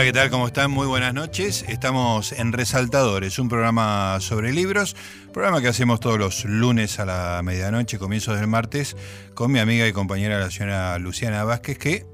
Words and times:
Hola, 0.00 0.06
¿qué 0.06 0.12
tal? 0.14 0.30
¿Cómo 0.30 0.46
están? 0.46 0.70
Muy 0.70 0.86
buenas 0.86 1.12
noches. 1.12 1.62
Estamos 1.68 2.32
en 2.32 2.54
Resaltadores, 2.54 3.38
un 3.38 3.50
programa 3.50 4.16
sobre 4.20 4.50
libros, 4.50 4.96
programa 5.30 5.60
que 5.60 5.68
hacemos 5.68 6.00
todos 6.00 6.18
los 6.18 6.46
lunes 6.46 6.98
a 7.00 7.04
la 7.04 7.42
medianoche, 7.44 7.98
comienzos 7.98 8.40
del 8.40 8.46
martes, 8.46 8.96
con 9.34 9.52
mi 9.52 9.58
amiga 9.58 9.86
y 9.86 9.92
compañera 9.92 10.38
la 10.38 10.50
señora 10.50 10.98
Luciana 10.98 11.44
Vázquez, 11.44 11.76
que 11.76 12.06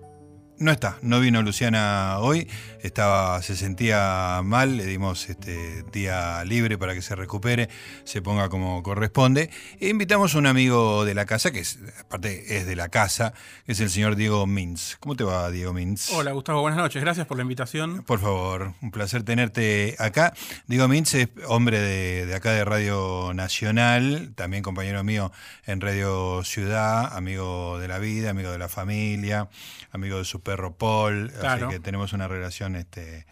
no 0.58 0.72
está, 0.72 0.98
no 1.00 1.20
vino 1.20 1.42
Luciana 1.42 2.18
hoy, 2.18 2.48
estaba, 2.86 3.42
se 3.42 3.56
sentía 3.56 4.40
mal, 4.44 4.76
le 4.76 4.86
dimos 4.86 5.28
este 5.28 5.82
día 5.92 6.44
libre 6.44 6.78
para 6.78 6.94
que 6.94 7.02
se 7.02 7.14
recupere, 7.14 7.68
se 8.04 8.22
ponga 8.22 8.48
como 8.48 8.82
corresponde. 8.82 9.50
E 9.80 9.88
invitamos 9.88 10.34
a 10.34 10.38
un 10.38 10.46
amigo 10.46 11.04
de 11.04 11.14
la 11.14 11.26
casa, 11.26 11.50
que 11.50 11.60
es, 11.60 11.78
aparte 12.00 12.56
es 12.56 12.66
de 12.66 12.76
la 12.76 12.88
casa, 12.88 13.34
que 13.66 13.72
es 13.72 13.80
el 13.80 13.90
señor 13.90 14.16
Diego 14.16 14.46
Mintz. 14.46 14.96
¿Cómo 15.00 15.16
te 15.16 15.24
va, 15.24 15.50
Diego 15.50 15.72
Mintz? 15.72 16.10
Hola, 16.12 16.32
Gustavo, 16.32 16.60
buenas 16.60 16.78
noches, 16.78 17.02
gracias 17.02 17.26
por 17.26 17.36
la 17.36 17.42
invitación. 17.42 18.02
Por 18.04 18.20
favor, 18.20 18.74
un 18.80 18.90
placer 18.90 19.22
tenerte 19.22 19.96
acá. 19.98 20.32
Diego 20.66 20.88
Mintz 20.88 21.14
es 21.14 21.28
hombre 21.46 21.80
de, 21.80 22.26
de 22.26 22.34
acá 22.34 22.52
de 22.52 22.64
Radio 22.64 23.32
Nacional, 23.34 24.32
también 24.34 24.62
compañero 24.62 25.02
mío 25.04 25.32
en 25.66 25.80
Radio 25.80 26.42
Ciudad, 26.44 27.16
amigo 27.16 27.78
de 27.78 27.88
la 27.88 27.98
vida, 27.98 28.30
amigo 28.30 28.50
de 28.50 28.58
la 28.58 28.68
familia, 28.68 29.48
amigo 29.92 30.18
de 30.18 30.24
su 30.24 30.40
perro 30.40 30.76
Paul, 30.76 31.32
así 31.42 31.66
que 31.68 31.80
tenemos 31.80 32.12
una 32.12 32.28
relación 32.28 32.75
este, 32.76 33.26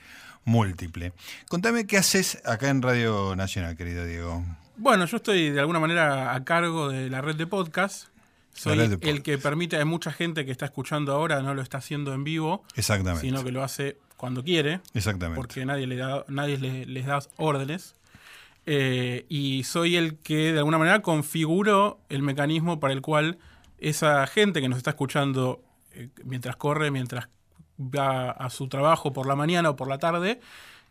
múltiple. 0.45 1.13
Contame 1.49 1.87
qué 1.87 1.97
haces 1.97 2.41
acá 2.45 2.69
en 2.69 2.83
Radio 2.83 3.35
Nacional, 3.37 3.77
querido 3.77 4.05
Diego. 4.05 4.45
Bueno, 4.77 5.07
yo 5.07 5.17
estoy 5.17 5.51
de 5.51 5.61
alguna 5.61 5.81
manera 5.81 6.35
a 6.35 6.45
cargo 6.45 6.89
de 6.89 7.09
la 7.09 7.21
red 7.21 7.37
de 7.37 7.47
podcast. 7.47 8.09
Soy 8.53 8.79
el 8.79 9.23
que 9.23 9.37
permite 9.39 9.77
a 9.79 9.85
mucha 9.85 10.13
gente 10.13 10.45
que 10.45 10.53
está 10.53 10.67
escuchando 10.67 11.13
ahora, 11.13 11.43
no 11.43 11.55
lo 11.55 11.63
está 11.63 11.79
haciendo 11.79 12.15
en 12.15 12.23
vivo, 12.23 12.65
Exactamente. 12.77 13.27
sino 13.27 13.43
que 13.43 13.51
lo 13.51 13.65
hace 13.65 13.99
cuando 14.17 14.45
quiere. 14.45 14.81
Exactamente. 14.95 15.37
Porque 15.37 15.67
nadie, 15.67 15.89
le 15.89 15.97
da, 15.97 16.25
nadie 16.29 16.59
les, 16.59 17.07
da 17.07 17.19
órdenes. 17.37 17.97
Eh, 18.67 19.27
y 19.29 19.65
soy 19.65 19.97
el 19.97 20.17
que 20.19 20.53
de 20.53 20.59
alguna 20.59 20.79
manera 20.79 21.03
configuro 21.03 22.01
el 22.09 22.23
mecanismo 22.23 22.81
para 22.81 22.95
el 22.95 23.03
cual 23.03 23.39
esa 23.79 24.27
gente 24.27 24.61
que 24.61 24.69
nos 24.69 24.79
está 24.79 24.91
escuchando 24.91 25.61
eh, 25.93 26.09
mientras 26.25 26.57
corre, 26.57 26.91
mientras 26.91 27.29
va 27.79 28.31
a 28.31 28.51
su 28.51 28.69
trabajo 28.69 29.13
por 29.13 29.27
la 29.27 29.37
mañana 29.37 29.71
o 29.71 29.77
por 29.77 29.89
la 29.89 29.99
tarde, 29.99 30.41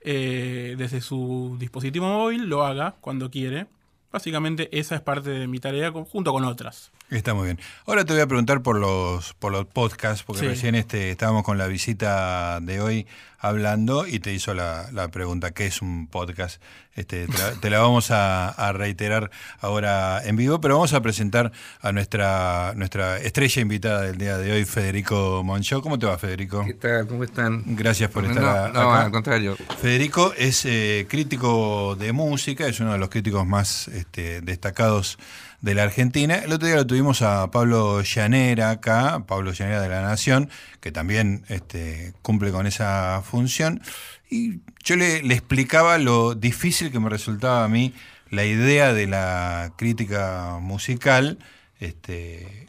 eh, 0.01 0.75
desde 0.77 1.01
su 1.01 1.55
dispositivo 1.59 2.07
móvil, 2.07 2.45
lo 2.45 2.65
haga 2.65 2.95
cuando 3.01 3.29
quiere. 3.29 3.67
Básicamente 4.11 4.69
esa 4.77 4.95
es 4.95 5.01
parte 5.01 5.29
de 5.29 5.47
mi 5.47 5.59
tarea 5.59 5.91
junto 5.91 6.31
con 6.31 6.43
otras. 6.45 6.91
Está 7.13 7.35
muy 7.35 7.45
bien. 7.45 7.59
Ahora 7.85 8.05
te 8.05 8.13
voy 8.13 8.21
a 8.21 8.27
preguntar 8.27 8.61
por 8.63 8.79
los 8.79 9.33
por 9.35 9.51
los 9.51 9.65
podcasts, 9.65 10.23
porque 10.23 10.47
recién 10.47 10.73
este, 10.73 11.11
estábamos 11.11 11.43
con 11.43 11.57
la 11.59 11.67
visita 11.67 12.59
de 12.59 12.81
hoy 12.81 13.07
hablando 13.43 14.07
y 14.07 14.19
te 14.19 14.33
hizo 14.33 14.53
la, 14.53 14.87
pregunta, 15.11 15.51
¿qué 15.51 15.65
es 15.65 15.81
un 15.81 16.07
podcast? 16.07 16.61
Este, 16.95 17.27
te, 17.59 17.69
la, 17.69 17.79
vamos 17.79 18.09
a, 18.09 18.71
reiterar 18.73 19.31
ahora 19.59 20.21
en 20.23 20.37
vivo, 20.37 20.61
pero 20.61 20.75
vamos 20.75 20.93
a 20.93 21.01
presentar 21.01 21.51
a 21.81 21.91
nuestra, 21.91 22.73
nuestra 22.77 23.17
estrella 23.17 23.61
invitada 23.61 24.01
del 24.03 24.17
día 24.17 24.37
de 24.37 24.53
hoy, 24.53 24.63
Federico 24.63 25.43
Monchó. 25.43 25.81
¿Cómo 25.81 25.99
te 25.99 26.05
va, 26.05 26.17
Federico? 26.17 26.63
¿Qué 26.65 26.73
tal? 26.73 27.05
¿Cómo 27.05 27.25
están? 27.25 27.63
Gracias 27.65 28.09
por 28.09 28.23
estar 28.23 28.45
acá. 28.45 28.71
No, 28.73 28.93
al 28.93 29.11
contrario. 29.11 29.57
Federico 29.81 30.33
es 30.37 30.63
eh, 30.65 31.05
crítico 31.09 31.97
de 31.97 32.13
música, 32.13 32.65
es 32.65 32.79
uno 32.79 32.93
de 32.93 32.97
los 32.97 33.09
críticos 33.09 33.45
más 33.45 33.89
este, 33.89 34.39
destacados 34.39 35.17
de 35.63 35.73
la 35.73 35.83
Argentina. 35.83 36.35
El 36.35 36.51
otro 36.51 36.67
día 36.67 36.75
lo 36.75 36.85
tuvimos 36.85 37.21
a 37.21 37.49
Pablo 37.49 38.01
Llanera 38.01 38.69
acá, 38.69 39.23
Pablo 39.25 39.53
Llanera 39.53 39.81
de 39.81 39.87
la 39.87 40.01
Nación, 40.01 40.49
que 40.81 40.91
también 40.91 41.45
este, 41.47 42.13
cumple 42.21 42.51
con 42.51 42.67
esa 42.67 43.23
función. 43.23 43.81
Y 44.29 44.59
yo 44.83 44.97
le, 44.97 45.19
explicaba 45.19 45.97
lo 45.97 46.35
difícil 46.35 46.91
que 46.91 46.99
me 46.99 47.09
resultaba 47.09 47.63
a 47.63 47.69
mí 47.69 47.93
la 48.29 48.43
idea 48.43 48.91
de 48.91 49.07
la 49.07 49.71
crítica 49.77 50.57
musical. 50.59 51.39
Este, 51.79 52.67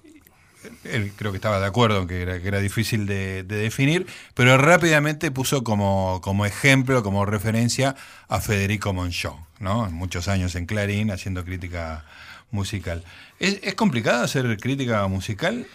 él 0.85 1.13
creo 1.17 1.33
que 1.33 1.39
estaba 1.39 1.59
de 1.59 1.67
acuerdo 1.67 2.03
en 2.03 2.07
que 2.07 2.23
era, 2.23 2.41
que 2.41 2.47
era 2.47 2.61
difícil 2.61 3.07
de, 3.07 3.43
definir, 3.43 4.07
pero 4.35 4.57
rápidamente 4.57 5.33
puso 5.33 5.65
como, 5.65 6.21
como 6.23 6.47
ejemplo, 6.47 7.03
como 7.03 7.27
referencia 7.27 7.97
a 8.29 8.41
Federico 8.41 8.93
Monchó, 8.93 9.37
¿no? 9.59 9.91
Muchos 9.91 10.29
años 10.29 10.55
en 10.55 10.67
Clarín 10.67 11.11
haciendo 11.11 11.45
crítica 11.45 12.05
musical. 12.51 13.05
¿Es, 13.39 13.61
es 13.63 13.75
complicado 13.75 14.25
hacer 14.25 14.57
crítica 14.59 15.07
musical? 15.09 15.67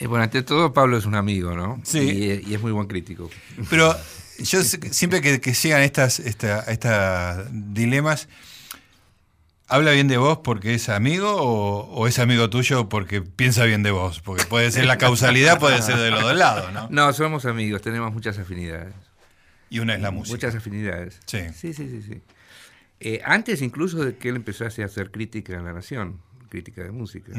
Eh, 0.00 0.06
bueno, 0.06 0.24
ante 0.24 0.42
todo, 0.42 0.72
Pablo 0.72 0.96
es 0.96 1.04
un 1.04 1.14
amigo, 1.14 1.54
¿no? 1.54 1.80
Sí. 1.84 2.42
Y, 2.46 2.54
es 2.54 2.60
muy 2.60 2.72
buen 2.72 2.86
crítico. 2.86 3.30
Pero 3.68 3.94
yo 4.38 4.62
siempre 4.62 5.20
que, 5.20 5.40
que 5.40 5.52
llegan 5.52 5.82
estas, 5.82 6.20
estas 6.20 7.46
dilemas, 7.52 8.28
¿habla 9.68 9.92
bien 9.92 10.08
de 10.08 10.16
vos 10.16 10.38
porque 10.42 10.74
es 10.74 10.88
amigo 10.88 11.36
o, 11.36 12.06
es 12.06 12.18
amigo 12.18 12.48
tuyo 12.48 12.88
porque 12.88 13.20
piensa 13.20 13.64
bien 13.64 13.82
de 13.82 13.90
vos? 13.90 14.20
Porque 14.20 14.44
puede 14.46 14.70
ser 14.70 14.86
la 14.86 14.96
causalidad, 14.96 15.58
puede 15.58 15.82
ser 15.82 15.98
de 15.98 16.10
los 16.10 16.22
dos 16.22 16.34
lados, 16.34 16.72
¿no? 16.72 16.88
No, 16.90 17.12
somos 17.12 17.44
amigos, 17.44 17.82
tenemos 17.82 18.10
muchas 18.12 18.38
afinidades. 18.38 18.94
Y 19.68 19.80
una 19.80 19.94
es 19.94 20.00
la 20.00 20.10
música. 20.10 20.34
Muchas 20.34 20.54
afinidades. 20.54 21.20
Sí. 21.26 21.40
Sí, 21.54 21.74
sí, 21.74 21.88
sí. 21.88 22.02
sí. 22.02 22.22
Eh, 23.00 23.20
antes 23.24 23.62
incluso 23.62 24.04
de 24.04 24.16
que 24.16 24.28
él 24.28 24.36
empezase 24.36 24.82
a 24.82 24.86
hacer 24.86 25.10
crítica 25.10 25.54
en 25.54 25.64
La 25.64 25.72
Nación, 25.72 26.20
crítica 26.50 26.82
de 26.82 26.90
música. 26.90 27.32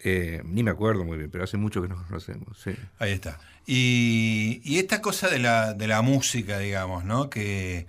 Eh, 0.00 0.42
ni 0.44 0.62
me 0.62 0.70
acuerdo 0.70 1.04
muy 1.04 1.18
bien, 1.18 1.30
pero 1.30 1.44
hace 1.44 1.56
mucho 1.56 1.82
que 1.82 1.88
nos 1.88 2.02
conocemos. 2.06 2.58
Sí. 2.58 2.74
Ahí 2.98 3.12
está. 3.12 3.38
Y, 3.66 4.78
esta 4.78 5.00
cosa 5.02 5.28
de 5.28 5.38
la, 5.38 5.74
de 5.74 5.86
la 5.88 6.02
música, 6.02 6.58
digamos, 6.58 7.04
¿no? 7.04 7.28
Que 7.28 7.86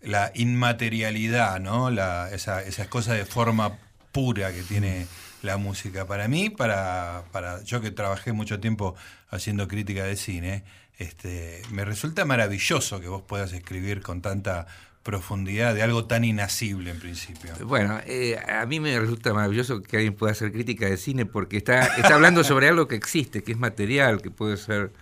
la 0.00 0.32
inmaterialidad, 0.34 1.60
¿no? 1.60 1.90
La, 1.90 2.30
esa, 2.32 2.62
esas 2.62 2.88
cosas 2.88 3.16
de 3.16 3.24
forma 3.24 3.78
pura 4.12 4.52
que 4.52 4.62
tiene 4.62 5.06
la 5.42 5.56
música. 5.56 6.06
Para 6.06 6.28
mí, 6.28 6.50
para, 6.50 7.24
para 7.32 7.62
yo 7.62 7.80
que 7.80 7.90
trabajé 7.90 8.32
mucho 8.32 8.60
tiempo 8.60 8.94
haciendo 9.28 9.68
crítica 9.68 10.04
de 10.04 10.16
cine, 10.16 10.64
este, 10.98 11.62
me 11.70 11.84
resulta 11.84 12.24
maravilloso 12.24 13.00
que 13.00 13.08
vos 13.08 13.22
puedas 13.22 13.52
escribir 13.52 14.02
con 14.02 14.20
tanta 14.22 14.66
profundidad 15.08 15.74
de 15.74 15.82
algo 15.82 16.04
tan 16.04 16.22
inasible 16.22 16.90
en 16.90 16.98
principio. 17.00 17.50
Bueno, 17.64 17.98
eh, 18.04 18.38
a 18.46 18.66
mí 18.66 18.78
me 18.78 19.00
resulta 19.00 19.32
maravilloso 19.32 19.82
que 19.82 19.96
alguien 19.96 20.14
pueda 20.14 20.32
hacer 20.32 20.52
crítica 20.52 20.84
de 20.84 20.98
cine 20.98 21.24
porque 21.24 21.56
está, 21.56 21.96
está 21.96 22.16
hablando 22.16 22.44
sobre 22.44 22.68
algo 22.68 22.86
que 22.88 22.96
existe, 22.96 23.42
que 23.42 23.52
es 23.52 23.58
material, 23.58 24.20
que 24.20 24.30
puede 24.30 24.58
ser 24.58 24.92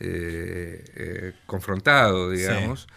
eh, 0.00 0.82
eh, 0.96 1.32
confrontado, 1.46 2.28
digamos. 2.30 2.88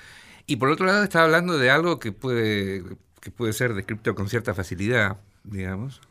Y 0.48 0.56
por 0.56 0.70
otro 0.70 0.88
lado 0.88 1.04
está 1.04 1.24
hablando 1.24 1.60
de 1.60 1.70
algo 1.70 2.00
que 2.00 2.14
puede, 2.14 2.84
que 3.22 3.30
puede 3.30 3.54
ser 3.54 3.76
descrito 3.76 4.16
con 4.16 4.28
cierta 4.28 4.56
facilidad, 4.56 5.18
digamos. 5.44 6.02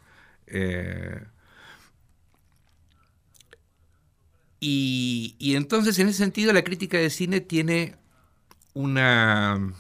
y, 4.61 5.35
y 5.41 5.57
entonces, 5.57 5.99
en 5.99 6.07
ese 6.07 6.19
sentido, 6.19 6.53
la 6.53 6.63
crítica 6.63 6.97
de 6.97 7.11
cine 7.11 7.41
tiene 7.41 7.97
una 8.73 9.75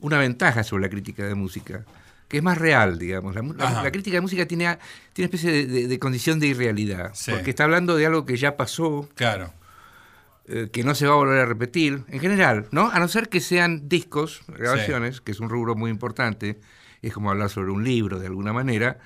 una 0.00 0.18
ventaja 0.18 0.64
sobre 0.64 0.82
la 0.82 0.88
crítica 0.88 1.24
de 1.24 1.34
música, 1.34 1.84
que 2.28 2.38
es 2.38 2.42
más 2.42 2.58
real, 2.58 2.98
digamos. 2.98 3.34
La, 3.34 3.90
crítica 3.90 4.16
de 4.16 4.20
música 4.20 4.46
tiene, 4.46 4.78
tiene 5.12 5.28
una 5.28 5.36
especie 5.36 5.66
de, 5.66 5.98
condición 5.98 6.40
de 6.40 6.48
irrealidad, 6.48 7.12
porque 7.30 7.50
está 7.50 7.64
hablando 7.64 7.96
de 7.96 8.06
algo 8.06 8.24
que 8.26 8.36
ya 8.36 8.56
pasó. 8.56 9.08
Claro. 9.14 9.52
Eh, 10.46 10.68
que 10.70 10.84
no 10.84 10.94
se 10.94 11.06
va 11.06 11.14
a 11.14 11.16
volver 11.16 11.40
a 11.40 11.46
repetir, 11.46 12.02
en 12.08 12.20
general, 12.20 12.66
¿no? 12.70 12.90
A 12.90 12.98
no 12.98 13.08
ser 13.08 13.30
que 13.30 13.40
sean 13.40 13.88
discos, 13.88 14.42
grabaciones, 14.46 15.22
que 15.22 15.32
es 15.32 15.40
un 15.40 15.48
rubro 15.48 15.74
muy 15.74 15.90
importante, 15.90 16.60
es 17.00 17.14
como 17.14 17.30
hablar 17.30 17.48
sobre 17.48 17.70
un 17.70 17.82
libro 17.82 18.18
de 18.18 18.26
alguna 18.26 18.52
manera, 18.52 18.98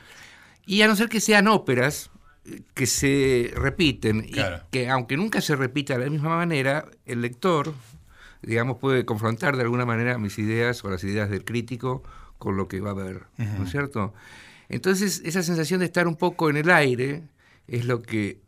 y 0.67 0.82
a 0.82 0.88
no 0.88 0.96
ser 0.96 1.08
que 1.08 1.20
sean 1.20 1.46
óperas 1.46 2.11
eh, 2.44 2.62
que 2.75 2.87
se 2.87 3.52
repiten, 3.55 4.26
y 4.29 4.35
que 4.73 4.88
aunque 4.88 5.17
nunca 5.17 5.40
se 5.40 5.55
repita 5.55 5.96
de 5.96 6.06
la 6.06 6.11
misma 6.11 6.37
manera, 6.37 6.87
el 7.06 7.23
lector, 7.23 7.73
digamos, 8.43 8.79
puede 8.79 9.05
confrontar 9.05 9.56
de 9.56 9.62
alguna 9.62 9.85
manera 9.85 10.19
mis 10.19 10.38
ideas 10.38 10.85
o 10.85 10.90
las 10.90 11.02
ideas 11.05 11.31
del 11.31 11.44
crítico 11.44 12.02
con 12.38 12.56
lo 12.56 12.69
que 12.69 12.81
va 12.81 12.90
a 12.90 12.94
ver, 12.94 13.23
¿no 13.37 13.64
es 13.64 13.70
cierto? 13.70 14.14
Entonces, 14.69 15.23
esa 15.25 15.43
sensación 15.43 15.81
de 15.81 15.87
estar 15.87 16.06
un 16.06 16.17
poco 16.17 16.50
en 16.50 16.56
el 16.56 16.70
aire 16.70 17.23
es 17.67 17.85
lo 17.85 18.02
que 18.02 18.38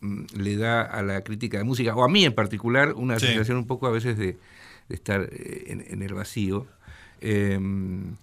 mm, 0.00 0.24
le 0.36 0.56
da 0.56 0.82
a 0.82 1.02
la 1.02 1.22
crítica 1.22 1.58
de 1.58 1.64
música, 1.64 1.94
o 1.94 2.04
a 2.04 2.08
mí 2.08 2.24
en 2.24 2.34
particular, 2.34 2.94
una 2.94 3.18
sensación 3.18 3.58
un 3.58 3.66
poco 3.66 3.86
a 3.86 3.90
veces 3.90 4.18
de, 4.18 4.36
estar 4.88 5.28
eh, 5.30 5.84
en, 5.88 6.02
el 6.02 6.14
vacío. 6.14 6.66
Em, 7.20 8.16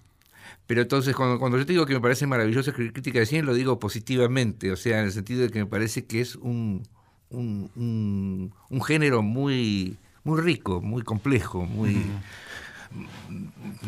pero 0.66 0.82
entonces, 0.82 1.14
cuando, 1.14 1.38
cuando, 1.38 1.56
yo 1.58 1.64
te 1.64 1.72
digo 1.72 1.86
que 1.86 1.94
me 1.94 2.00
parece 2.00 2.26
maravilloso 2.26 2.70
escribir 2.70 2.92
crítica 2.92 3.20
de 3.20 3.26
cine, 3.26 3.42
lo 3.42 3.54
digo 3.54 3.78
positivamente, 3.78 4.72
o 4.72 4.76
sea, 4.76 4.98
en 4.98 5.06
el 5.06 5.12
sentido 5.12 5.42
de 5.42 5.50
que 5.50 5.60
me 5.60 5.66
parece 5.66 6.04
que 6.04 6.20
es 6.20 6.34
un, 6.34 6.82
un, 7.30 8.52
un 8.68 8.82
género 8.82 9.22
muy 9.22 9.96
muy 10.26 10.40
rico, 10.42 10.82
muy 10.82 11.02
complejo, 11.02 11.64
muy 11.64 12.04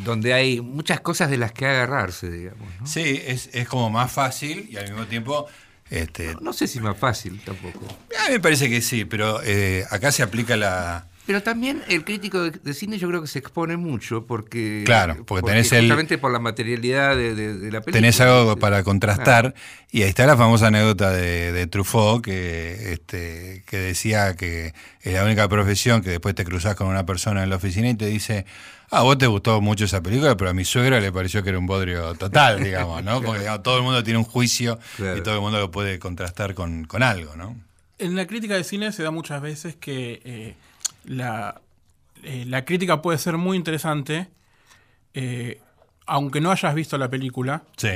donde 0.04 0.32
hay 0.32 0.60
muchas 0.60 1.00
cosas 1.00 1.30
de 1.30 1.36
las 1.36 1.52
que 1.52 1.66
agarrarse, 1.66 2.30
digamos. 2.30 2.68
Sí, 2.84 3.20
es, 3.26 3.50
como 3.68 3.90
más 3.90 4.12
fácil 4.12 4.68
y 4.70 4.76
al 4.76 4.88
mismo 4.88 5.06
tiempo... 5.06 5.46
Este, 5.90 6.36
no, 6.42 6.52
sé 6.52 6.66
si 6.66 6.80
más 6.80 6.98
fácil 6.98 7.40
tampoco. 7.44 7.80
A 8.20 8.26
mí 8.26 8.34
me 8.34 8.40
parece 8.40 8.68
que 8.68 8.82
sí, 8.82 9.06
pero 9.06 9.40
eh, 9.42 9.86
acá 9.90 10.12
se 10.12 10.22
aplica 10.22 10.54
la, 10.54 11.06
Pero 11.28 11.42
también 11.42 11.82
el 11.88 12.06
crítico 12.06 12.50
de, 12.50 12.72
cine 12.72 12.96
yo 12.96 13.06
creo 13.06 13.20
que 13.20 13.28
se 13.28 13.38
expone 13.38 13.76
mucho 13.76 14.24
porque... 14.24 14.82
Claro, 14.86 15.26
porque, 15.26 15.46
tenés 15.46 15.70
el... 15.72 15.80
Justamente 15.80 16.16
por 16.16 16.32
la 16.32 16.38
materialidad 16.38 17.14
de, 17.14 17.32
la 17.70 17.82
película. 17.82 17.92
Tenés 17.92 18.18
algo 18.22 18.56
para 18.56 18.82
contrastar 18.82 19.54
y 19.92 20.04
ahí 20.04 20.08
está 20.08 20.24
la 20.24 20.38
famosa 20.38 20.68
anécdota 20.68 21.12
de, 21.12 21.66
Truffaut 21.66 22.24
que, 22.24 22.94
este, 22.94 23.62
que 23.66 23.76
decía 23.76 24.36
que 24.36 24.72
es 25.02 25.12
la 25.12 25.22
única 25.22 25.46
profesión 25.50 26.00
que 26.00 26.08
después 26.08 26.34
te 26.34 26.46
cruzás 26.46 26.76
con 26.76 26.86
una 26.86 27.04
persona 27.04 27.42
en 27.42 27.50
la 27.50 27.56
oficina 27.56 27.90
y 27.90 27.94
te 27.94 28.06
dice... 28.06 28.46
Ah, 28.90 29.02
vos 29.02 29.18
te 29.18 29.26
gustó 29.26 29.60
mucho 29.60 29.84
esa 29.84 30.02
película, 30.02 30.34
pero 30.34 30.48
a 30.48 30.54
mi 30.54 30.64
suegra 30.64 30.98
le 30.98 31.12
pareció 31.12 31.42
que 31.42 31.50
era 31.50 31.58
un 31.58 31.66
bodrio 31.66 32.14
total, 32.14 32.64
digamos, 32.64 33.04
¿no? 33.04 33.20
Porque 33.20 33.44
todo 33.62 33.76
el 33.76 33.82
mundo 33.82 34.02
tiene 34.02 34.18
un 34.18 34.24
juicio 34.24 34.78
y 34.96 35.20
todo 35.20 35.34
el 35.34 35.42
mundo 35.42 35.58
lo 35.58 35.70
puede 35.70 35.98
contrastar 35.98 36.54
con, 36.54 36.86
con 36.86 37.02
algo, 37.02 37.36
¿no? 37.36 37.54
En 37.98 38.16
la 38.16 38.26
crítica 38.26 38.54
de 38.54 38.64
cine 38.64 38.92
se 38.92 39.02
da 39.02 39.10
muchas 39.10 39.42
veces 39.42 39.76
que 39.76 40.22
eh, 40.24 40.54
la, 41.08 41.60
eh, 42.22 42.44
la, 42.46 42.64
crítica 42.64 43.02
puede 43.02 43.18
ser 43.18 43.36
muy 43.36 43.56
interesante, 43.56 44.28
eh, 45.14 45.60
aunque 46.06 46.40
no 46.40 46.50
hayas 46.50 46.74
visto 46.74 46.98
la 46.98 47.08
película. 47.08 47.62
Sí. 47.76 47.88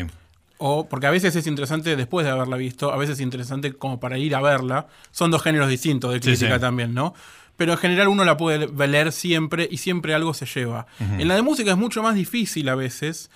O 0.59 0.89
porque 0.89 1.07
a 1.07 1.11
veces 1.11 1.35
es 1.37 1.47
interesante 1.47 1.97
después 1.97 2.25
de 2.25 2.33
haberla 2.33 2.57
visto, 2.57 2.93
a 2.93 2.97
veces 2.97 3.17
es 3.17 3.21
interesante 3.21 3.73
como 3.73 4.01
para 4.01 4.19
ir 4.19 4.35
a 4.35 4.41
verla. 4.41 4.87
Son 5.11 5.31
dos 5.31 5.43
géneros 5.43 5.69
distintos 5.69 6.13
de 6.13 6.21
crítica 6.21 6.59
también, 6.59 6.95
¿no? 6.95 7.15
Pero 7.57 7.73
en 7.73 7.79
general 7.79 8.09
uno 8.09 8.25
la 8.25 8.37
puede 8.37 8.69
leer 8.89 9.13
siempre 9.13 9.69
y 9.71 9.77
siempre 9.77 10.15
algo 10.15 10.35
se 10.35 10.47
lleva. 10.47 10.87
En 11.01 11.29
la 11.29 11.35
de 11.35 11.43
música 11.43 11.73
es 11.73 11.77
mucho 11.77 12.03
más 12.03 12.15
difícil 12.15 12.69
a 12.69 12.75
veces. 12.75 13.31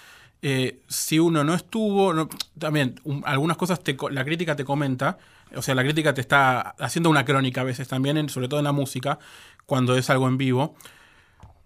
si 0.89 1.19
uno 1.19 1.45
no 1.45 1.55
estuvo, 1.55 2.29
también 2.59 3.01
algunas 3.25 3.57
cosas 3.57 3.81
la 4.11 4.25
crítica 4.25 4.57
te 4.57 4.65
comenta, 4.65 5.19
o 5.55 5.63
sea, 5.63 5.75
la 5.75 5.83
crítica 5.83 6.15
te 6.15 6.21
está 6.21 6.61
haciendo 6.79 7.11
una 7.11 7.25
crónica 7.25 7.61
a 7.61 7.65
veces 7.65 7.89
también, 7.89 8.29
sobre 8.29 8.49
todo 8.49 8.61
en 8.61 8.65
la 8.65 8.73
música, 8.73 9.19
cuando 9.67 9.97
es 9.97 10.09
algo 10.11 10.29
en 10.29 10.39
vivo. 10.39 10.75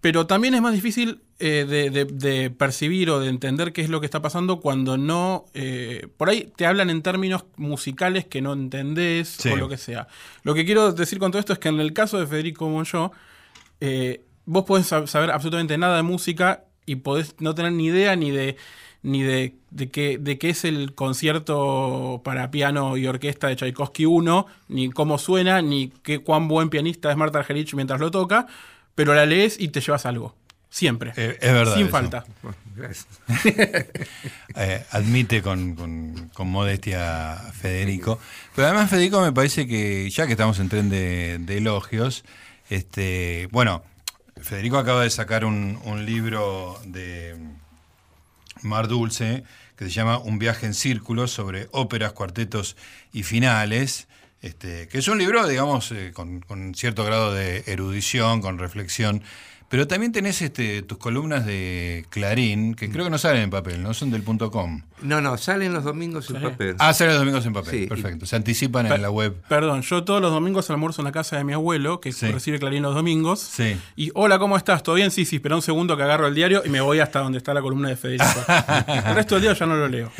Pero 0.01 0.25
también 0.25 0.55
es 0.55 0.61
más 0.61 0.73
difícil 0.73 1.21
eh, 1.37 1.65
de, 1.65 2.49
percibir 2.49 3.09
o 3.11 3.19
de 3.19 3.29
entender 3.29 3.71
qué 3.71 3.81
es 3.81 3.89
lo 3.89 3.99
que 3.99 4.05
está 4.05 4.21
pasando 4.21 4.59
cuando 4.59 4.97
no. 4.97 5.45
Eh, 5.53 6.07
por 6.17 6.29
ahí 6.29 6.51
te 6.55 6.65
hablan 6.65 6.89
en 6.89 7.03
términos 7.03 7.45
musicales 7.55 8.25
que 8.25 8.41
no 8.41 8.53
entendés 8.53 9.45
o 9.45 9.55
lo 9.55 9.69
que 9.69 9.77
sea. 9.77 10.07
Lo 10.43 10.55
que 10.55 10.65
quiero 10.65 10.91
decir 10.91 11.19
con 11.19 11.31
todo 11.31 11.39
esto 11.39 11.53
es 11.53 11.59
que 11.59 11.69
en 11.69 11.79
el 11.79 11.93
caso 11.93 12.19
de 12.19 12.25
Federico 12.25 12.67
Monjó, 12.67 13.11
eh, 13.79 14.23
vos 14.45 14.65
podés 14.65 14.87
saber 14.87 15.29
absolutamente 15.29 15.77
nada 15.77 15.97
de 15.97 16.03
música 16.03 16.65
y 16.87 16.97
podés 16.97 17.35
no 17.39 17.53
tener 17.53 17.73
ni 17.73 17.85
idea 17.85 18.15
ni 18.15 18.31
de 18.31 18.57
ni 19.03 19.23
de, 19.23 19.55
de, 19.71 19.89
qué, 19.89 20.17
de 20.19 20.37
qué 20.37 20.49
es 20.49 20.63
el 20.63 20.93
concierto 20.93 22.21
para 22.23 22.51
piano 22.51 22.97
y 22.97 23.07
orquesta 23.07 23.47
de 23.47 23.55
Tchaikovsky 23.55 24.05
1, 24.05 24.45
ni 24.69 24.89
cómo 24.91 25.17
suena, 25.17 25.61
ni 25.61 25.91
qué, 26.03 26.19
cuán 26.19 26.47
buen 26.47 26.69
pianista 26.69 27.09
es 27.09 27.17
Marta 27.17 27.39
Argerich 27.39 27.73
mientras 27.73 27.99
lo 27.99 28.11
toca, 28.11 28.47
pero 28.95 29.13
la 29.13 29.25
lees 29.25 29.59
y 29.59 29.69
te 29.69 29.81
llevas 29.81 30.05
algo. 30.05 30.35
Siempre. 30.69 31.11
Eh, 31.17 31.37
es 31.41 31.53
verdad. 31.53 31.75
Sin 31.75 31.89
falta. 31.89 32.25
Eh, 34.55 34.83
admite 34.91 35.41
con, 35.41 35.75
con, 36.33 36.47
modestia 36.47 37.37
Federico. 37.53 38.19
Pero 38.55 38.67
además, 38.67 38.89
Federico, 38.89 39.21
me 39.21 39.31
parece 39.31 39.67
que, 39.67 40.09
ya 40.09 40.25
que 40.25 40.33
estamos 40.33 40.59
en 40.59 40.69
tren 40.69 40.89
de, 40.89 41.57
elogios, 41.57 42.23
este, 42.69 43.47
bueno, 43.51 43.83
Federico 44.41 44.77
acaba 44.77 45.03
de 45.03 45.09
sacar 45.09 45.45
un, 45.45 45.79
un 45.85 46.05
libro 46.05 46.79
de 46.85 47.35
Mar 48.61 48.87
Dulce, 48.87 49.43
que 49.75 49.85
se 49.85 49.91
llama 49.91 50.17
Un 50.19 50.39
viaje 50.39 50.65
en 50.65 50.73
círculos 50.73 51.31
sobre 51.31 51.67
óperas, 51.71 52.13
cuartetos 52.13 52.75
y 53.13 53.23
finales. 53.23 54.07
Este, 54.41 54.87
que 54.87 54.97
es 54.97 55.07
un 55.07 55.19
libro, 55.19 55.47
digamos, 55.47 55.91
eh, 55.91 56.11
con, 56.13 56.73
cierto 56.73 57.05
grado 57.05 57.33
de 57.33 57.63
erudición, 57.67 58.41
con 58.41 58.57
reflexión, 58.57 59.21
pero 59.71 59.87
también 59.87 60.11
tenés 60.11 60.41
este, 60.41 60.81
tus 60.81 60.97
columnas 60.97 61.45
de 61.45 62.05
Clarín, 62.09 62.75
que 62.75 62.89
creo 62.89 63.05
que 63.05 63.09
no 63.09 63.17
salen 63.17 63.43
en 63.43 63.49
papel, 63.49 63.81
¿no? 63.81 63.93
Son 63.93 64.11
del 64.11 64.21
punto 64.21 64.51
.com. 64.51 64.81
No, 65.01 65.21
no, 65.21 65.37
salen 65.37 65.73
los 65.73 65.85
domingos 65.85 66.29
en 66.29 66.41
papel. 66.41 66.75
Ah, 66.77 66.93
salen 66.93 67.13
los 67.13 67.21
domingos 67.21 67.45
en 67.45 67.53
papel, 67.53 67.87
perfecto. 67.87 68.25
Se 68.25 68.35
anticipan 68.35 68.91
en 68.91 69.01
la 69.01 69.09
web. 69.09 69.33
Perdón, 69.47 69.81
yo 69.81 70.03
todos 70.03 70.21
los 70.21 70.33
domingos 70.33 70.69
almuerzo 70.69 71.01
en 71.01 71.05
la 71.05 71.13
casa 71.13 71.37
de 71.37 71.45
mi 71.45 71.53
abuelo, 71.53 72.01
que 72.01 72.11
recibe 72.11 72.59
Clarín 72.59 72.83
los 72.83 72.93
domingos. 72.93 73.39
Sí. 73.39 73.77
Y, 73.95 74.11
hola, 74.13 74.39
¿cómo 74.39 74.57
estás? 74.57 74.83
¿Todo 74.83 74.95
bien? 74.95 75.09
Sí, 75.09 75.23
sí, 75.23 75.37
espera 75.37 75.55
un 75.55 75.61
segundo 75.61 75.95
que 75.95 76.03
agarro 76.03 76.27
el 76.27 76.35
diario 76.35 76.63
y 76.65 76.69
me 76.69 76.81
voy 76.81 76.99
hasta 76.99 77.19
donde 77.19 77.37
está 77.37 77.53
la 77.53 77.61
columna 77.61 77.87
de 77.87 77.95
Federico. 77.95 78.25
el 79.07 79.15
resto 79.15 79.35
del 79.35 79.43
día 79.43 79.53
ya 79.53 79.65
no 79.65 79.77
lo 79.77 79.87
leo. 79.87 80.11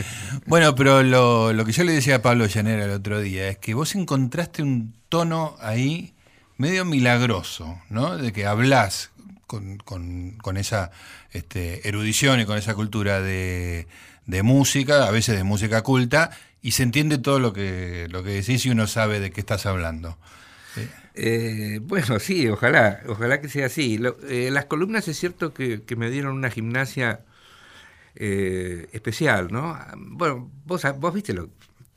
Bueno, 0.46 0.76
pero 0.76 1.04
lo, 1.04 1.52
lo 1.52 1.66
que 1.66 1.74
yo 1.74 1.84
le 1.84 1.92
decía 1.92 2.16
a 2.16 2.22
Pablo 2.22 2.46
Llanera 2.46 2.86
el 2.86 2.92
otro 2.92 3.20
día 3.20 3.50
es 3.50 3.58
que 3.58 3.74
vos 3.74 3.96
encontraste 3.96 4.64
un 4.64 4.94
tono 5.10 5.58
ahí 5.60 6.14
medio 6.62 6.86
milagroso, 6.86 7.82
¿no? 7.90 8.18
De 8.18 8.32
que 8.32 8.46
hablás 8.46 9.11
con, 9.84 10.58
esa 10.58 10.92
este, 11.32 11.88
erudición 11.88 12.40
y 12.40 12.46
con 12.46 12.58
esa 12.58 12.74
cultura 12.74 13.22
de, 13.22 13.88
música, 14.44 15.08
a 15.08 15.12
veces 15.12 15.36
de 15.36 15.44
música 15.44 15.82
culta, 15.82 16.32
y 16.62 16.72
se 16.72 16.84
entiende 16.84 17.18
todo 17.18 17.40
lo 17.40 17.54
que, 17.54 18.08
lo 18.10 18.24
que 18.24 18.32
decís 18.32 18.66
y 18.66 18.70
uno 18.70 18.88
sabe 18.88 19.20
de 19.20 19.32
qué 19.32 19.42
estás 19.42 19.66
hablando. 19.66 20.18
Eh, 21.14 21.80
bueno, 21.82 22.20
sí, 22.20 22.48
ojalá, 22.48 23.02
ojalá 23.08 23.42
que 23.42 23.50
sea 23.50 23.66
así. 23.66 24.00
Eh, 24.30 24.50
las 24.52 24.66
columnas 24.66 25.08
es 25.08 25.20
cierto 25.20 25.54
que, 25.54 25.84
me 25.98 26.10
dieron 26.10 26.36
una 26.38 26.50
gimnasia 26.50 27.22
eh, 28.16 28.88
especial, 28.94 29.50
¿no? 29.52 29.78
Bueno, 29.98 30.50
vos, 30.66 30.84
vos 31.00 31.14
viste 31.14 31.34
lo, 31.34 31.50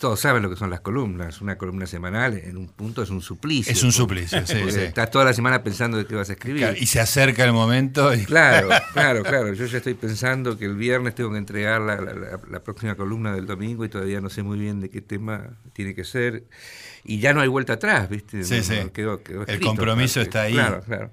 todos 0.05 0.21
saben 0.21 0.43
lo 0.43 0.51
que 0.51 0.57
son 0.57 0.69
las 0.69 0.81
columnas. 0.81 1.41
Una 1.41 1.57
columna 1.57 1.87
semanal 1.87 2.35
en 2.37 2.59
un 2.59 2.69
punto 2.69 3.03
es 3.03 3.09
un 3.09 3.23
suplicio. 3.23 3.73
Es 3.73 3.83
un 3.83 3.91
suplicio, 3.91 4.47
sí, 4.47 4.59
sí. 4.69 4.81
Estás 4.81 5.11
toda 5.11 5.25
la 5.25 5.33
semana 5.33 5.63
pensando 5.63 5.97
de 5.97 6.05
qué 6.05 6.15
vas 6.15 6.29
a 6.29 6.35
escribir. 6.35 6.77
y 6.79 6.85
se 6.85 7.01
acerca 7.01 7.43
el 7.43 7.55
momento. 7.55 8.13
Claro, 8.27 8.69
claro, 8.93 9.23
claro. 9.23 9.55
Yo 9.55 9.65
ya 9.65 9.79
estoy 9.79 9.95
pensando 9.95 10.59
que 10.59 10.67
el 10.67 10.77
viernes 10.77 11.15
tengo 11.15 11.33
que 11.33 11.39
entregar 11.39 11.81
la, 11.81 12.63
próxima 12.63 12.97
columna 12.97 13.35
del 13.35 13.47
domingo 13.47 13.83
y 13.87 13.89
todavía 13.89 14.21
no 14.21 14.29
sé 14.29 14.43
muy 14.43 14.59
bien 14.59 14.79
de 14.83 14.91
qué 14.91 15.01
tema 15.01 15.57
tiene 15.73 15.95
que 15.95 16.05
ser. 16.05 16.45
Y 17.03 17.21
ya 17.21 17.33
no 17.33 17.41
hay 17.41 17.49
vuelta 17.49 17.73
atrás, 17.73 18.11
¿viste? 18.11 18.45
Sí, 18.45 18.63
sí. 18.63 18.75
el 18.75 19.61
compromiso 19.63 20.21
está 20.21 20.43
ahí. 20.43 20.53
Claro, 20.53 20.83
claro. 20.83 21.13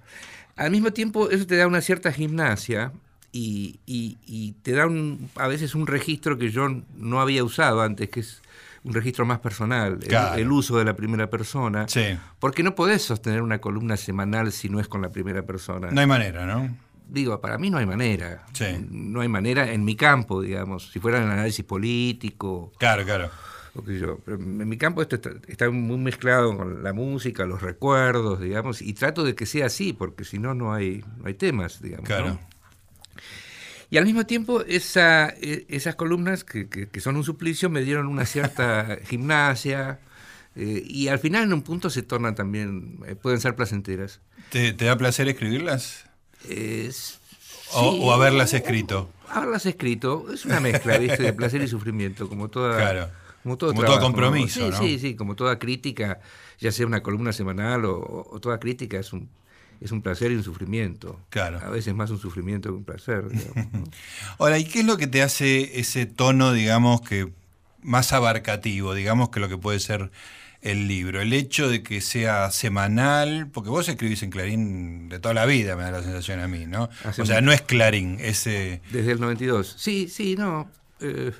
Al 0.57 0.69
mismo 0.69 0.91
tiempo, 0.91 1.29
eso 1.29 1.47
te 1.47 1.55
da 1.55 1.65
una 1.65 1.79
cierta 1.79 2.11
gimnasia 2.11 2.91
y, 3.31 3.79
y 3.85 4.51
te 4.63 4.73
da 4.73 4.85
un, 4.85 5.29
a 5.35 5.47
veces 5.47 5.75
un 5.75 5.87
registro 5.87 6.37
que 6.37 6.51
yo 6.51 6.67
no 6.97 7.21
había 7.21 7.41
usado 7.45 7.81
antes, 7.81 8.09
que 8.09 8.19
es 8.19 8.41
un 8.83 8.93
registro 8.93 9.25
más 9.25 9.39
personal, 9.39 9.99
el, 10.35 10.51
uso 10.51 10.77
de 10.77 10.85
la 10.85 10.95
primera 10.95 11.29
persona. 11.29 11.87
Sí. 11.87 12.17
Porque 12.39 12.63
no 12.63 12.73
podés 12.73 13.03
sostener 13.03 13.41
una 13.41 13.59
columna 13.59 13.97
semanal 13.97 14.51
si 14.51 14.69
no 14.69 14.79
es 14.79 14.87
con 14.87 15.01
la 15.01 15.09
primera 15.09 15.43
persona. 15.43 15.91
No 15.91 16.01
hay 16.01 16.07
manera, 16.07 16.45
¿no? 16.45 16.75
Digo, 17.07 17.39
para 17.41 17.57
mí 17.57 17.69
no 17.69 17.77
hay 17.77 17.85
manera. 17.85 18.45
Sí. 18.53 18.65
No 18.89 19.21
hay 19.21 19.27
manera 19.27 19.71
en 19.71 19.83
mi 19.83 19.95
campo, 19.95 20.41
digamos. 20.41 20.91
Si 20.91 20.99
fuera 20.99 21.17
en 21.17 21.25
el 21.25 21.31
análisis 21.31 21.63
político. 21.65 22.71
Claro, 22.79 23.03
claro. 23.03 23.29
yo. 23.85 24.17
Pero 24.25 24.37
en 24.37 24.67
mi 24.67 24.77
campo 24.77 25.01
esto 25.01 25.19
está, 25.47 25.69
muy 25.69 25.97
mezclado 25.97 26.57
con 26.57 26.81
la 26.81 26.93
música, 26.93 27.45
los 27.45 27.61
recuerdos, 27.61 28.39
digamos, 28.39 28.81
y 28.81 28.93
trato 28.93 29.23
de 29.23 29.35
que 29.35 29.45
sea 29.45 29.67
así, 29.67 29.93
porque 29.93 30.23
si 30.23 30.39
no, 30.39 30.55
no 30.55 30.73
hay, 30.73 31.03
no 31.17 31.27
hay 31.27 31.33
temas, 31.35 31.81
digamos. 31.81 32.07
Claro. 32.07 32.39
Y 33.91 33.97
al 33.97 34.05
mismo 34.05 34.25
tiempo, 34.25 34.61
esa, 34.61 35.27
e, 35.41 35.65
esas 35.67 35.95
columnas, 35.95 36.45
que, 36.45 36.69
que, 36.69 37.01
son 37.01 37.17
un 37.17 37.25
suplicio, 37.25 37.69
me 37.69 37.81
dieron 37.81 38.07
una 38.07 38.25
cierta 38.25 38.97
gimnasia. 39.05 39.99
Eh, 40.55 40.81
y 40.87 41.09
al 41.09 41.19
final, 41.19 41.43
en 41.43 41.53
un 41.53 41.61
punto, 41.61 41.89
se 41.89 42.01
tornan 42.01 42.33
también, 42.33 42.99
eh, 43.05 43.15
pueden 43.15 43.41
ser 43.41 43.53
placenteras. 43.53 44.21
¿Te, 44.49 44.71
da 44.71 44.97
placer 44.97 45.27
escribirlas? 45.27 46.05
Es, 46.47 47.19
o, 47.73 48.13
haberlas 48.13 48.53
escrito. 48.53 49.09
Haberlas 49.27 49.65
escrito 49.65 50.25
es 50.33 50.45
una 50.45 50.61
mezcla 50.61 50.97
¿viste? 50.97 51.21
de 51.21 51.33
placer 51.33 51.61
y 51.61 51.67
sufrimiento, 51.67 52.29
como 52.29 52.49
toda. 52.49 52.77
Claro. 52.77 53.09
Como 53.43 53.57
todo, 53.57 53.73
compromiso. 53.99 54.71
Sí, 54.71 54.77
sí, 54.79 54.99
sí, 54.99 55.15
como 55.15 55.35
toda 55.35 55.59
crítica, 55.59 56.21
ya 56.59 56.71
sea 56.71 56.85
una 56.85 57.01
columna 57.01 57.33
semanal 57.33 57.85
o 57.85 58.39
toda 58.39 58.59
crítica, 58.59 58.99
es 58.99 59.13
un, 59.13 59.29
es 59.81 59.91
un 59.91 60.01
placer 60.01 60.31
y 60.31 60.35
un 60.35 60.43
sufrimiento. 60.43 61.19
Claro. 61.29 61.59
A 61.59 61.69
veces 61.69 61.93
más 61.95 62.11
un 62.11 62.19
sufrimiento 62.19 62.69
que 62.69 62.75
un 62.75 62.83
placer. 62.83 63.25
Ahora, 64.37 64.59
¿y 64.59 64.65
qué 64.65 64.81
es 64.81 64.85
lo 64.85 64.97
que 64.97 65.07
te 65.07 65.23
hace 65.23 65.79
ese 65.79 66.05
tono, 66.05 66.53
digamos, 66.53 67.01
que 67.01 67.31
más 67.81 68.13
abarcativo, 68.13 68.93
digamos, 68.93 69.29
que 69.29 69.39
lo 69.39 69.49
que 69.49 69.57
puede 69.57 69.79
ser 69.79 70.11
el 70.61 70.87
libro? 70.87 71.19
El 71.19 71.33
hecho 71.33 71.67
de 71.67 71.81
que 71.81 71.99
sea 71.99 72.51
semanal, 72.51 73.47
porque 73.51 73.71
vos 73.71 73.89
escribís 73.89 74.21
en 74.21 74.29
Clarín 74.29 75.09
de 75.09 75.19
toda 75.19 75.33
la 75.33 75.47
vida, 75.47 75.75
me 75.75 75.81
da 75.81 75.91
la 75.91 76.03
sensación 76.03 76.39
a 76.41 76.47
mí, 76.47 76.67
¿no? 76.67 76.89
o 77.17 77.25
sea, 77.25 77.41
no 77.41 77.51
es 77.51 77.63
Clarín, 77.63 78.17
ese... 78.21 78.81
Desde 78.91 79.13
el 79.13 79.19
92. 79.19 79.75
Sí, 79.79 80.07
sí, 80.07 80.35
no. 80.35 80.69
Eh, 80.99 81.31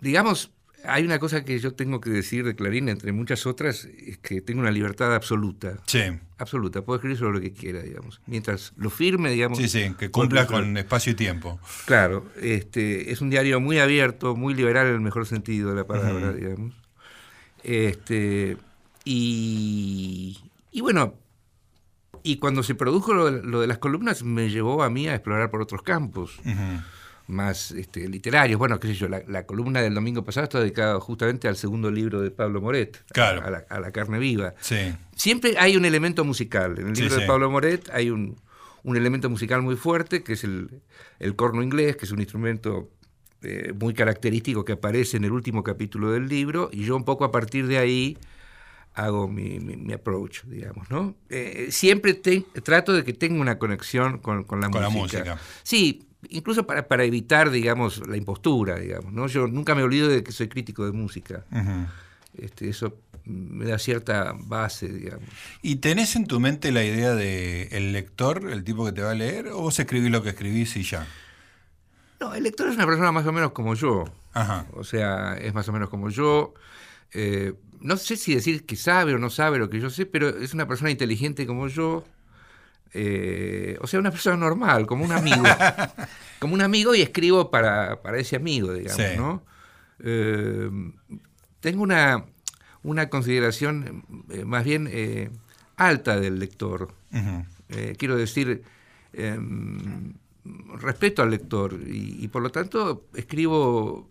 digamos, 0.00 0.50
hay 0.82 1.04
una 1.04 1.18
cosa 1.18 1.44
que 1.44 1.58
yo 1.58 1.74
tengo 1.74 2.00
que 2.00 2.08
decir 2.08 2.46
de 2.46 2.54
Clarín, 2.54 2.88
entre 2.88 3.12
muchas 3.12 3.44
otras, 3.44 3.84
es 3.84 4.16
que 4.16 4.40
tengo 4.40 4.60
una 4.60 4.70
libertad 4.70 5.14
absoluta. 5.14 5.76
Sí. 5.84 6.00
Absoluta. 6.38 6.82
Puedo 6.82 6.96
escribir 6.98 7.18
sobre 7.18 7.32
lo 7.34 7.40
que 7.40 7.52
quiera, 7.52 7.82
digamos. 7.82 8.20
Mientras 8.26 8.72
lo 8.76 8.90
firme, 8.90 9.30
digamos. 9.30 9.58
Sí, 9.58 9.68
sí, 9.68 9.92
que 9.98 10.10
cumpla 10.10 10.46
con 10.46 10.76
espacio 10.76 11.12
y 11.12 11.14
tiempo. 11.16 11.58
Claro. 11.84 12.26
Este, 12.40 13.10
es 13.10 13.20
un 13.20 13.28
diario 13.28 13.60
muy 13.60 13.80
abierto, 13.80 14.36
muy 14.36 14.54
liberal 14.54 14.86
en 14.86 14.94
el 14.94 15.00
mejor 15.00 15.26
sentido 15.26 15.70
de 15.70 15.76
la 15.76 15.86
palabra, 15.86 16.32
digamos. 16.32 16.74
Este, 17.64 18.56
y, 19.04 20.38
y 20.70 20.80
bueno, 20.80 21.14
y 22.22 22.36
cuando 22.36 22.62
se 22.62 22.74
produjo 22.74 23.14
lo, 23.14 23.60
de 23.60 23.66
las 23.66 23.78
columnas, 23.78 24.22
me 24.22 24.48
llevó 24.48 24.82
a 24.82 24.90
mí 24.90 25.08
a 25.08 25.14
explorar 25.14 25.50
por 25.50 25.60
otros 25.60 25.82
campos. 25.82 26.38
Más 27.28 27.70
este, 27.72 28.08
literarios. 28.08 28.58
Bueno, 28.58 28.80
qué 28.80 28.88
sé 28.88 28.94
yo, 28.94 29.08
la, 29.08 29.46
columna 29.46 29.80
del 29.80 29.94
domingo 29.94 30.24
pasado 30.24 30.44
está 30.44 30.60
dedicada 30.60 30.98
justamente 30.98 31.46
al 31.46 31.56
segundo 31.56 31.90
libro 31.90 32.20
de 32.20 32.30
Pablo 32.30 32.60
Moret, 32.60 33.04
claro. 33.12 33.42
a, 33.68 33.80
la, 33.80 33.92
carne 33.92 34.18
viva. 34.18 34.54
Sí. 34.60 34.94
Siempre 35.14 35.54
hay 35.58 35.76
un 35.76 35.84
elemento 35.84 36.24
musical. 36.24 36.78
En 36.78 36.88
el 36.88 36.94
libro 36.94 37.16
de 37.16 37.26
Pablo 37.26 37.50
Moret 37.50 37.88
hay 37.92 38.10
un, 38.10 38.40
un, 38.82 38.96
elemento 38.96 39.30
musical 39.30 39.62
muy 39.62 39.76
fuerte, 39.76 40.22
que 40.22 40.32
es 40.32 40.44
el, 40.44 40.80
el 41.18 41.36
corno 41.36 41.62
inglés, 41.62 41.96
que 41.96 42.06
es 42.06 42.12
un 42.12 42.20
instrumento 42.20 42.90
eh, 43.42 43.72
muy 43.78 43.94
característico 43.94 44.64
que 44.64 44.72
aparece 44.72 45.18
en 45.18 45.24
el 45.24 45.32
último 45.32 45.62
capítulo 45.62 46.10
del 46.10 46.28
libro, 46.28 46.70
y 46.72 46.84
yo 46.84 46.96
un 46.96 47.04
poco 47.04 47.24
a 47.24 47.30
partir 47.30 47.66
de 47.66 47.78
ahí 47.78 48.18
hago 48.94 49.28
mi, 49.28 49.60
mi, 49.60 49.92
approach, 49.92 50.42
digamos, 50.44 50.90
¿no? 50.90 51.14
Eh, 51.28 51.68
siempre 51.70 52.14
trato 52.14 52.92
de 52.92 53.04
que 53.04 53.12
tenga 53.12 53.40
una 53.40 53.58
conexión 53.58 54.18
con, 54.18 54.42
con, 54.42 54.60
la, 54.60 54.70
con 54.70 54.82
música. 54.92 55.18
la 55.18 55.34
música. 55.34 55.38
Sí, 55.62 56.07
incluso 56.28 56.66
para, 56.66 56.88
para, 56.88 57.04
evitar, 57.04 57.50
digamos, 57.50 58.06
la 58.06 58.16
impostura, 58.16 58.78
digamos, 58.78 59.12
¿no? 59.12 59.26
Yo 59.26 59.46
nunca 59.46 59.74
me 59.74 59.82
olvido 59.82 60.08
de 60.08 60.22
que 60.22 60.32
soy 60.32 60.48
crítico 60.48 60.84
de 60.84 60.92
música. 60.92 61.44
este, 62.36 62.68
eso 62.68 62.96
me 63.24 63.66
da 63.66 63.78
cierta 63.78 64.34
base, 64.36 64.88
digamos. 64.88 65.28
¿Y 65.62 65.76
tenés 65.76 66.16
en 66.16 66.26
tu 66.26 66.40
mente 66.40 66.72
la 66.72 66.84
idea 66.84 67.14
de 67.14 67.68
el 67.72 67.92
lector, 67.92 68.50
el 68.50 68.64
tipo 68.64 68.84
que 68.84 68.92
te 68.92 69.02
va 69.02 69.10
a 69.10 69.14
leer, 69.14 69.48
o 69.48 69.60
vos 69.60 69.78
escribís 69.78 70.10
lo 70.10 70.22
que 70.22 70.30
escribís 70.30 70.76
y 70.76 70.82
ya? 70.82 71.06
No, 72.20 72.34
el 72.34 72.42
lector 72.42 72.68
es 72.68 72.74
una 72.74 72.86
persona 72.86 73.12
más 73.12 73.26
o 73.26 73.32
menos 73.32 73.52
como 73.52 73.74
yo. 73.74 74.04
Ajá. 74.32 74.66
O 74.72 74.84
sea, 74.84 75.36
es 75.36 75.54
más 75.54 75.68
o 75.68 75.72
menos 75.72 75.88
como 75.88 76.10
yo. 76.10 76.54
Eh, 77.12 77.54
no 77.80 77.96
sé 77.96 78.16
si 78.16 78.34
decir 78.34 78.66
que 78.66 78.76
sabe 78.76 79.14
o 79.14 79.18
no 79.18 79.30
sabe 79.30 79.58
lo 79.58 79.70
que 79.70 79.80
yo 79.80 79.90
sé, 79.90 80.06
pero 80.06 80.28
es 80.28 80.54
una 80.54 80.66
persona 80.66 80.90
inteligente 80.90 81.46
como 81.46 81.68
yo. 81.68 82.04
Eh, 82.94 83.76
o 83.80 83.86
sea, 83.86 84.00
una 84.00 84.10
persona 84.10 84.36
normal, 84.36 84.86
como 84.86 85.04
un 85.04 85.12
amigo. 85.12 85.42
como 86.38 86.54
un 86.54 86.62
amigo 86.62 86.94
y 86.94 87.02
escribo 87.02 87.50
para, 87.50 87.98
ese 88.16 88.36
amigo, 88.36 88.72
digamos, 88.72 89.16
¿no? 89.16 89.42
Eh, 90.00 90.70
tengo 91.60 91.82
una, 91.82 92.24
una 92.82 93.08
consideración 93.08 94.04
más 94.44 94.64
bien 94.64 95.32
alta 95.76 96.18
del 96.18 96.38
lector. 96.38 96.92
quiero 97.96 98.16
decir, 98.16 98.62
em, 99.12 100.14
respeto 100.80 101.22
al 101.22 101.30
lector 101.30 101.78
y, 101.86 102.28
por 102.28 102.42
lo 102.42 102.50
tanto 102.50 103.06
escribo 103.14 104.08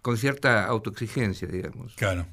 con 0.00 0.16
cierta 0.16 0.66
autoexigencia, 0.66 1.48
digamos. 1.48 1.94
Claro. 1.94 2.26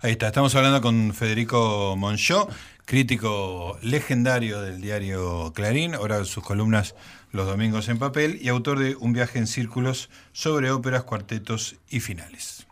Ahí 0.00 0.12
está, 0.12 0.28
estamos 0.28 0.54
hablando 0.54 0.80
con 0.80 1.12
Federico 1.12 1.96
Monchó, 1.96 2.48
crítico 2.88 3.76
legendario 3.82 4.62
del 4.62 4.80
diario 4.80 5.52
Clarín, 5.54 5.94
ahora 5.94 6.24
sus 6.24 6.42
columnas 6.42 6.94
los 7.32 7.46
domingos 7.46 7.86
en 7.90 7.98
papel 7.98 8.38
y 8.40 8.48
autor 8.48 8.78
de 8.78 8.96
Un 8.96 9.12
viaje 9.12 9.38
en 9.38 9.46
círculos 9.46 10.08
sobre 10.32 10.70
óperas, 10.70 11.04
cuartetos 11.04 11.76
y 11.90 12.00
finales. 12.00 12.66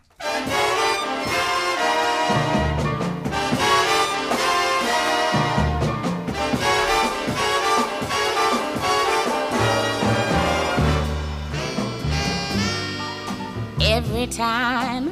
Every 13.79 14.27
time 14.29 15.11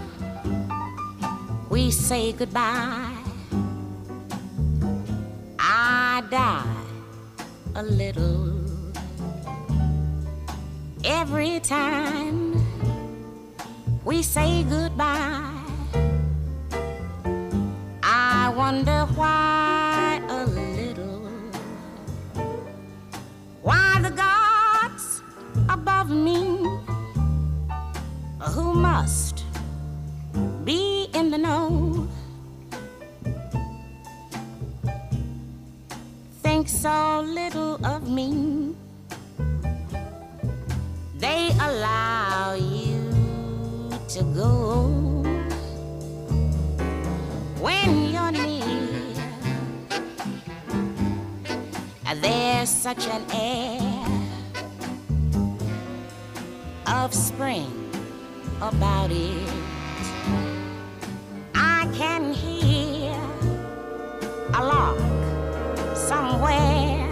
we 1.68 1.90
say 1.90 2.32
goodbye, 2.32 3.13
die 6.31 6.64
a 7.75 7.83
little. 7.83 8.52
Every 11.04 11.61
time 11.61 12.54
we 14.04 14.23
say 14.23 14.64
goodbye, 14.64 15.50
I 18.02 18.52
wonder 18.57 19.07
why 19.14 20.21
a 20.28 20.47
little. 20.47 21.28
Why 23.62 24.00
the 24.02 24.11
gods 24.11 25.23
above 25.69 26.11
me 26.11 26.59
who 28.40 28.75
must 28.75 29.45
be 30.64 31.09
in 31.12 31.31
the 31.31 31.38
know. 31.38 32.03
Think 36.64 36.80
so 36.80 37.21
little 37.21 37.75
of 37.85 38.09
me, 38.09 38.75
they 41.18 41.50
allow 41.61 42.54
you 42.54 43.90
to 44.09 44.23
go 44.35 44.88
when 47.61 48.09
you're 48.11 48.33
near. 48.33 48.64
There's 52.23 52.71
such 52.71 53.09
an 53.09 53.25
air 53.35 54.06
of 56.87 57.12
spring 57.12 57.90
about 58.62 59.11
it. 59.12 59.52
I 61.54 61.87
can 61.92 62.33
hear 62.33 63.12
a 64.54 64.64
lark 64.64 65.24
somewhere 66.08 67.08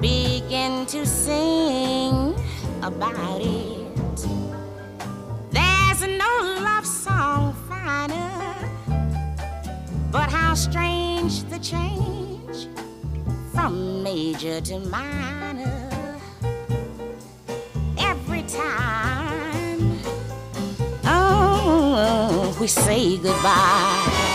begin 0.00 0.86
to 0.86 1.04
sing 1.04 2.34
about 2.82 3.40
it. 3.42 4.18
There's 5.50 6.00
no 6.24 6.32
love 6.64 6.86
song 6.86 7.54
finer, 7.68 8.54
but 10.10 10.30
how 10.30 10.54
strange 10.54 11.44
the 11.50 11.58
change 11.58 12.68
from 13.52 14.02
major 14.02 14.62
to 14.62 14.78
minor 14.78 15.90
every 17.98 18.44
time 18.44 20.00
oh, 21.04 22.56
we 22.58 22.66
say 22.66 23.18
goodbye. 23.18 24.25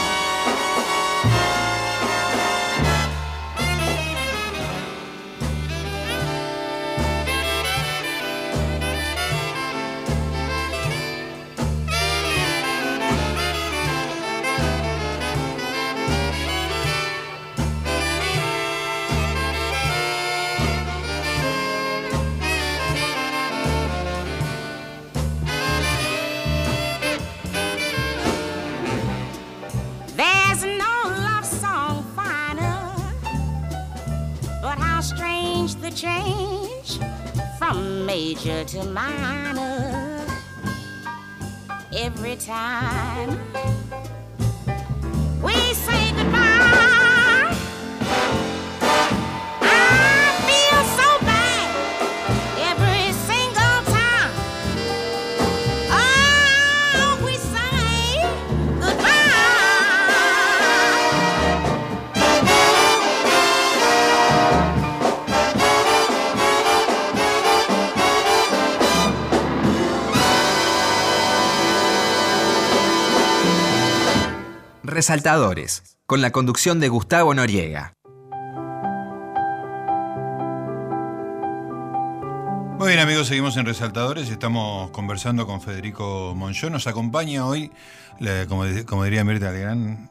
To 38.41 38.83
minor 38.85 40.25
every 41.93 42.35
time 42.37 43.37
Resaltadores, 75.05 75.97
con 76.05 76.21
la 76.21 76.29
conducción 76.31 76.79
de 76.79 76.87
Gustavo 76.87 77.33
Noriega. 77.33 77.95
Muy 82.77 82.87
bien 82.89 82.99
amigos, 82.99 83.25
seguimos 83.25 83.57
en 83.57 83.65
Resaltadores, 83.65 84.29
estamos 84.29 84.91
conversando 84.91 85.47
con 85.47 85.59
Federico 85.59 86.35
Monchó, 86.37 86.69
nos 86.69 86.85
acompaña 86.85 87.47
hoy, 87.47 87.71
como, 88.47 89.03
diría 89.03 89.23
Mirta 89.23 89.51
Legrand, 89.51 90.07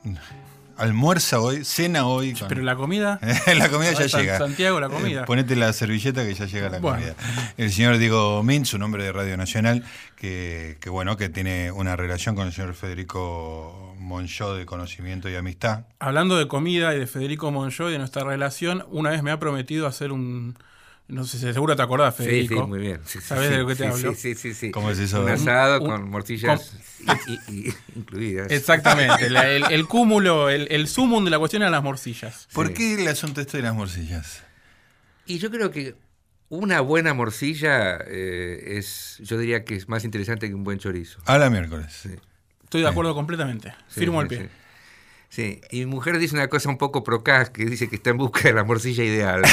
almuerza 0.77 1.39
hoy, 1.39 1.65
cena 1.65 2.07
hoy. 2.09 2.33
con- 2.35 2.49
Pero 2.49 2.63
la 2.65 2.75
comida. 2.75 3.21
la 3.57 3.69
comida 3.69 3.93
ya 3.93 4.09
San- 4.09 4.23
llega. 4.23 4.39
Santiago, 4.39 4.81
la 4.81 4.89
comida. 4.89 5.21
Eh, 5.21 5.25
ponete 5.25 5.55
la 5.55 5.73
servilleta 5.73 6.25
que 6.27 6.35
ya 6.35 6.47
llega 6.47 6.69
la 6.69 6.81
Bueno. 6.81 6.99
comida. 6.99 7.15
El 7.57 7.71
señor 7.73 7.99
Diego 7.99 8.43
Mintz, 8.43 8.75
un 8.75 8.83
hombre 8.83 9.05
de 9.05 9.13
Radio 9.13 9.37
Nacional, 9.37 9.85
que, 10.17 10.79
que 10.81 10.91
bueno, 10.91 11.17
que 11.17 11.29
tiene 11.29 11.71
una 11.71 11.95
relación 11.95 12.35
con 12.35 12.49
el 12.49 12.53
señor 12.53 12.75
Federico 12.75 13.90
Monchó 14.01 14.55
de 14.55 14.67
conocimiento 14.67 15.29
y 15.29 15.35
amistad. 15.37 15.85
Hablando 15.99 16.37
de 16.39 16.49
comida 16.49 16.95
y 16.95 16.99
de 16.99 17.07
Federico 17.07 17.51
Monjó 17.53 17.89
y 17.89 17.93
de 17.93 17.99
nuestra 17.99 18.25
relación, 18.25 18.85
una 18.91 19.11
vez 19.11 19.23
me 19.23 19.31
ha 19.31 19.39
prometido 19.39 19.87
hacer 19.87 20.11
un. 20.11 20.57
No 21.07 21.25
sé 21.25 21.39
si 21.39 21.53
seguro 21.53 21.75
te 21.77 21.83
acordás, 21.83 22.15
Sí, 22.17 22.23
Federico. 22.23 22.55
sí, 22.55 22.61
muy 22.69 22.79
bien. 22.79 23.01
Sí, 23.05 23.19
sí, 23.21 23.27
¿Sabés 23.27 23.47
sí, 23.49 23.53
de 23.55 23.59
lo 23.59 23.67
que 23.67 23.75
te 23.75 23.83
sí, 23.85 23.91
hablo? 23.91 24.15
Sí, 24.15 24.21
sí, 24.21 24.35
sí, 24.37 24.55
sí. 24.55 24.71
¿Cómo 24.71 24.91
es 24.93 24.99
eso? 25.01 25.23
Un 25.25 25.29
asado 25.31 25.81
Un- 25.81 25.87
con 25.89 26.09
morcillas 26.09 26.77
y- 27.27 27.33
y- 27.53 27.69
y- 27.69 27.75
incluidas. 27.97 28.51
Exactamente, 28.53 29.29
la- 29.29 29.49
el, 29.51 29.65
el 29.73 29.87
cúmulo, 29.87 30.49
el, 30.51 30.69
el 30.71 30.87
sumum 30.89 31.25
de 31.25 31.31
la 31.31 31.39
cuestión 31.41 31.63
eran 31.63 31.73
las 31.73 31.83
morcillas. 31.83 32.49
¿Por 32.53 32.69
Sí. 32.69 32.75
qué 32.75 32.95
el 33.03 33.09
asunto 33.09 33.41
este 33.41 33.57
de 33.57 33.65
las 33.65 33.75
morcillas? 33.75 34.43
Y 35.27 35.39
yo 35.39 35.51
creo 35.51 35.71
que 35.73 35.97
una 36.49 36.81
buena 36.81 37.13
morcilla 37.13 37.99
eh, 38.07 38.77
es, 38.79 39.19
yo 39.23 39.37
diría 39.37 39.65
que 39.65 39.75
es 39.75 39.89
más 39.89 40.05
interesante 40.05 40.49
que 40.49 40.55
un 40.55 40.63
buen 40.65 40.79
chorizo. 40.79 41.21
A 41.27 41.39
la 41.39 41.51
miércoles. 41.51 41.93
Sí. 41.93 42.11
Estoy 42.71 42.83
de 42.83 42.89
acuerdo 42.89 43.17
completamente. 43.17 43.75
Sí, 43.89 43.99
Firmo 44.01 44.21
sí, 44.21 44.23
el 44.23 44.29
pie. 44.29 44.39
Sí. 44.39 44.49
Sí, 45.29 45.61
y 45.73 45.81
mi 45.81 45.87
mujer 45.87 46.19
dice 46.19 46.35
una 46.37 46.47
cosa 46.49 46.69
un 46.69 46.79
poco 46.79 47.03
procaz, 47.03 47.51
que 47.51 47.65
dice 47.65 47.89
que 47.89 47.97
está 47.97 48.11
en 48.11 48.17
busca 48.17 48.43
de 48.43 48.53
la 48.53 48.63
morcilla 48.65 49.03
ideal. 49.03 49.43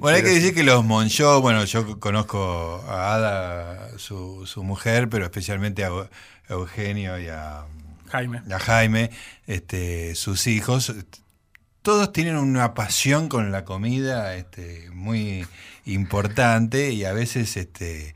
Bueno, 0.00 0.16
hay 0.16 0.22
que 0.22 0.30
decir 0.30 0.54
que 0.54 0.64
los 0.64 0.84
Monchó, 0.84 1.40
bueno, 1.40 1.64
yo 1.64 1.98
conozco 2.00 2.84
a 2.88 3.14
Ada, 3.14 3.98
su, 3.98 4.44
su 4.46 4.62
mujer, 4.64 5.08
pero 5.08 5.24
especialmente 5.24 5.84
a 5.84 5.88
Eu- 5.90 6.08
Eugenio 6.48 7.18
y 7.18 7.28
a, 7.28 7.64
Jaime. 8.10 8.42
a 8.52 8.58
Jaime, 8.58 9.10
este, 9.46 10.14
sus 10.14 10.46
hijos, 10.46 10.92
todos 11.82 12.12
tienen 12.12 12.36
una 12.36 12.74
pasión 12.74 13.28
con 13.28 13.50
la 13.52 13.64
comida 13.64 14.34
este, 14.34 14.90
muy 14.92 15.46
importante 15.86 16.90
y 16.90 17.04
a 17.04 17.12
veces, 17.12 17.56
este, 17.56 18.14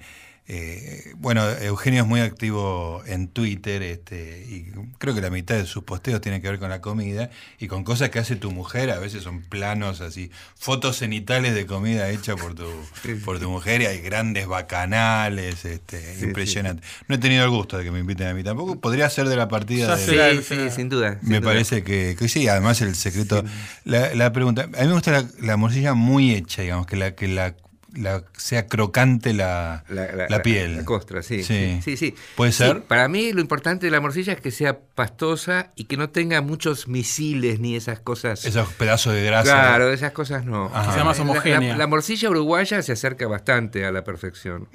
eh, 0.50 1.12
bueno, 1.16 1.46
Eugenio 1.46 2.02
es 2.04 2.08
muy 2.08 2.20
activo 2.20 3.02
en 3.06 3.28
Twitter 3.28 3.82
este, 3.82 4.46
y 4.48 4.72
creo 4.96 5.14
que 5.14 5.20
la 5.20 5.28
mitad 5.28 5.56
de 5.56 5.66
sus 5.66 5.84
posteos 5.84 6.22
tienen 6.22 6.40
que 6.40 6.48
ver 6.48 6.58
con 6.58 6.70
la 6.70 6.80
comida 6.80 7.28
y 7.58 7.68
con 7.68 7.84
cosas 7.84 8.08
que 8.08 8.18
hace 8.18 8.34
tu 8.34 8.50
mujer, 8.50 8.90
a 8.90 8.98
veces 8.98 9.22
son 9.22 9.42
planos 9.42 10.00
así, 10.00 10.30
fotos 10.56 10.96
cenitales 11.00 11.54
de 11.54 11.66
comida 11.66 12.08
hecha 12.08 12.34
por 12.34 12.54
tu, 12.54 12.64
por 13.26 13.38
tu 13.38 13.50
mujer 13.50 13.82
y 13.82 13.86
hay 13.86 14.00
grandes 14.00 14.46
bacanales, 14.46 15.66
este, 15.66 16.16
Sí, 16.16 16.24
impresionante. 16.24 16.82
No 17.08 17.16
he 17.16 17.18
tenido 17.18 17.44
el 17.44 17.50
gusto 17.50 17.76
de 17.76 17.84
que 17.84 17.90
me 17.90 17.98
inviten 17.98 18.28
a 18.28 18.32
mí 18.32 18.42
tampoco, 18.42 18.80
podría 18.80 19.10
ser 19.10 19.28
de 19.28 19.36
la 19.36 19.48
partida 19.48 19.96
de... 19.96 20.02
sí, 20.02 20.10
será. 20.12 20.30
sí, 20.42 20.70
sin 20.74 20.88
duda. 20.88 21.18
sin 21.20 21.28
Me 21.28 21.40
duda. 21.40 21.50
parece 21.50 21.84
que, 21.84 22.16
que 22.18 22.26
sí, 22.26 22.48
además 22.48 22.80
el 22.80 22.94
secreto. 22.94 23.44
La, 23.84 24.14
la 24.14 24.32
pregunta, 24.32 24.62
a 24.62 24.66
mí 24.66 24.86
me 24.86 24.92
gusta 24.94 25.10
la, 25.10 25.24
la 25.42 25.58
morcilla 25.58 25.92
muy 25.92 26.32
hecha, 26.34 26.62
digamos, 26.62 26.86
que 26.86 26.96
la 26.96 27.14
que 27.14 27.28
la, 27.28 27.54
la- 27.94 28.22
sea 28.36 28.66
crocante 28.66 29.32
la, 29.32 29.84
la, 29.88 30.42
piel. 30.42 30.76
La 30.78 30.84
costra, 30.84 31.22
sí. 31.22 31.42
Sí. 31.42 31.80
Sí. 31.82 32.14
¿Puede 32.36 32.52
Sí, 32.52 32.58
ser? 32.58 32.82
para 32.82 33.08
mí 33.08 33.32
lo 33.32 33.40
importante 33.40 33.86
de 33.86 33.90
la 33.92 34.00
morcilla 34.00 34.32
es 34.34 34.40
que 34.40 34.50
sea 34.50 34.78
pastosa 34.78 35.72
y 35.74 35.84
que 35.84 35.96
no 35.96 36.10
tenga 36.10 36.40
muchos 36.42 36.88
misiles 36.88 37.60
ni 37.60 37.76
esas 37.76 38.00
cosas. 38.00 38.44
Esos 38.44 38.68
pedazos 38.74 39.14
de 39.14 39.24
grasa. 39.24 39.44
Claro, 39.52 39.92
esas 39.92 40.12
cosas 40.12 40.44
no. 40.44 40.66
Ajá. 40.66 40.86
Que 40.88 40.92
sea 40.94 41.04
más 41.04 41.18
La- 41.18 41.24
la- 41.24 41.30
homogénea. 41.30 41.76
La, 41.76 41.86
morcilla 41.86 42.30
uruguaya 42.30 42.82
se 42.82 42.92
acerca 42.92 43.26
bastante 43.26 43.84
a 43.84 43.92
la 43.92 44.04
perfección. 44.04 44.68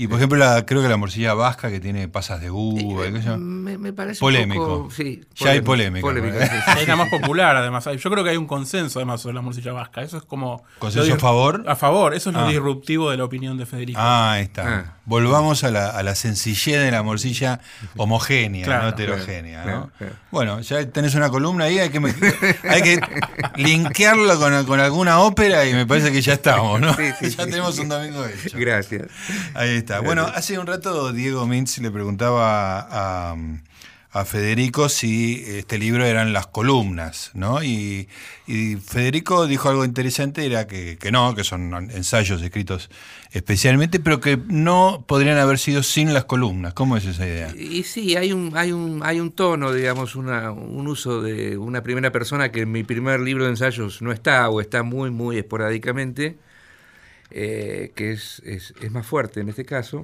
Y 0.00 0.06
por 0.06 0.16
ejemplo, 0.18 0.38
la, 0.38 0.64
creo 0.64 0.80
que 0.80 0.88
la 0.88 0.96
morcilla 0.96 1.34
vasca 1.34 1.70
que 1.70 1.80
tiene 1.80 2.06
pasas 2.08 2.40
de 2.40 2.52
uva, 2.52 3.08
y 3.08 3.20
yo. 3.20 3.36
Me, 3.36 3.76
me 3.78 3.92
parece 3.92 4.20
Polémico. 4.20 4.62
un 4.76 4.82
poco... 4.84 4.90
Sí, 4.94 5.24
Ya 5.34 5.50
hay 5.50 5.60
polémica, 5.60 6.02
polémica, 6.06 6.36
bueno. 6.36 6.50
sí, 6.66 6.72
sí, 6.72 6.78
Es 6.82 6.88
la 6.88 6.94
más 6.96 7.08
popular, 7.10 7.56
además. 7.56 7.84
Yo 7.98 8.08
creo 8.10 8.22
que 8.22 8.30
hay 8.30 8.36
un 8.36 8.46
consenso, 8.46 9.00
además, 9.00 9.20
sobre 9.20 9.34
la 9.34 9.42
morcilla 9.42 9.72
vasca. 9.72 10.00
Eso 10.02 10.16
es 10.18 10.22
como. 10.22 10.62
¿Consenso 10.78 11.08
lo 11.08 11.14
a 11.16 11.18
favor? 11.18 11.64
A 11.66 11.74
favor. 11.74 12.14
Eso 12.14 12.30
es 12.30 12.36
lo 12.36 12.42
Ah. 12.42 12.48
disruptivo 12.48 13.10
de 13.10 13.16
la 13.16 13.24
opinión 13.24 13.58
de 13.58 13.66
Federico. 13.66 13.98
Ah, 14.00 14.34
ahí 14.34 14.44
está. 14.44 14.62
Ah. 14.68 14.94
Volvamos 15.04 15.64
a 15.64 15.70
la, 15.72 15.88
a 15.88 16.02
la 16.04 16.14
sencillez 16.14 16.80
de 16.80 16.90
la 16.92 17.02
morcilla 17.02 17.60
homogénea, 17.96 18.66
Claro, 18.66 18.82
no 18.84 18.88
heterogénea. 18.90 19.62
claro, 19.64 19.78
¿no? 19.80 19.90
claro. 19.98 20.12
Bueno, 20.30 20.60
ya 20.60 20.86
tenés 20.90 21.14
una 21.16 21.30
columna 21.30 21.64
ahí, 21.64 21.78
hay 21.78 21.88
que, 21.88 21.98
me- 21.98 22.14
hay 22.68 22.82
que 22.82 23.00
linkearlo 23.56 24.38
con, 24.38 24.64
con 24.66 24.80
alguna 24.80 25.20
ópera 25.20 25.66
y 25.66 25.72
me 25.72 25.86
parece 25.86 26.12
que 26.12 26.20
ya 26.20 26.34
estamos, 26.34 26.80
¿no? 26.80 26.94
Sí, 26.94 27.04
sí, 27.18 27.30
ya 27.36 27.44
sí. 27.44 27.50
tenemos 27.50 27.78
un 27.78 27.88
domingo 27.88 28.24
hecho. 28.26 28.56
Gracias. 28.58 29.06
Ahí 29.54 29.76
está. 29.78 29.87
Bueno, 30.04 30.22
hace 30.22 30.58
un 30.58 30.66
rato 30.66 31.12
Diego 31.12 31.46
Mintz 31.46 31.78
le 31.78 31.90
preguntaba 31.90 32.86
a, 32.90 33.36
a 34.10 34.24
Federico 34.24 34.88
si 34.88 35.42
este 35.46 35.78
libro 35.78 36.04
eran 36.04 36.32
las 36.32 36.46
columnas, 36.46 37.30
¿no? 37.34 37.62
Y, 37.62 38.08
y 38.46 38.76
Federico 38.76 39.46
dijo 39.46 39.68
algo 39.68 39.84
interesante, 39.84 40.46
era 40.46 40.66
que, 40.66 40.98
que 40.98 41.10
no, 41.10 41.34
que 41.34 41.44
son 41.44 41.90
ensayos 41.90 42.40
escritos 42.42 42.90
especialmente, 43.32 44.00
pero 44.00 44.20
que 44.20 44.38
no 44.46 45.04
podrían 45.06 45.36
haber 45.38 45.58
sido 45.58 45.82
sin 45.82 46.14
las 46.14 46.24
columnas. 46.24 46.74
¿Cómo 46.74 46.96
es 46.96 47.04
esa 47.04 47.26
idea? 47.26 47.54
Y 47.54 47.82
sí, 47.82 48.16
hay 48.16 48.32
un, 48.32 48.56
hay 48.56 48.72
un, 48.72 49.02
hay 49.04 49.20
un 49.20 49.30
tono, 49.32 49.72
digamos, 49.72 50.16
una, 50.16 50.50
un 50.50 50.86
uso 50.88 51.20
de 51.22 51.58
una 51.58 51.82
primera 51.82 52.10
persona 52.10 52.50
que 52.50 52.62
en 52.62 52.72
mi 52.72 52.84
primer 52.84 53.20
libro 53.20 53.44
de 53.44 53.50
ensayos 53.50 54.00
no 54.00 54.12
está 54.12 54.48
o 54.48 54.60
está 54.60 54.82
muy, 54.82 55.10
muy 55.10 55.38
esporádicamente, 55.38 56.38
eh, 57.30 57.92
que 57.94 58.12
es, 58.12 58.40
es, 58.44 58.74
es 58.80 58.90
más 58.90 59.06
fuerte 59.06 59.40
en 59.40 59.48
este 59.48 59.64
caso. 59.64 60.02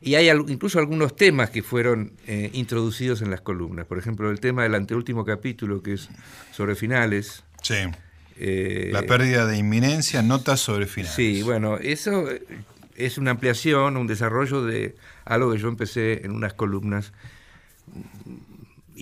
Y 0.00 0.14
hay 0.14 0.28
al- 0.28 0.44
incluso 0.48 0.78
algunos 0.78 1.14
temas 1.14 1.50
que 1.50 1.62
fueron 1.62 2.12
eh, 2.26 2.50
introducidos 2.54 3.22
en 3.22 3.30
las 3.30 3.40
columnas. 3.40 3.86
Por 3.86 3.98
ejemplo, 3.98 4.30
el 4.30 4.40
tema 4.40 4.62
del 4.64 4.74
anteúltimo 4.74 5.24
capítulo, 5.24 5.82
que 5.82 5.92
es 5.94 6.08
sobre 6.52 6.74
finales. 6.74 7.44
Sí. 7.62 7.74
eh, 8.38 8.90
La 8.92 9.02
pérdida 9.02 9.46
de 9.46 9.58
inminencia, 9.58 10.22
notas 10.22 10.60
sobre 10.60 10.86
finales. 10.86 11.14
Sí, 11.14 11.42
bueno, 11.42 11.76
eso 11.76 12.26
es 12.96 13.18
una 13.18 13.30
ampliación, 13.32 13.96
un 13.96 14.06
desarrollo 14.06 14.64
de 14.64 14.96
algo 15.24 15.52
que 15.52 15.58
yo 15.58 15.68
empecé 15.68 16.24
en 16.24 16.32
unas 16.32 16.54
columnas. 16.54 17.12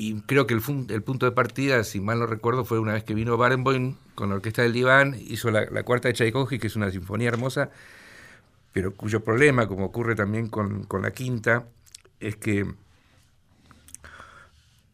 Y 0.00 0.20
creo 0.20 0.46
que 0.46 0.54
el, 0.54 0.62
el 0.90 1.02
punto 1.02 1.26
de 1.26 1.32
partida, 1.32 1.82
si 1.82 1.98
mal 1.98 2.20
no 2.20 2.26
recuerdo, 2.26 2.64
fue 2.64 2.78
una 2.78 2.92
vez 2.92 3.02
que 3.02 3.14
vino 3.14 3.36
Barenboim 3.36 3.96
con 4.14 4.28
la 4.28 4.36
Orquesta 4.36 4.62
del 4.62 4.72
Diván, 4.72 5.16
hizo 5.18 5.50
la, 5.50 5.64
la 5.72 5.82
cuarta 5.82 6.06
de 6.06 6.14
Tchaikovsky, 6.14 6.60
que 6.60 6.68
es 6.68 6.76
una 6.76 6.88
sinfonía 6.92 7.26
hermosa, 7.26 7.70
pero 8.72 8.94
cuyo 8.94 9.24
problema, 9.24 9.66
como 9.66 9.86
ocurre 9.86 10.14
también 10.14 10.50
con, 10.50 10.84
con 10.84 11.02
la 11.02 11.10
quinta, 11.10 11.66
es 12.20 12.36
que, 12.36 12.64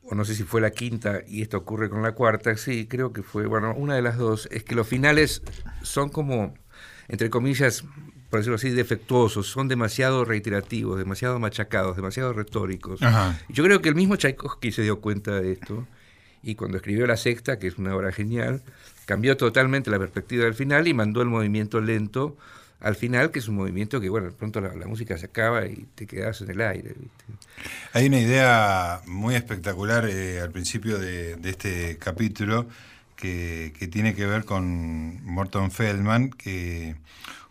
o 0.04 0.14
no 0.14 0.24
sé 0.24 0.34
si 0.34 0.42
fue 0.42 0.62
la 0.62 0.70
quinta 0.70 1.20
y 1.28 1.42
esto 1.42 1.58
ocurre 1.58 1.90
con 1.90 2.00
la 2.00 2.12
cuarta, 2.12 2.56
sí, 2.56 2.86
creo 2.86 3.12
que 3.12 3.22
fue, 3.22 3.44
bueno, 3.44 3.74
una 3.76 3.96
de 3.96 4.00
las 4.00 4.16
dos, 4.16 4.48
es 4.50 4.64
que 4.64 4.74
los 4.74 4.88
finales 4.88 5.42
son 5.82 6.08
como, 6.08 6.54
entre 7.08 7.28
comillas, 7.28 7.84
por 8.34 8.40
decirlo 8.40 8.56
así, 8.56 8.70
defectuosos, 8.70 9.46
son 9.46 9.68
demasiado 9.68 10.24
reiterativos, 10.24 10.98
demasiado 10.98 11.38
machacados, 11.38 11.94
demasiado 11.94 12.32
retóricos. 12.32 13.00
Ajá. 13.00 13.38
Yo 13.48 13.62
creo 13.62 13.80
que 13.80 13.88
el 13.88 13.94
mismo 13.94 14.16
Tchaikovsky 14.16 14.72
se 14.72 14.82
dio 14.82 15.00
cuenta 15.00 15.40
de 15.40 15.52
esto 15.52 15.86
y 16.42 16.56
cuando 16.56 16.78
escribió 16.78 17.06
La 17.06 17.16
Sexta, 17.16 17.60
que 17.60 17.68
es 17.68 17.78
una 17.78 17.94
obra 17.94 18.10
genial, 18.10 18.60
cambió 19.06 19.36
totalmente 19.36 19.88
la 19.88 20.00
perspectiva 20.00 20.46
del 20.46 20.54
final 20.54 20.88
y 20.88 20.94
mandó 20.94 21.22
el 21.22 21.28
movimiento 21.28 21.80
lento 21.80 22.36
al 22.80 22.96
final, 22.96 23.30
que 23.30 23.38
es 23.38 23.46
un 23.46 23.54
movimiento 23.54 24.00
que, 24.00 24.08
bueno, 24.08 24.32
pronto 24.36 24.60
la, 24.60 24.74
la 24.74 24.88
música 24.88 25.16
se 25.16 25.26
acaba 25.26 25.66
y 25.66 25.86
te 25.94 26.08
quedas 26.08 26.40
en 26.40 26.50
el 26.50 26.60
aire. 26.60 26.88
¿viste? 26.88 27.24
Hay 27.92 28.06
una 28.08 28.18
idea 28.18 29.00
muy 29.06 29.36
espectacular 29.36 30.08
eh, 30.10 30.40
al 30.40 30.50
principio 30.50 30.98
de, 30.98 31.36
de 31.36 31.50
este 31.50 31.98
capítulo 31.98 32.66
que, 33.14 33.72
que 33.78 33.86
tiene 33.86 34.16
que 34.16 34.26
ver 34.26 34.44
con 34.44 35.24
Morton 35.24 35.70
Feldman, 35.70 36.30
que 36.30 36.96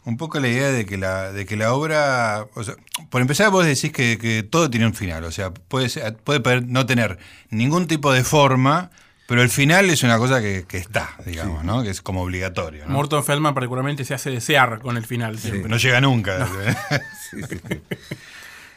un 0.06 0.18
poco 0.18 0.39
la 0.39 0.48
idea 0.50 0.70
de 0.70 0.86
que 0.86 0.98
la, 0.98 1.32
de 1.32 1.46
que 1.46 1.56
la 1.56 1.74
obra, 1.74 2.46
o 2.56 2.63
sea, 2.63 2.76
por 3.10 3.22
empezar 3.22 3.50
vos 3.52 3.66
decís 3.66 3.92
que, 3.92 4.18
que 4.18 4.44
todo 4.44 4.70
tiene 4.70 4.86
un 4.86 4.94
final, 4.94 5.24
o 5.24 5.32
sea, 5.32 5.52
puede, 5.54 5.89
ser- 5.89 6.16
puede 6.18 6.62
no 6.62 6.86
tener 6.86 7.18
ningún 7.50 7.88
tipo 7.88 8.12
de 8.12 8.24
forma, 8.24 8.92
pero 9.28 9.42
el 9.42 9.50
final 9.50 9.89
es 9.89 10.04
una 10.04 10.18
cosa 10.18 10.42
que, 10.42 10.66
que 10.68 10.78
está, 10.78 11.16
digamos, 11.26 11.63
¿no? 11.63 11.82
Que 11.84 11.89
es 11.89 12.02
como 12.02 12.22
obligatorio. 12.24 12.86
¿no? 12.86 12.92
Morton 12.94 13.24
Feldman, 13.24 13.54
particularmente, 13.54 14.04
se 14.04 14.13
hace 14.13 14.30
desear 14.30 14.80
con 14.80 14.98
el 14.98 15.06
final 15.06 15.39
siempre. 15.39 15.70
No 15.70 15.78
llega 15.78 16.02
nunca. 16.02 16.48
Sí. 17.32 17.38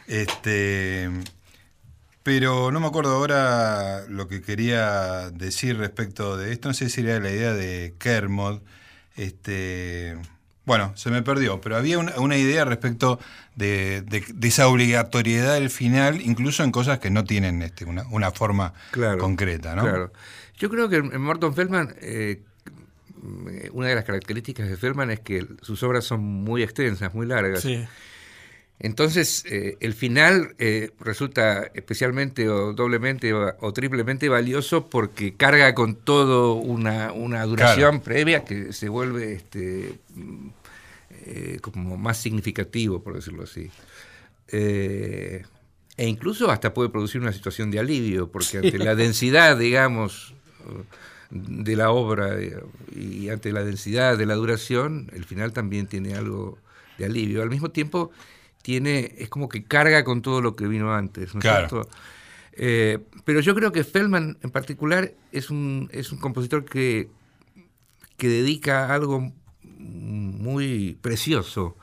Este, 0.07 1.09
pero 2.23 2.71
no 2.71 2.79
me 2.79 2.87
acuerdo 2.87 3.15
ahora 3.15 4.03
lo 4.07 4.27
que 4.27 4.41
quería 4.41 5.29
decir 5.31 5.77
respecto 5.77 6.37
de 6.37 6.53
esto. 6.53 6.69
No 6.69 6.73
sé 6.73 6.89
si 6.89 7.01
era 7.01 7.19
la 7.19 7.29
idea 7.29 7.53
de 7.53 7.93
Kermod. 7.99 8.61
Este, 9.15 10.17
bueno, 10.67 10.91
se 10.95 11.09
me 11.09 11.23
perdió, 11.23 11.59
pero 11.61 11.77
había 11.77 11.97
una, 11.97 12.19
una 12.19 12.37
idea 12.37 12.63
respecto 12.65 13.19
de, 13.55 14.01
de- 14.03 14.23
de 14.31 14.47
esa 14.47 14.67
obligatoriedad 14.67 15.55
del 15.55 15.71
final, 15.71 16.21
incluso 16.21 16.63
en 16.63 16.71
cosas 16.71 16.99
que 16.99 17.09
no 17.09 17.23
tienen 17.23 17.63
este, 17.63 17.85
una, 17.85 18.05
una 18.11 18.29
forma 18.31 18.73
Claro, 18.91 19.17
concreta, 19.17 19.75
¿no? 19.75 19.81
Claro. 19.81 20.13
Yo 20.59 20.69
creo 20.69 20.89
que 20.89 20.97
en 20.97 21.21
Morton 21.21 21.55
Feldman, 21.55 21.95
eh, 22.01 22.41
una 23.71 23.87
de 23.87 23.95
las 23.95 24.05
características 24.05 24.69
de 24.69 24.77
Feldman 24.77 25.09
es 25.09 25.19
que 25.21 25.45
sus 25.61 25.81
obras 25.83 26.05
son 26.05 26.21
muy 26.23 26.61
extensas, 26.63 27.13
muy 27.13 27.25
largas. 27.25 27.61
Sí. 27.61 27.83
Entonces, 28.79 29.43
eh, 29.47 29.75
el 29.79 29.95
final 29.95 30.53
eh, 30.59 30.91
resulta 30.99 31.63
especialmente 31.73 32.47
o 32.47 32.73
doblemente 32.73 33.33
o, 33.33 33.55
o 33.59 33.73
triplemente 33.73 34.29
valioso 34.29 34.87
porque 34.87 35.33
carga 35.33 35.73
con 35.73 35.95
todo 35.95 36.53
una, 36.53 37.11
una 37.11 37.43
duración 37.45 38.01
previa 38.01 38.45
que 38.45 38.73
se 38.73 38.87
vuelve 38.87 39.33
este, 39.33 39.95
eh, 41.29 41.59
como 41.61 41.97
más 41.97 42.17
significativo, 42.17 43.03
por 43.03 43.15
decirlo 43.15 43.43
así. 43.43 43.69
Eh, 44.49 45.43
e 45.97 46.07
incluso 46.07 46.49
hasta 46.51 46.73
puede 46.73 46.89
producir 46.89 47.19
una 47.21 47.33
situación 47.33 47.71
de 47.71 47.79
alivio, 47.79 48.31
porque 48.31 48.57
ante 48.59 48.77
la 48.77 48.95
densidad, 48.95 49.57
digamos, 49.57 50.33
de 51.29 51.75
la 51.75 51.91
obra 51.91 52.37
y 52.95 53.29
ante 53.29 53.51
la 53.51 53.63
densidad 53.63 54.17
de 54.17 54.25
la 54.25 54.35
duración, 54.35 55.09
el 55.13 55.25
final 55.25 55.51
también 55.53 55.87
tiene 55.87 56.13
algo 56.13 56.57
de 56.97 57.05
alivio. 57.05 57.41
Al 57.41 57.49
mismo 57.49 57.71
tiempo, 57.71 58.11
tiene, 58.61 59.13
es 59.17 59.29
como 59.29 59.49
que 59.49 59.63
carga 59.63 60.03
con 60.03 60.21
todo 60.21 60.41
lo 60.41 60.55
que 60.55 60.67
vino 60.67 60.93
antes, 60.93 61.33
¿no 61.33 61.39
es 61.39 61.43
Claro. 61.43 61.69
cierto? 61.69 61.89
Eh, 62.59 62.99
pero 63.23 63.39
yo 63.39 63.53
creo 63.53 63.71
que 63.71 63.83
Feldman 63.83 64.37
en 64.41 64.49
particular 64.49 65.13
es 65.31 65.49
un, 65.49 65.89
es 65.91 66.11
un 66.11 66.17
compositor 66.19 66.65
que, 66.65 67.07
que 68.17 68.27
dedica 68.27 68.93
algo 68.93 69.31
muy 70.47 70.97
precioso 71.01 71.77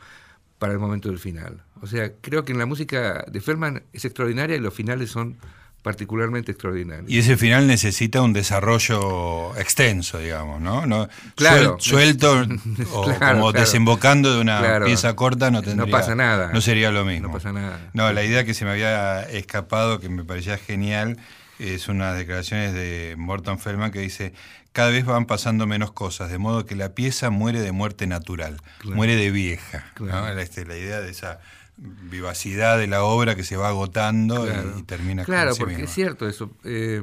para 0.59 0.73
el 0.73 0.79
momento 0.79 1.09
del 1.11 1.19
final. 1.19 1.63
O 1.83 1.87
sea, 1.87 2.11
creo 2.21 2.45
que 2.45 2.53
en 2.53 2.59
la 2.59 2.67
música 2.67 3.25
de 3.31 3.41
Feldman 3.41 3.83
es 3.93 4.05
extraordinaria 4.05 4.57
y 4.57 4.61
los 4.61 4.73
finales 4.73 5.11
son 5.11 5.37
particularmente 5.83 6.51
extraordinarios. 6.53 7.11
Y 7.11 7.19
ese 7.19 7.37
final 7.37 7.67
necesita 7.67 8.23
un 8.23 8.33
desarrollo 8.33 9.55
extenso, 9.59 10.19
digamos, 10.19 10.61
¿no? 10.63 10.87
no 10.87 11.09
Claro. 11.35 11.77
suel- 11.77 12.17
suelto 12.19 12.33
o 12.95 13.05
Claro, 13.05 13.35
como 13.39 13.53
claro. 13.53 13.53
desembocando 13.53 14.35
de 14.35 14.41
una 14.41 14.61
Claro. 14.61 14.87
pieza 14.87 15.15
corta 15.15 15.51
no 15.51 15.59
No 15.59 15.63
tendría. 15.63 15.93
pasa 15.93 16.15
nada. 16.15 16.51
No 16.55 16.63
sería 16.63 16.91
lo 16.91 17.05
mismo. 17.05 17.29
No 17.29 17.35
pasa 17.35 17.53
nada. 17.53 17.91
No, 17.93 18.11
la 18.15 18.25
idea 18.25 18.45
que 18.45 18.55
se 18.55 18.65
me 18.65 18.71
había 18.71 19.23
escapado, 19.25 20.01
que 20.01 20.09
me 20.09 20.25
parecía 20.25 20.57
genial, 20.57 21.19
es 21.59 21.87
unas 21.89 22.17
declaraciones 22.17 22.73
de 22.73 23.15
Morton 23.19 23.59
Feldman 23.59 23.91
que 23.93 24.01
dice, 24.01 24.33
cada 24.75 24.91
vez 24.91 25.07
van 25.07 25.25
pasando 25.25 25.67
menos 25.67 25.93
cosas, 25.93 26.31
de 26.31 26.37
modo 26.37 26.67
que 26.67 26.75
la 26.77 26.91
pieza 26.95 27.31
muere 27.31 27.61
de 27.63 27.73
muerte 27.73 28.07
natural, 28.07 28.61
Claro. 28.79 28.97
muere 28.97 29.17
de 29.17 29.31
vieja. 29.31 29.87
La, 30.01 30.33
este, 30.43 30.67
la 30.67 30.77
idea 30.77 31.01
de 31.01 31.11
esa 31.11 31.41
vivacidad 31.79 32.77
de 32.79 32.87
la 32.89 33.03
obra 33.05 33.35
que 33.37 33.45
se 33.45 33.57
va 33.57 33.69
agotando 33.69 34.47
y- 34.47 34.81
y, 34.81 34.83
termina 34.83 35.25
Claro, 35.25 35.51
con 35.51 35.55
sí 35.55 35.61
porque 35.61 35.75
misma. 35.77 35.89
es 35.89 35.95
cierto 35.95 36.29
eso. 36.29 36.51
Eh, 36.65 37.01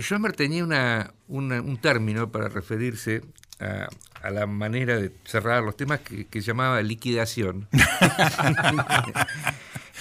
Schoenberg 0.00 0.34
tenía 0.34 0.64
una, 0.64 1.12
una- 1.28 1.60
un 1.60 1.76
término 1.76 2.30
para 2.30 2.48
referirse 2.48 3.22
a, 3.60 3.88
a 4.26 4.30
la 4.30 4.46
manera 4.46 4.96
de 4.96 5.12
cerrar 5.24 5.62
los 5.62 5.76
temas 5.76 6.00
que, 6.00 6.26
que 6.26 6.40
llamaba 6.40 6.80
liquidación. 6.82 7.68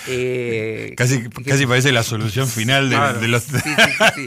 Eh, 0.07 0.93
Casi, 0.97 1.23
que- 1.29 1.43
casi 1.43 1.65
parece 1.65 1.91
la 1.91 2.03
solución 2.03 2.47
final 2.47 2.89
de, 2.89 2.95
Claro. 2.95 3.19
de 3.19 3.27
los... 3.27 3.43
Sí, 3.43 3.57
sí, 3.59 4.05
sí, 4.15 4.25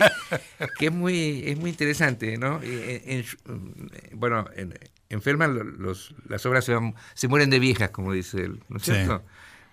que 0.78 0.86
es 0.86 0.92
muy, 0.92 1.42
es 1.46 1.58
muy 1.58 1.70
interesante, 1.70 2.36
¿no? 2.38 2.60
Eh, 2.62 3.02
En, 3.06 3.24
en- 3.52 3.90
bueno, 4.18 4.46
en, 4.56 4.78
en 5.08 5.22
Feldman 5.22 5.54
lo- 5.54 5.64
los, 5.64 6.14
las 6.28 6.44
obras 6.46 6.64
se, 6.64 6.74
van- 6.74 6.94
se 7.14 7.28
mueren 7.28 7.50
de 7.50 7.58
viejas, 7.58 7.90
como 7.90 8.12
dice 8.12 8.42
él, 8.42 8.62
¿no 8.68 8.76
es 8.78 8.84
cierto? 8.84 9.22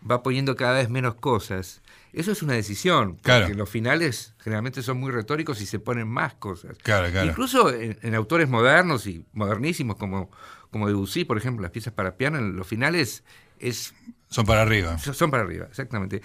Va 0.09 0.23
poniendo 0.23 0.55
cada 0.55 0.73
vez 0.73 0.89
menos 0.89 1.15
cosas. 1.15 1.81
Eso 2.13 2.31
es 2.31 2.41
una 2.41 2.53
decisión, 2.53 3.11
porque 3.13 3.21
Claro. 3.23 3.53
los 3.53 3.69
finales 3.69 4.33
generalmente 4.39 4.81
son 4.81 4.97
muy 4.99 5.11
retóricos 5.11 5.61
y 5.61 5.65
se 5.65 5.79
ponen 5.79 6.07
más 6.07 6.33
cosas. 6.33 6.75
Claro, 6.83 7.09
claro. 7.11 7.29
Incluso 7.29 7.71
en, 7.73 7.97
en 8.01 8.15
autores 8.15 8.49
modernos 8.49 9.05
y 9.07 9.23
modernísimos 9.33 9.95
como, 9.97 10.29
como 10.71 10.87
Debussy, 10.87 11.23
por 11.23 11.37
ejemplo, 11.37 11.61
las 11.61 11.71
piezas 11.71 11.93
para 11.93 12.17
piano, 12.17 12.37
en 12.39 12.55
los 12.55 12.67
finales 12.67 13.23
es 13.61 13.93
Son 14.29 14.45
para 14.45 14.61
arriba. 14.61 14.97
son 14.97 15.31
para 15.31 15.43
arriba, 15.43 15.67
exactamente. 15.69 16.21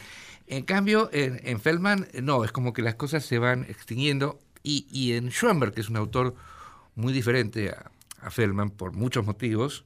En 0.46 0.64
cambio, 0.64 1.11
en, 1.12 1.40
en 1.44 1.61
Feldman, 1.61 2.07
no, 2.22 2.44
es 2.44 2.53
como 2.53 2.72
que 2.72 2.83
las 2.83 2.94
cosas 2.94 3.25
se 3.25 3.38
van 3.38 3.64
extinguiendo. 3.64 4.38
Y, 4.62 4.87
y 4.90 5.12
en 5.14 5.29
Schoenberg, 5.31 5.72
que 5.72 5.81
es 5.81 5.88
un 5.88 5.96
autor 5.96 6.35
muy 6.94 7.12
diferente 7.12 7.70
a, 7.70 7.90
a 8.20 8.31
Feldman 8.31 8.70
por 8.70 8.92
muchos 8.92 9.25
motivos, 9.27 9.85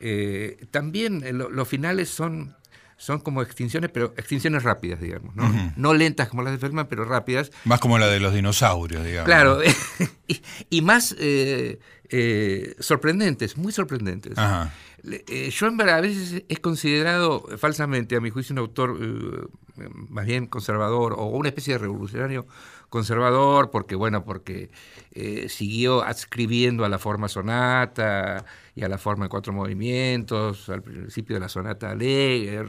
eh, 0.00 0.66
también 0.70 1.22
eh, 1.24 1.32
lo- 1.32 1.48
los 1.50 1.66
finales 1.68 2.08
son, 2.10 2.54
son 2.96 3.20
como 3.20 3.40
extinciones, 3.42 3.90
pero 3.92 4.12
extinciones 4.16 4.62
rápidas, 4.64 5.00
digamos. 5.00 5.34
¿no? 5.36 5.72
No 5.76 5.94
lentas 5.94 6.28
como 6.28 6.42
las 6.42 6.52
de 6.52 6.58
Feldman, 6.58 6.88
pero 6.88 7.04
rápidas. 7.04 7.50
Más 7.64 7.80
como 7.80 7.98
la 7.98 8.08
de 8.08 8.20
los 8.20 8.34
dinosaurios, 8.34 9.04
digamos. 9.04 9.26
Claro, 9.26 9.60
y, 10.28 10.42
y 10.70 10.82
más 10.82 11.14
eh, 11.18 11.78
eh, 12.10 12.74
sorprendentes, 12.80 13.56
muy 13.56 13.72
sorprendentes. 13.72 14.36
Ajá. 14.38 14.72
Eh, 15.04 15.50
a 15.90 16.00
veces 16.00 16.44
es 16.48 16.60
considerado 16.60 17.44
eh, 17.50 17.58
falsamente, 17.58 18.16
a 18.16 18.20
mi 18.20 18.30
juicio, 18.30 18.52
un 18.52 18.58
autor 18.60 18.98
eh, 19.00 19.88
más 20.08 20.26
bien 20.26 20.46
conservador 20.46 21.14
o 21.16 21.26
una 21.26 21.48
especie 21.48 21.74
de 21.74 21.78
revolucionario 21.78 22.46
conservador, 22.88 23.70
porque 23.70 23.94
bueno, 23.96 24.24
porque 24.24 24.70
eh, 25.12 25.48
siguió 25.48 26.02
adscribiendo 26.02 26.84
a 26.84 26.88
la 26.88 26.98
forma 26.98 27.28
sonata 27.28 28.44
y 28.76 28.82
a 28.82 28.88
la 28.88 28.98
forma 28.98 29.24
de 29.24 29.28
cuatro 29.30 29.52
movimientos, 29.52 30.68
al 30.68 30.82
principio 30.82 31.34
de 31.36 31.40
la 31.40 31.48
sonata 31.48 31.90
alegre, 31.90 32.62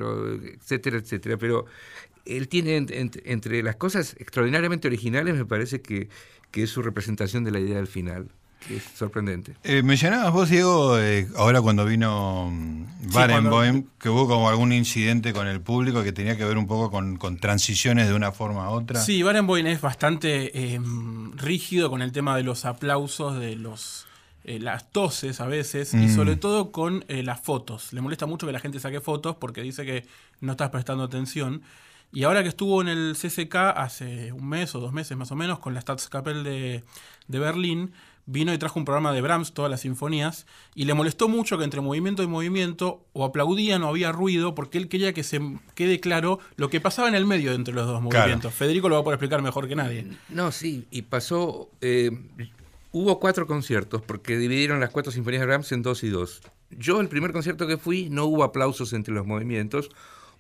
etcétera, 0.56 0.98
etcétera. 0.98 1.38
Pero 1.38 1.66
él 2.26 2.48
tiene 2.48 2.80
ent- 2.80 2.92
ent- 2.92 3.22
entre 3.26 3.62
las 3.64 3.76
cosas 3.76 4.16
extraordinariamente 4.18 4.88
originales, 4.88 5.36
me 5.36 5.46
parece 5.46 5.82
que, 5.82 6.10
que 6.52 6.64
es 6.64 6.70
su 6.70 6.82
representación 6.82 7.44
de 7.44 7.52
la 7.52 7.60
idea 7.60 7.76
del 7.76 7.88
final, 7.88 8.30
que 8.68 8.78
es 8.78 8.84
sorprendente. 8.96 9.56
Eh, 9.64 9.84
mencionabas 9.84 10.32
vos, 10.32 10.50
Diego, 10.50 10.98
eh, 11.00 11.28
ahora 11.36 11.62
cuando 11.62 11.86
vino 11.86 12.50
mm, 12.52 13.12
Barenboim, 13.14 13.86
que 14.00 14.10
hubo 14.10 14.28
como 14.28 14.50
algún 14.50 14.72
incidente 14.74 15.34
con 15.34 15.48
el 15.48 15.62
público 15.62 16.04
que 16.04 16.12
tenía 16.12 16.38
que 16.38 16.46
ver 16.46 16.58
un 16.58 16.68
poco 16.68 16.90
con, 16.92 17.18
con 17.18 17.38
transiciones 17.38 18.08
de 18.08 18.14
una 18.14 18.32
forma 18.32 18.66
a 18.66 18.70
otra. 18.70 19.00
Sí, 19.02 19.24
Barenboim 19.24 19.68
es 19.68 19.82
bastante 19.82 20.74
eh, 20.74 20.80
rígido 21.36 21.90
con 21.90 22.02
el 22.02 22.12
tema 22.12 22.36
de 22.38 22.44
los 22.44 22.66
aplausos, 22.66 23.40
de 23.40 23.56
los 23.56 24.06
eh, 24.46 24.60
las 24.60 24.92
toses 24.92 25.40
a 25.40 25.46
veces, 25.48 25.94
y 25.94 25.98
Mm. 25.98 26.16
sobre 26.16 26.36
todo 26.36 26.72
con 26.74 27.06
eh, 27.08 27.24
las 27.24 27.40
fotos. 27.40 27.94
Le 27.94 28.02
molesta 28.02 28.26
mucho 28.26 28.46
que 28.46 28.52
la 28.52 28.60
gente 28.60 28.78
saque 28.80 29.00
fotos 29.00 29.38
porque 29.38 29.62
dice 29.62 29.86
que 29.86 30.06
no 30.42 30.52
estás 30.52 30.70
prestando 30.70 31.04
atención. 31.06 31.62
Y 32.12 32.24
ahora 32.26 32.44
que 32.44 32.50
estuvo 32.50 32.82
en 32.82 32.90
el 32.90 33.16
CCK 33.16 33.56
hace 33.56 34.34
un 34.34 34.48
mes 34.48 34.76
o 34.76 34.82
dos 34.82 34.92
meses 34.92 35.16
más 35.18 35.32
o 35.32 35.36
menos 35.36 35.60
con 35.60 35.74
la 35.74 35.80
Staatskapelle 35.82 36.44
de, 36.44 36.84
de 37.30 37.40
Berlín, 37.40 37.94
vino 38.26 38.54
y 38.54 38.58
trajo 38.58 38.80
un 38.80 38.86
programa 38.86 39.12
de 39.14 39.22
Brahms, 39.22 39.54
todas 39.54 39.70
las 39.70 39.82
sinfonías, 39.82 40.46
y 40.76 40.86
le 40.86 40.94
molestó 40.94 41.28
mucho 41.28 41.58
que 41.58 41.64
entre 41.66 41.82
movimiento 41.82 42.24
y 42.24 42.28
movimiento 42.28 43.06
o 43.14 43.26
aplaudían 43.26 43.84
o 43.84 43.90
había 43.90 44.12
ruido, 44.12 44.56
porque 44.56 44.78
él 44.78 44.88
quería 44.88 45.14
que 45.14 45.24
se 45.24 45.42
quede 45.76 46.00
claro 46.00 46.40
lo 46.56 46.70
que 46.70 46.80
pasaba 46.82 47.08
en 47.10 47.16
el 47.16 47.26
medio 47.26 47.52
entre 47.54 47.74
los 47.74 47.86
dos 47.86 48.00
Claro. 48.02 48.20
movimientos. 48.20 48.54
Federico 48.54 48.88
lo 48.90 48.96
va 48.96 49.02
a 49.02 49.04
poder 49.04 49.16
explicar 49.18 49.42
mejor 49.42 49.68
que 49.68 49.76
nadie. 49.76 50.08
No, 50.30 50.52
sí, 50.52 50.88
y 50.92 51.02
pasó. 51.04 51.70
eh, 51.82 52.12
hubo 52.92 53.20
cuatro 53.20 53.48
conciertos 53.48 54.02
porque 54.04 54.38
dividieron 54.38 54.80
las 54.80 54.92
cuatro 54.92 55.12
sinfonías 55.12 55.42
de 55.42 55.48
Brahms 55.48 55.72
en 55.72 55.82
dos 55.82 56.04
y 56.04 56.10
dos. 56.10 56.42
Yo, 56.70 57.02
el 57.02 57.10
primer 57.10 57.34
concierto 57.34 57.68
que 57.68 57.78
fui, 57.78 58.10
no 58.10 58.26
hubo 58.26 58.44
aplausos 58.44 58.94
entre 58.94 59.14
los 59.14 59.26
movimientos, 59.28 59.90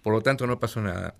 por 0.01 0.13
lo 0.13 0.21
tanto 0.21 0.47
no 0.47 0.59
pasó 0.59 0.81
nada. 0.81 1.15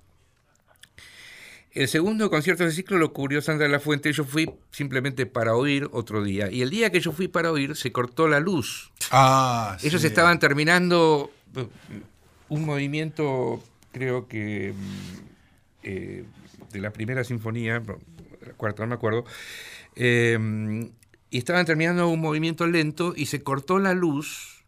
El 1.74 1.88
segundo 1.88 2.30
concierto 2.30 2.64
de 2.64 2.72
ciclo 2.72 2.98
lo 3.00 3.14
cubrió 3.14 3.42
Sandra 3.42 3.66
de 3.66 3.72
la 3.72 3.80
Fuente. 3.80 4.14
Yo 4.14 4.26
fui 4.26 4.50
simplemente 4.70 5.26
para 5.26 5.56
oír 5.56 5.90
otro 5.92 6.24
día. 6.24 6.52
Y 6.52 6.62
el 6.62 6.70
día 6.70 6.92
que 6.92 7.00
yo 7.00 7.12
fui 7.12 7.28
para 7.28 7.52
oír, 7.52 7.76
se 7.76 7.92
cortó 7.92 8.28
la 8.28 8.40
luz. 8.40 8.92
Ah, 9.10 9.78
Ellos 9.82 10.02
sí. 10.02 10.08
estaban 10.08 10.38
terminando 10.38 11.32
eh, 11.56 11.68
un 12.50 12.66
movimiento, 12.66 13.64
creo 13.92 14.28
que 14.28 14.74
mm, 14.74 15.20
eh, 15.82 16.26
de 16.72 16.80
la 16.80 16.92
primera 16.92 17.24
sinfonía, 17.24 17.82
la 18.46 18.54
cuarta, 18.54 18.84
no 18.84 18.90
me 18.90 18.96
acuerdo, 18.96 19.26
eh, 19.96 20.90
y 21.32 21.38
estaban 21.40 21.66
terminando 21.66 22.08
un 22.08 22.22
movimiento 22.22 22.68
lento 22.68 23.14
y 23.16 23.26
se 23.26 23.42
cortó 23.42 23.80
la 23.80 23.96
luz. 23.96 24.64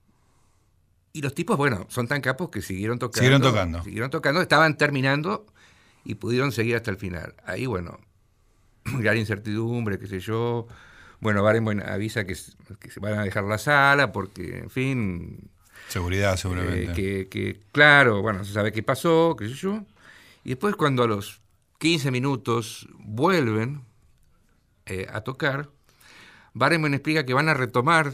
Y 1.14 1.22
los 1.22 1.36
tipos, 1.36 1.56
bueno, 1.56 1.86
son 1.90 2.08
tan 2.08 2.22
capos 2.22 2.50
que 2.50 2.64
siguieron 2.64 2.98
tocando. 2.98 3.20
Siguieron 3.20 3.42
tocando. 3.44 3.84
Siguieron 3.84 4.10
tocando, 4.10 4.42
estaban 4.42 4.76
terminando 4.76 5.46
y 6.06 6.16
pudieron 6.16 6.52
seguir 6.52 6.76
hasta 6.78 6.92
el 6.92 6.98
final. 6.98 7.34
Ahí, 7.46 7.66
bueno, 7.66 8.00
gran 8.86 9.18
incertidumbre, 9.18 10.00
qué 10.00 10.08
sé 10.08 10.20
yo. 10.20 10.68
Bueno, 11.20 11.44
Barenboim 11.44 11.82
avisa 11.82 12.26
que, 12.26 12.36
que 12.80 12.92
se 12.92 13.00
van 13.00 13.18
a 13.20 13.24
dejar 13.24 13.44
la 13.44 13.58
sala 13.58 14.12
porque, 14.12 14.60
en 14.60 14.70
fin, 14.70 15.50
Seguridad, 15.88 16.38
seguramente. 16.38 16.84
eh, 16.92 16.94
que, 16.94 17.28
que, 17.30 17.60
claro, 17.72 18.22
bueno, 18.22 18.44
se 18.44 18.54
sabe 18.54 18.72
qué 18.72 18.84
pasó, 18.84 19.36
qué 19.38 19.48
sé 19.48 19.56
yo. 19.56 19.84
Y 20.44 20.50
después 20.50 20.76
cuando 20.76 21.04
a 21.04 21.08
los 21.08 21.42
15 21.80 22.12
minutos 22.12 22.88
vuelven 23.00 23.82
eh, 24.86 25.08
a 25.12 25.22
tocar, 25.22 25.70
Barenboim 26.54 26.94
explica 26.94 27.26
que 27.26 27.34
van 27.34 27.50
a 27.50 27.54
retomar 27.54 28.14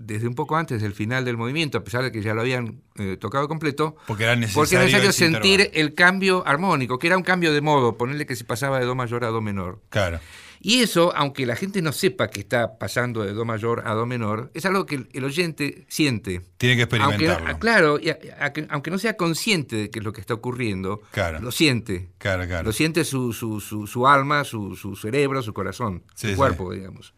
desde 0.00 0.26
un 0.28 0.34
poco 0.34 0.56
antes 0.56 0.80
del 0.82 0.94
final 0.94 1.24
del 1.24 1.36
movimiento, 1.36 1.78
a 1.78 1.84
pesar 1.84 2.02
de 2.02 2.12
que 2.12 2.22
ya 2.22 2.34
lo 2.34 2.40
habían 2.42 2.80
eh, 2.96 3.16
tocado 3.18 3.48
completo, 3.48 3.96
Porque 4.06 4.24
era 4.24 4.36
necesario, 4.36 4.60
porque 4.62 4.74
era 4.74 4.84
necesario 4.84 5.10
ese 5.10 5.18
sentir 5.26 5.60
intervalo. 5.60 5.80
el 5.80 5.94
cambio 5.94 6.42
armónico, 6.46 6.98
que 6.98 7.06
era 7.08 7.16
un 7.16 7.22
cambio 7.22 7.52
de 7.52 7.60
modo, 7.60 7.96
ponerle 7.96 8.26
que 8.26 8.36
se 8.36 8.44
pasaba 8.44 8.78
de 8.80 8.86
Do 8.86 8.94
mayor 8.94 9.24
a 9.24 9.28
Do 9.28 9.40
menor. 9.40 9.80
Claro. 9.90 10.20
Y 10.60 10.80
eso, 10.80 11.12
aunque 11.14 11.46
la 11.46 11.54
gente 11.54 11.80
no 11.82 11.92
sepa 11.92 12.30
que 12.30 12.40
está 12.40 12.78
pasando 12.78 13.22
de 13.22 13.32
Do 13.32 13.44
mayor 13.44 13.84
a 13.86 13.94
Do 13.94 14.06
menor, 14.06 14.50
es 14.54 14.66
algo 14.66 14.86
que 14.86 15.06
el, 15.12 15.24
oyente 15.24 15.84
siente. 15.88 16.42
Tiene 16.56 16.74
que 16.74 16.82
Aunque, 16.82 16.96
experimentarlo. 16.96 17.48
ah, 17.48 17.58
claro, 17.60 18.00
y 18.00 18.08
a- 18.10 18.18
a- 18.40 18.52
que- 18.52 18.66
aunque 18.68 18.90
no 18.90 18.98
sea 18.98 19.16
consciente 19.16 19.76
de 19.76 19.90
que 19.90 20.00
es 20.00 20.04
lo 20.04 20.12
que 20.12 20.20
está 20.20 20.34
ocurriendo, 20.34 21.00
Claro. 21.12 21.38
lo 21.40 21.52
siente. 21.52 22.08
Claro, 22.18 22.44
claro. 22.48 22.64
Lo 22.64 22.72
siente 22.72 23.04
su, 23.04 23.32
su, 23.32 23.60
su, 23.60 23.86
su 23.86 24.08
alma, 24.08 24.42
su, 24.42 24.74
su 24.74 24.96
cerebro, 24.96 25.42
su 25.42 25.54
corazón, 25.54 26.02
Sí, 26.16 26.26
su 26.26 26.32
sí. 26.32 26.34
cuerpo, 26.34 26.72
digamos. 26.72 27.14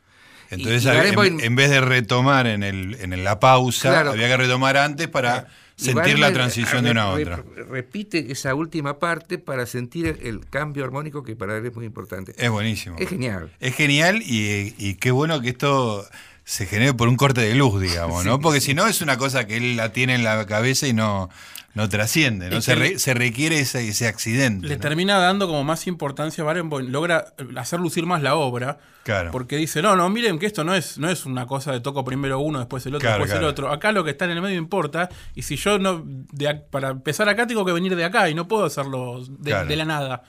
Entonces, 0.50 0.84
Y- 0.84 0.88
y 0.88 1.44
en, 1.46 1.54
vez 1.56 1.70
de 1.70 1.80
retomar 1.80 2.46
en, 2.46 2.62
el, 2.62 2.96
en 3.00 3.24
la 3.24 3.38
pausa, 3.40 3.88
Claro. 3.90 4.10
había 4.10 4.28
que 4.28 4.36
retomar 4.36 4.76
antes 4.76 5.08
para 5.08 5.46
Y 5.78 5.84
sentir 5.84 6.18
la 6.18 6.32
transición 6.32 6.80
eh, 6.84 6.88
de 6.88 6.90
una 6.90 7.02
a 7.04 7.10
otra. 7.10 7.36
re- 7.36 7.64
repite 7.64 8.30
esa 8.32 8.54
última 8.54 8.98
parte 8.98 9.38
para 9.38 9.64
sentir 9.66 10.06
el, 10.06 10.26
el 10.26 10.48
cambio 10.48 10.84
armónico 10.84 11.22
que 11.22 11.36
para 11.36 11.56
él 11.56 11.66
es 11.66 11.74
muy 11.74 11.86
importante. 11.86 12.34
Es 12.36 12.50
buenísimo. 12.50 12.96
Es 12.98 13.08
genial. 13.08 13.50
Es 13.60 13.74
genial 13.76 14.22
y, 14.22 14.74
y 14.78 14.94
qué 14.96 15.10
bueno 15.10 15.40
que 15.40 15.50
esto 15.50 16.06
se 16.44 16.66
genere 16.66 16.94
por 16.94 17.06
un 17.08 17.16
corte 17.16 17.40
de 17.42 17.54
luz, 17.54 17.80
digamos, 17.80 18.24
¿no? 18.24 18.40
Porque 18.40 18.60
si 18.60 18.74
no 18.74 18.88
es 18.88 19.00
una 19.02 19.16
cosa 19.18 19.46
que 19.46 19.56
él 19.56 19.76
la 19.76 19.92
tiene 19.92 20.16
en 20.16 20.24
la 20.24 20.46
cabeza 20.46 20.88
y 20.88 20.92
no, 20.92 21.30
no 21.74 21.88
trasciende, 21.88 22.50
¿no? 22.50 22.60
Se, 22.60 22.74
re- 22.74 22.98
se 22.98 23.14
requiere 23.14 23.60
ese, 23.60 23.86
ese 23.88 24.08
accidente. 24.08 24.66
Le 24.66 24.74
¿no? 24.76 24.80
termina 24.80 25.18
dando 25.18 25.46
como 25.46 25.62
más 25.62 25.86
importancia 25.86 26.42
a 26.42 26.44
Barenboim, 26.46 26.88
logra 26.90 27.32
hacer 27.56 27.78
lucir 27.80 28.06
más 28.06 28.22
la 28.22 28.34
obra. 28.34 28.78
Claro. 29.04 29.30
Porque 29.30 29.56
dice, 29.56 29.80
no, 29.80 29.94
no, 29.96 30.08
miren 30.10 30.38
que 30.38 30.46
esto 30.46 30.64
no 30.64 30.74
es, 30.74 30.98
no 30.98 31.08
es 31.08 31.26
una 31.26 31.46
cosa 31.46 31.72
de 31.72 31.80
toco 31.80 32.04
primero 32.04 32.38
uno, 32.40 32.58
después 32.58 32.84
el 32.86 32.94
otro, 32.96 33.06
Claro, 33.06 33.18
después 33.24 33.30
claro. 33.30 33.46
el 33.46 33.50
otro. 33.52 33.70
Acá 33.72 33.92
lo 33.92 34.02
que 34.04 34.10
está 34.10 34.24
en 34.24 34.32
el 34.32 34.42
medio 34.42 34.58
importa. 34.58 35.08
Y 35.34 35.42
si 35.42 35.56
yo 35.56 35.78
no, 35.78 36.02
de 36.04 36.54
para 36.54 36.90
empezar 36.90 37.28
acá 37.28 37.46
tengo 37.46 37.64
que 37.64 37.72
venir 37.72 37.94
de 37.96 38.04
acá 38.04 38.28
y 38.28 38.34
no 38.34 38.48
puedo 38.48 38.64
hacerlo 38.64 39.24
de, 39.28 39.76
la 39.76 39.84
nada. 39.84 40.22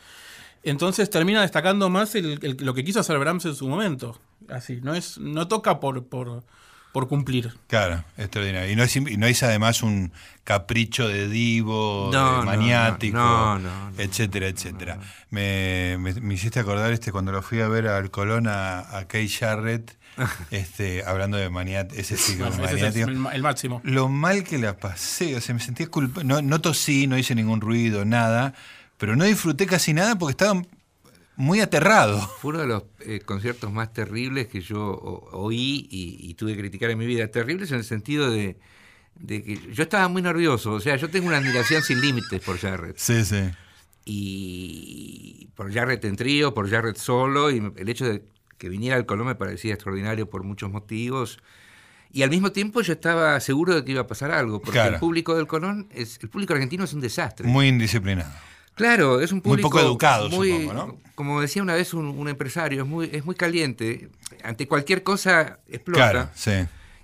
Entonces 0.64 1.10
termina 1.10 1.42
destacando 1.42 1.90
más 1.90 2.14
el- 2.16 2.38
el- 2.44 2.58
lo 2.60 2.74
que 2.76 2.84
quiso 2.84 3.00
hacer 3.00 3.18
Brahms 3.18 3.46
en 3.46 3.56
su 3.56 3.68
momento. 3.68 4.20
Así, 4.50 4.80
no 4.82 4.94
es, 4.94 5.18
no 5.18 5.48
toca 5.48 5.80
por, 5.80 6.06
por, 6.06 6.44
por 6.92 7.08
cumplir. 7.08 7.54
Claro, 7.68 8.04
extraordinario. 8.18 8.72
Y 8.72 8.76
no, 8.76 8.84
es, 8.84 8.96
y 8.96 9.02
no 9.18 9.26
es 9.28 9.44
además 9.44 9.82
un 9.84 10.12
capricho 10.44 11.08
de 11.08 11.28
divo, 11.30 12.10
No, 12.12 12.40
de 12.40 12.46
maniático, 12.46 13.18
no, 13.18 13.92
etcétera, 13.98 14.48
etcétera. 14.48 15.00
Me, 15.30 15.98
me- 16.00 16.14
me 16.20 16.34
hiciste 16.34 16.60
acordar 16.60 16.92
este 16.92 17.12
cuando 17.12 17.32
lo 17.32 17.42
fui 17.42 17.62
a 17.62 17.68
ver 17.68 17.88
al 17.88 18.12
Colón 18.12 18.48
a, 18.48 18.98
a 18.98 19.08
Kay 19.08 19.30
Jarrett, 19.30 19.98
este, 20.52 21.04
hablando 21.06 21.38
de 21.38 21.50
maniático, 21.50 22.00
ese 22.02 22.18
sí 22.18 22.38
que 22.38 22.48
es 22.48 22.58
maniático. 22.58 23.10
el, 23.10 23.42
máximo. 23.42 23.80
Lo 23.84 24.10
mal 24.10 24.44
que 24.44 24.58
la 24.58 24.78
pasé, 24.78 25.36
o 25.36 25.42
sea, 25.42 25.56
me 25.56 25.62
sentía 25.62 25.88
culpable. 25.88 26.28
No, 26.28 26.42
no 26.42 26.60
tosí, 26.60 27.08
no 27.08 27.18
hice 27.18 27.36
ningún 27.36 27.62
ruido, 27.62 28.04
nada, 28.04 28.54
pero 28.98 29.16
no 29.16 29.24
disfruté 29.24 29.66
casi 29.68 29.94
nada 29.94 30.18
porque 30.18 30.32
estaba 30.32 30.62
muy 31.36 31.60
aterrado. 31.62 32.20
Fue 32.40 32.50
uno 32.52 32.60
de 32.60 32.68
los 32.68 32.84
eh, 33.00 33.20
conciertos 33.26 33.72
más 33.72 33.94
terribles 33.94 34.48
que 34.48 34.62
yo 34.62 34.80
o- 34.82 35.30
oí 35.46 35.88
y, 35.90 36.18
y 36.30 36.34
tuve 36.36 36.54
que 36.54 36.60
criticar 36.60 36.90
en 36.92 36.98
mi 36.98 37.06
vida. 37.06 37.28
Terribles 37.30 37.72
en 37.72 37.78
el 37.78 37.84
sentido 37.84 38.30
de, 38.30 38.58
de 39.16 39.44
que 39.44 39.60
yo 39.74 39.84
estaba 39.84 40.08
muy 40.08 40.22
nervioso. 40.22 40.74
O 40.74 40.80
sea, 40.80 40.96
yo 40.98 41.10
tengo 41.10 41.28
una 41.28 41.38
admiración 41.38 41.82
sin 41.84 42.00
límites 42.02 42.42
por 42.42 42.58
Jarrett. 42.58 42.98
Sí, 42.98 43.24
sí. 43.26 43.50
Y 44.06 45.48
por 45.56 45.72
Jarrett 45.74 46.04
en 46.06 46.16
trío, 46.16 46.54
por 46.54 46.70
Jarrett 46.70 46.98
solo, 46.98 47.52
y 47.52 47.62
el 47.78 47.90
hecho 47.90 48.06
de 48.06 48.24
que 48.58 48.70
viniera 48.70 48.96
al 48.96 49.06
Colón 49.06 49.28
me 49.28 49.36
parecía 49.36 49.74
extraordinario 49.74 50.30
por 50.30 50.44
muchos 50.44 50.70
motivos. 50.72 51.40
Y 52.14 52.24
al 52.24 52.30
mismo 52.30 52.52
tiempo 52.52 52.82
yo 52.82 52.94
estaba 52.94 53.40
seguro 53.40 53.74
de 53.74 53.86
que 53.86 53.92
iba 53.94 54.02
a 54.02 54.08
pasar 54.08 54.32
algo, 54.32 54.60
porque 54.60 54.74
Claro. 54.74 54.96
el 54.96 55.00
público 55.00 55.36
del 55.36 55.48
Colón, 55.48 55.88
es, 55.92 56.20
el 56.22 56.30
público 56.30 56.54
argentino 56.54 56.84
es 56.84 56.94
un 56.94 57.00
desastre. 57.02 57.48
Muy 57.48 57.68
indisciplinado. 57.70 58.32
Claro, 58.76 59.22
es 59.22 59.32
un 59.32 59.38
Muy 59.38 59.42
público 59.44 59.70
poco 59.70 59.82
educado, 59.82 60.30
muy- 60.30 60.52
supongo, 60.64 60.74
¿no? 60.74 60.98
Como 61.16 61.40
decía 61.42 61.62
una 61.62 61.76
vez 61.76 61.94
un, 61.94 62.06
un 62.08 62.28
empresario, 62.30 62.84
es 62.84 62.88
muy, 62.88 63.10
es 63.14 63.26
muy 63.26 63.36
caliente. 63.36 64.10
Ante 64.44 64.68
cualquier 64.68 65.04
cosa 65.04 65.60
explota. 65.68 66.12
Claro, 66.12 66.30
sí. 66.34 66.52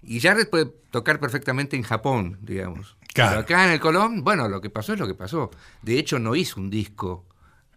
Y 0.03 0.19
Jarrett 0.21 0.49
puede 0.49 0.65
tocar 0.91 1.19
perfectamente 1.19 1.75
en 1.75 1.83
Japón, 1.83 2.37
digamos. 2.41 2.95
Claro. 3.13 3.31
Pero 3.31 3.41
acá 3.41 3.65
en 3.65 3.71
el 3.73 3.79
Colón, 3.79 4.23
bueno, 4.23 4.47
lo 4.47 4.61
que 4.61 4.69
pasó 4.69 4.93
es 4.93 4.99
lo 4.99 5.07
que 5.07 5.13
pasó. 5.13 5.51
De 5.81 5.99
hecho, 5.99 6.17
no 6.19 6.35
hizo 6.35 6.59
un 6.59 6.69
disco. 6.69 7.25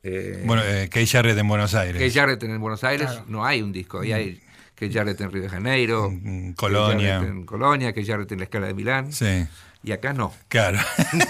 eh, 0.02 0.42
Bueno, 0.46 0.62
eh, 0.64 0.88
Kay 0.90 1.06
Jarrett 1.06 1.36
en 1.36 1.48
Buenos 1.48 1.74
Aires. 1.74 2.00
que 2.00 2.10
Jarrett 2.10 2.42
en 2.44 2.58
Buenos 2.60 2.84
Aires, 2.84 3.06
Claro. 3.10 3.24
no 3.28 3.44
hay 3.44 3.60
un 3.60 3.72
disco. 3.72 4.00
Ahí 4.00 4.12
hay 4.12 4.40
que 4.74 4.90
Jarrett 4.90 5.20
en 5.20 5.30
Río 5.30 5.42
de 5.42 5.48
Janeiro, 5.50 6.06
En 6.06 6.50
que 6.50 6.54
Colonia. 6.56 7.16
Jarrett 7.16 7.30
en 7.32 7.44
Colonia, 7.44 7.92
que 7.92 8.04
Jarrett 8.06 8.32
en 8.32 8.38
la 8.38 8.44
escala 8.44 8.66
de 8.68 8.74
Milán. 8.74 9.12
Sí. 9.12 9.44
Y 9.82 9.92
acá 9.92 10.12
no. 10.12 10.34
Claro. 10.48 10.78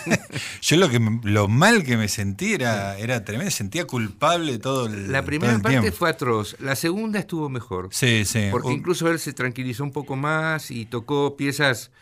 Yo 0.62 0.76
lo 0.76 0.88
que 0.90 1.00
lo 1.22 1.46
mal 1.46 1.84
que 1.84 1.96
me 1.96 2.08
sentí 2.08 2.52
era, 2.54 2.98
era 2.98 3.24
tremendo, 3.24 3.50
sentía 3.52 3.84
culpable 3.86 4.58
todo 4.58 4.86
el 4.86 5.12
La 5.12 5.24
primera 5.24 5.52
todo 5.52 5.56
el 5.58 5.62
parte 5.62 5.80
tiempo. 5.80 5.96
fue 5.96 6.10
atroz. 6.10 6.56
La 6.58 6.74
segunda 6.74 7.20
estuvo 7.20 7.48
mejor. 7.48 7.88
Sí, 7.92 8.24
sí. 8.24 8.48
Porque 8.50 8.72
incluso 8.72 9.08
él 9.08 9.20
se 9.20 9.32
tranquilizó 9.32 9.84
un 9.84 9.92
poco 9.92 10.16
más 10.16 10.72
y 10.72 10.84
tocó 10.84 11.36
piezas, 11.36 11.92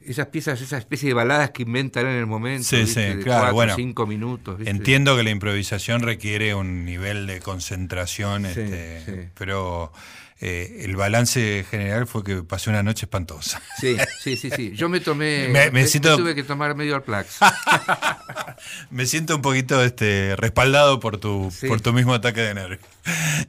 esas 0.00 0.28
piezas, 0.28 0.58
esa 0.62 0.78
especie 0.78 1.08
de 1.08 1.14
baladas 1.14 1.50
que 1.50 1.64
inventan 1.64 2.06
en 2.06 2.16
el 2.16 2.24
momento. 2.26 2.64
Sí, 2.64 2.76
¿viste? 2.76 3.10
sí, 3.12 3.16
de 3.18 3.22
claro, 3.22 3.40
cuatro, 3.40 3.54
bueno. 3.54 3.74
cinco 3.76 4.06
minutos. 4.06 4.56
¿viste? 4.56 4.70
Entiendo 4.70 5.18
que 5.18 5.22
la 5.22 5.30
improvisación 5.30 6.00
requiere 6.00 6.54
un 6.54 6.86
nivel 6.86 7.26
de 7.26 7.40
concentración, 7.40 8.44
Sí, 8.44 8.60
este, 8.60 9.02
sí. 9.04 9.28
pero 9.34 9.92
eh, 10.40 10.82
el 10.84 10.94
balance 10.96 11.64
general 11.70 12.06
fue 12.06 12.22
que 12.22 12.42
pasé 12.42 12.70
una 12.70 12.82
noche 12.82 13.06
espantosa. 13.06 13.60
Sí, 13.80 13.96
sí, 14.22 14.36
sí, 14.36 14.50
sí. 14.54 14.72
Yo 14.74 14.88
me 14.88 15.00
tomé. 15.00 15.48
Me- 15.52 15.70
me 15.70 15.86
siento- 15.86 16.16
tuve 16.16 16.34
que 16.34 16.44
tomar 16.44 16.74
medio 16.74 16.94
Alplax. 16.96 17.38
Me 18.90 19.06
siento 19.06 19.36
un 19.36 19.42
poquito 19.42 19.82
este, 19.82 20.34
respaldado 20.36 21.00
por 21.00 21.18
tu, 21.18 21.50
Sí. 21.50 21.66
por 21.68 21.80
tu 21.80 21.92
mismo 21.92 22.14
ataque 22.14 22.40
de 22.40 22.54
nervios. 22.54 22.80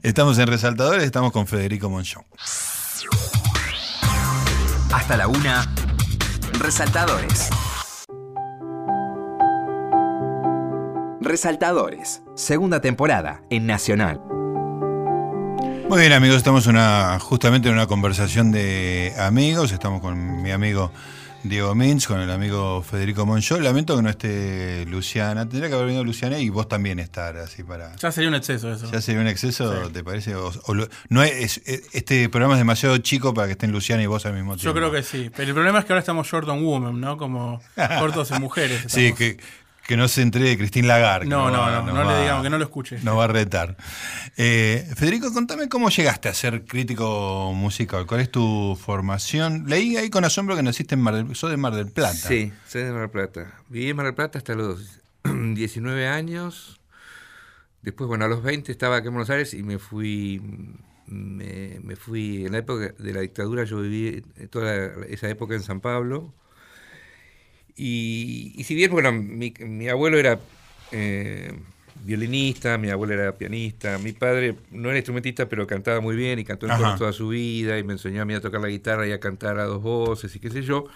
Estamos 0.03 0.37
en 0.39 0.47
Resaltadores, 0.47 1.03
estamos 1.03 1.31
con 1.31 1.47
Federico 1.47 1.89
Monchón. 1.89 2.23
Hasta 4.91 5.17
la 5.17 5.27
una. 5.27 5.71
Resaltadores. 6.59 7.49
Resaltadores. 11.21 12.21
Segunda 12.35 12.81
temporada 12.81 13.41
en 13.49 13.65
Nacional. 13.67 14.21
Muy 15.89 16.01
bien, 16.01 16.13
amigos, 16.13 16.37
estamos 16.37 16.67
una, 16.67 17.17
justamente 17.19 17.67
en 17.67 17.73
una 17.73 17.87
conversación 17.87 18.51
de 18.51 19.11
amigos. 19.17 19.71
Estamos 19.71 20.01
con 20.01 20.43
mi 20.43 20.51
amigo 20.51 20.91
Diego 21.43 21.73
Mintz, 21.73 22.05
con 22.05 22.19
el 22.19 22.29
amigo 22.29 22.83
Federico 22.83 23.25
Monchó. 23.25 23.59
Lamento 23.59 23.95
que 23.95 24.03
no 24.03 24.09
esté 24.09 24.85
Luciana. 24.85 25.49
Tendría 25.49 25.67
que 25.67 25.73
haber 25.73 25.87
venido 25.87 26.03
Luciana 26.03 26.37
y 26.37 26.49
vos 26.49 26.67
también 26.67 26.99
estar, 26.99 27.35
así 27.37 27.63
para. 27.63 27.95
Ya 27.95 28.11
sería 28.11 28.29
un 28.29 28.35
exceso 28.35 28.71
eso. 28.71 28.91
¿Ya 28.91 29.01
sería 29.01 29.19
un 29.21 29.27
exceso, 29.27 29.89
te 29.91 30.03
parece? 30.03 30.35
O- 30.35 30.49
o 30.67 30.75
no 31.09 31.23
es, 31.23 31.59
es- 31.65 31.81
este 31.93 32.29
programa 32.29 32.53
es 32.53 32.59
demasiado 32.59 32.95
chico 32.99 33.33
para 33.33 33.47
que 33.47 33.53
estén 33.53 33.71
Luciana 33.71 34.03
y 34.03 34.05
vos 34.05 34.27
al 34.27 34.33
mismo 34.33 34.57
tiempo. 34.57 34.65
Yo 34.65 34.73
creo 34.75 34.91
que 34.91 35.01
sí. 35.01 35.31
Pero 35.35 35.47
el 35.49 35.53
problema 35.55 35.79
es 35.79 35.85
que 35.85 35.93
ahora 35.93 36.01
estamos 36.01 36.27
short 36.27 36.47
on 36.49 36.63
women, 36.63 37.01
¿no? 37.01 37.17
Como 37.17 37.61
cortos 37.99 38.29
en 38.29 38.41
mujeres. 38.41 38.83
Sí, 38.87 39.13
que, 39.13 39.37
que 39.89 39.97
no 39.97 40.07
se 40.07 40.21
entregue 40.21 40.55
Cristín 40.55 40.87
Lagarde. 40.87 41.25
No, 41.25 41.49
no, 41.49 41.57
va- 41.61 41.81
no, 41.81 41.87
no 41.87 41.93
va- 42.05 42.13
le 42.13 42.21
digamos, 42.21 42.43
que 42.43 42.49
no 42.51 42.59
lo 42.59 42.63
escuche. 42.63 42.99
Nos 43.01 43.17
va 43.17 43.23
a 43.23 43.27
retar. 43.27 43.75
Eh, 44.37 44.87
Federico, 44.95 45.33
contame 45.33 45.67
cómo 45.67 45.89
llegaste 45.89 46.29
a 46.29 46.33
ser 46.35 46.63
crítico 46.65 47.51
musical. 47.55 48.05
¿Cuál 48.05 48.21
es 48.21 48.29
tu 48.31 48.77
formación? 48.79 49.65
Leí 49.67 49.97
ahí 49.97 50.11
con 50.11 50.23
asombro 50.25 50.55
que 50.55 50.61
naciste 50.61 50.93
en 50.93 51.01
Mar 51.01 51.15
del, 51.15 51.35
sos 51.35 51.49
de 51.49 51.57
Mar 51.57 51.73
del 51.73 51.87
Plata. 51.91 52.13
Sí, 52.13 52.53
soy 52.67 52.83
de 52.83 52.91
Mar 52.91 53.01
del 53.01 53.09
Plata. 53.09 53.51
Viví 53.67 53.89
en 53.89 53.95
Mar 53.95 54.05
del 54.05 54.13
Plata 54.15 54.37
hasta 54.37 54.53
los 54.53 54.99
19 55.23 56.07
años. 56.07 56.79
Después, 57.81 58.07
bueno, 58.07 58.25
a 58.25 58.27
los 58.27 58.43
20 58.43 58.71
estaba 58.71 58.97
aquí 58.97 59.07
en 59.07 59.13
Buenos 59.15 59.29
Aires 59.31 59.53
y 59.55 59.63
me 59.63 59.79
fui. 59.79 60.39
Me, 61.07 61.79
me 61.81 61.95
fui 61.95 62.45
en 62.45 62.51
la 62.51 62.59
época 62.59 62.93
de 62.99 63.13
la 63.13 63.21
dictadura. 63.21 63.63
Yo 63.63 63.81
viví 63.81 64.21
toda 64.51 64.75
esa 65.07 65.27
época 65.29 65.55
en 65.55 65.63
San 65.63 65.79
Pablo. 65.81 66.31
Y, 67.81 68.51
y 68.57 68.63
si 68.65 68.75
bien, 68.75 68.91
bueno, 68.91 69.11
mi, 69.13 69.53
mi 69.59 69.87
abuelo 69.87 70.17
era 70.17 70.37
eh, 70.91 71.53
violinista, 72.03 72.77
mi 72.77 72.89
abuela 72.89 73.13
era 73.13 73.37
pianista, 73.37 73.97
mi 73.99 74.11
padre 74.11 74.55
no 74.71 74.89
era 74.89 74.97
instrumentista, 74.97 75.47
pero 75.47 75.65
cantaba 75.65 76.01
muy 76.01 76.17
bien 76.17 76.39
y 76.39 76.43
cantó 76.43 76.65
en 76.65 76.73
coros 76.77 76.99
toda 76.99 77.13
su 77.13 77.29
vida 77.29 77.77
y 77.79 77.83
me 77.83 77.93
enseñó 77.93 78.21
a 78.21 78.25
mí 78.25 78.33
a 78.33 78.41
tocar 78.41 78.59
la 78.59 78.67
guitarra 78.67 79.07
y 79.07 79.13
a 79.13 79.19
cantar 79.21 79.59
a 79.59 79.63
dos 79.63 79.81
voces 79.81 80.35
y 80.35 80.39
qué 80.41 80.49
sé 80.49 80.61
yo. 80.61 80.87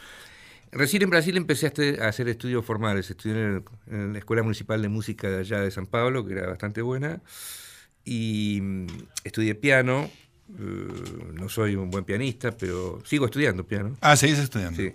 Recién 0.74 1.04
en 1.04 1.10
Brasil 1.10 1.38
empecé 1.38 1.68
a, 1.68 1.70
este- 1.70 2.02
hacer 2.02 2.28
estudios 2.28 2.66
formales. 2.66 3.10
Estudié 3.10 3.36
en, 3.36 3.40
el- 3.40 3.64
en 3.96 4.12
la 4.14 4.20
Escuela 4.20 4.44
Municipal 4.44 4.82
de 4.82 4.90
Música 4.90 5.30
de 5.30 5.38
allá 5.40 5.62
de 5.62 5.72
San 5.72 5.86
Pablo, 5.88 6.26
que 6.26 6.34
era 6.34 6.48
bastante 6.48 6.82
buena. 6.82 7.22
Y 8.04 8.60
mm, 8.62 8.88
estudié 9.24 9.56
piano. 9.56 10.10
Eh, 10.60 10.88
no 11.34 11.48
soy 11.48 11.76
un 11.76 11.90
buen 11.90 12.04
pianista, 12.04 12.52
pero 12.52 13.02
sigo 13.06 13.26
estudiando 13.26 13.64
piano. 13.66 13.96
Ah, 14.02 14.16
seguís 14.18 14.40
estudiando. 14.40 14.82
Sí. 14.82 14.92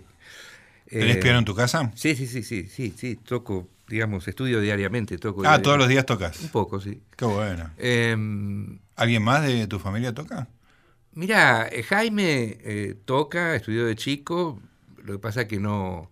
¿Tenés 0.89 1.17
Eh, 1.17 1.19
piano 1.21 1.39
en 1.39 1.45
tu 1.45 1.55
casa? 1.55 1.91
Sí, 1.95 2.15
sí, 2.15 2.25
sí, 2.27 2.43
sí, 2.43 2.67
sí, 2.67 2.93
sí. 2.97 3.15
Toco, 3.15 3.67
digamos, 3.87 4.27
estudio 4.27 4.59
diariamente. 4.61 5.17
Toco 5.17 5.43
Ah, 5.45 5.61
todos 5.61 5.77
los 5.77 5.87
días 5.87 6.05
tocas. 6.05 6.39
Un 6.41 6.49
poco, 6.49 6.79
sí. 6.79 7.01
Qué 7.15 7.25
bueno. 7.25 7.69
Em, 7.77 8.79
¿Alguien 8.95 9.23
más 9.23 9.45
de 9.45 9.67
tu 9.67 9.79
familia 9.79 10.13
toca? 10.13 10.47
Mira, 11.13 11.67
eh, 11.71 11.83
Jaime 11.83 12.57
eh, 12.61 12.95
toca, 13.05 13.55
estudió 13.55 13.85
de 13.85 13.95
chico, 13.95 14.59
lo 15.03 15.13
que 15.13 15.19
pasa 15.19 15.41
es 15.41 15.47
que 15.47 15.59
no, 15.59 16.09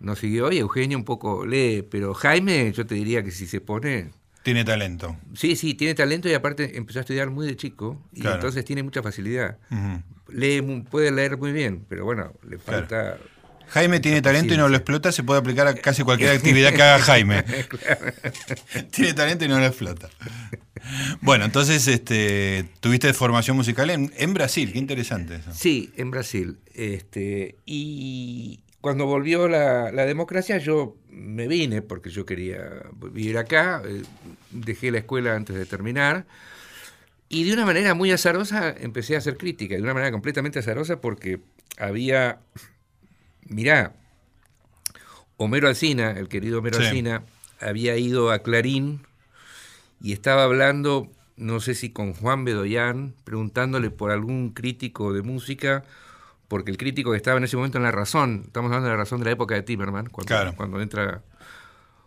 no 0.00 0.16
siguió 0.16 0.50
y 0.52 0.58
Eugenio 0.58 0.96
un 0.98 1.04
poco 1.04 1.44
lee, 1.46 1.82
pero 1.90 2.14
Jaime 2.14 2.72
yo 2.72 2.86
te 2.86 2.94
diría 2.94 3.22
que 3.22 3.30
si 3.30 3.46
se 3.46 3.60
pone... 3.60 4.10
Tiene 4.42 4.64
talento. 4.64 5.16
Sí, 5.34 5.56
sí, 5.56 5.74
tiene 5.74 5.94
talento 5.94 6.28
y 6.28 6.34
aparte 6.34 6.76
empezó 6.78 7.00
a 7.00 7.02
estudiar 7.02 7.30
muy 7.30 7.46
de 7.46 7.56
chico 7.56 8.00
y 8.12 8.20
Claro. 8.20 8.36
entonces 8.36 8.64
tiene 8.64 8.84
mucha 8.84 9.02
facilidad. 9.02 9.58
Lee, 10.28 10.60
puede 10.88 11.10
leer 11.10 11.36
muy 11.36 11.52
bien, 11.52 11.84
pero 11.88 12.04
bueno, 12.04 12.32
le 12.48 12.58
Claro. 12.58 13.18
Jaime 13.68 14.00
tiene 14.00 14.22
talento 14.22 14.54
y 14.54 14.56
no 14.56 14.68
lo 14.68 14.76
explota, 14.76 15.12
se 15.12 15.22
puede 15.22 15.40
aplicar 15.40 15.66
a 15.66 15.74
casi 15.74 16.02
cualquier 16.02 16.30
actividad 16.30 16.72
que 16.72 16.82
haga 16.82 16.98
Jaime. 16.98 17.44
tiene 18.90 19.14
talento 19.14 19.44
y 19.44 19.48
no 19.48 19.58
lo 19.58 19.66
explota. 19.66 20.08
Bueno, 21.20 21.44
entonces 21.44 21.86
este, 21.88 22.66
tuviste 22.80 23.12
formación 23.12 23.56
musical 23.56 23.90
en, 23.90 24.12
en 24.16 24.34
Brasil, 24.34 24.72
qué 24.72 24.78
interesante 24.78 25.36
eso. 25.36 25.52
Sí, 25.52 25.92
en 25.96 26.10
Brasil. 26.10 26.58
Este, 26.74 27.56
y 27.64 28.60
cuando 28.80 29.06
volvió 29.06 29.48
la, 29.48 29.90
la 29.90 30.06
democracia 30.06 30.58
yo 30.58 30.96
me 31.10 31.48
vine 31.48 31.82
porque 31.82 32.10
yo 32.10 32.24
quería 32.24 32.60
vivir 32.94 33.36
acá, 33.38 33.82
eh, 33.84 34.02
dejé 34.50 34.90
la 34.90 34.98
escuela 34.98 35.34
antes 35.34 35.56
de 35.56 35.66
terminar 35.66 36.26
y 37.28 37.44
de 37.44 37.52
una 37.52 37.66
manera 37.66 37.94
muy 37.94 38.12
azarosa 38.12 38.74
empecé 38.78 39.16
a 39.16 39.18
hacer 39.18 39.36
crítica, 39.36 39.74
de 39.74 39.82
una 39.82 39.94
manera 39.94 40.12
completamente 40.12 40.60
azarosa 40.60 41.00
porque 41.00 41.40
había, 41.76 42.38
mirá, 43.48 43.94
Homero 45.36 45.68
Alsina, 45.68 46.12
el 46.12 46.28
querido 46.28 46.58
Homero 46.60 46.78
Sí. 46.78 46.86
Alsina, 46.86 47.22
había 47.60 47.96
ido 47.96 48.30
a 48.30 48.38
Clarín 48.40 49.00
y 50.00 50.12
estaba 50.12 50.44
hablando, 50.44 51.10
no 51.36 51.60
sé 51.60 51.74
si 51.74 51.90
con 51.90 52.14
Juan 52.14 52.44
Bedoyán, 52.44 53.14
preguntándole 53.24 53.90
por 53.90 54.10
algún 54.10 54.50
crítico 54.50 55.12
de 55.12 55.22
música, 55.22 55.84
porque 56.48 56.70
el 56.70 56.76
crítico 56.78 57.10
que 57.10 57.16
estaba 57.16 57.38
en 57.38 57.44
ese 57.44 57.56
momento 57.56 57.78
en 57.78 57.84
La 57.84 57.90
Razón, 57.90 58.42
estamos 58.46 58.68
hablando 58.68 58.86
de 58.88 58.92
La 58.94 58.98
Razón 58.98 59.18
de 59.20 59.26
la 59.26 59.32
época 59.32 59.54
de 59.54 59.62
Timerman, 59.62 60.06
cuando, 60.10 60.28
Claro. 60.28 60.54
cuando 60.56 60.80
entra 60.80 61.22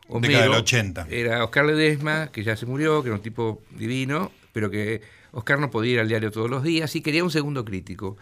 Década 0.09 0.43
del 0.43 0.51
80. 0.53 1.07
era 1.09 1.43
Oscar 1.43 1.65
Ledesma, 1.65 2.29
que 2.31 2.43
ya 2.43 2.55
se 2.55 2.65
murió, 2.65 3.03
que 3.03 3.09
era 3.09 3.15
un 3.17 3.21
tipo 3.21 3.61
divino, 3.71 4.31
pero 4.53 4.71
que 4.71 5.01
Oscar 5.31 5.59
no 5.59 5.69
podía 5.69 5.93
ir 5.93 5.99
al 5.99 6.07
diario 6.07 6.31
todos 6.31 6.49
los 6.49 6.63
días 6.63 6.95
y 6.95 7.01
quería 7.01 7.23
un 7.23 7.29
segundo 7.29 7.63
crítico. 7.63 8.17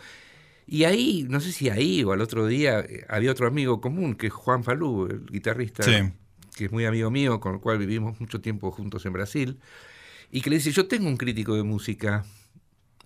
Y 0.68 0.84
ahí, 0.84 1.26
no 1.30 1.40
sé 1.40 1.54
si 1.54 1.70
ahí 1.70 2.04
o 2.04 2.12
al 2.12 2.20
otro 2.20 2.46
día, 2.46 2.82
eh, 2.82 3.06
había 3.08 3.32
otro 3.32 3.48
amigo 3.48 3.80
común, 3.80 4.16
que 4.16 4.28
es 4.28 4.34
Juan 4.34 4.66
Falú, 4.66 5.08
el 5.10 5.26
guitarrista, 5.26 5.82
Sí. 5.84 6.12
que 6.56 6.66
es 6.66 6.72
muy 6.72 6.86
amigo 6.86 7.10
mío, 7.10 7.40
con 7.40 7.56
el 7.56 7.62
cual 7.62 7.78
vivimos 7.78 8.20
mucho 8.20 8.42
tiempo 8.42 8.70
juntos 8.72 9.06
en 9.06 9.14
Brasil, 9.14 9.60
y 10.30 10.42
que 10.42 10.50
le 10.50 10.58
dice, 10.58 10.72
yo 10.72 10.86
tengo 10.88 11.08
un 11.08 11.16
crítico 11.16 11.56
de 11.56 11.64
música. 11.64 12.26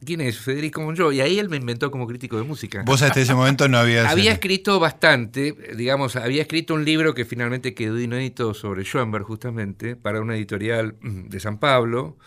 ¿Quién 0.04 0.21
es? 0.21 0.39
Federico 0.39 0.82
Monjó. 0.82 1.12
Y 1.12 1.21
ahí 1.21 1.38
él 1.38 1.47
me 1.50 1.58
inventó 1.58 1.91
como 1.91 2.08
crítico 2.08 2.36
de 2.36 2.43
música. 2.43 2.82
Vos 2.88 3.04
hasta 3.04 3.19
ese 3.19 3.36
momento 3.36 3.67
no 3.67 3.78
habías... 3.78 4.08
Había 4.08 4.32
escrito 4.32 4.80
bastante, 4.80 5.56
digamos, 5.78 6.15
había 6.15 6.41
escrito 6.41 6.74
un 6.74 6.84
libro 6.84 7.13
que 7.13 7.24
finalmente 7.26 7.76
quedó 7.76 8.00
inédito 8.00 8.56
sobre 8.56 8.84
Schoenberg, 8.84 9.24
justamente, 9.26 9.95
para 9.95 10.19
una 10.19 10.36
editorial 10.36 10.95
mm, 11.02 11.28
de 11.30 11.39
San 11.39 11.60
Pablo, 11.60 12.17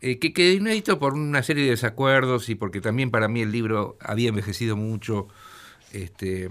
eh, 0.00 0.18
que 0.18 0.32
quedó 0.32 0.52
inédito 0.52 0.98
por 0.98 1.14
una 1.14 1.42
serie 1.42 1.64
de 1.64 1.70
desacuerdos 1.70 2.48
y 2.48 2.54
porque 2.54 2.80
también 2.80 3.10
para 3.10 3.28
mí 3.28 3.40
el 3.40 3.52
libro 3.52 3.96
había 4.00 4.28
envejecido 4.28 4.76
mucho. 4.76 5.28
Este, 5.92 6.50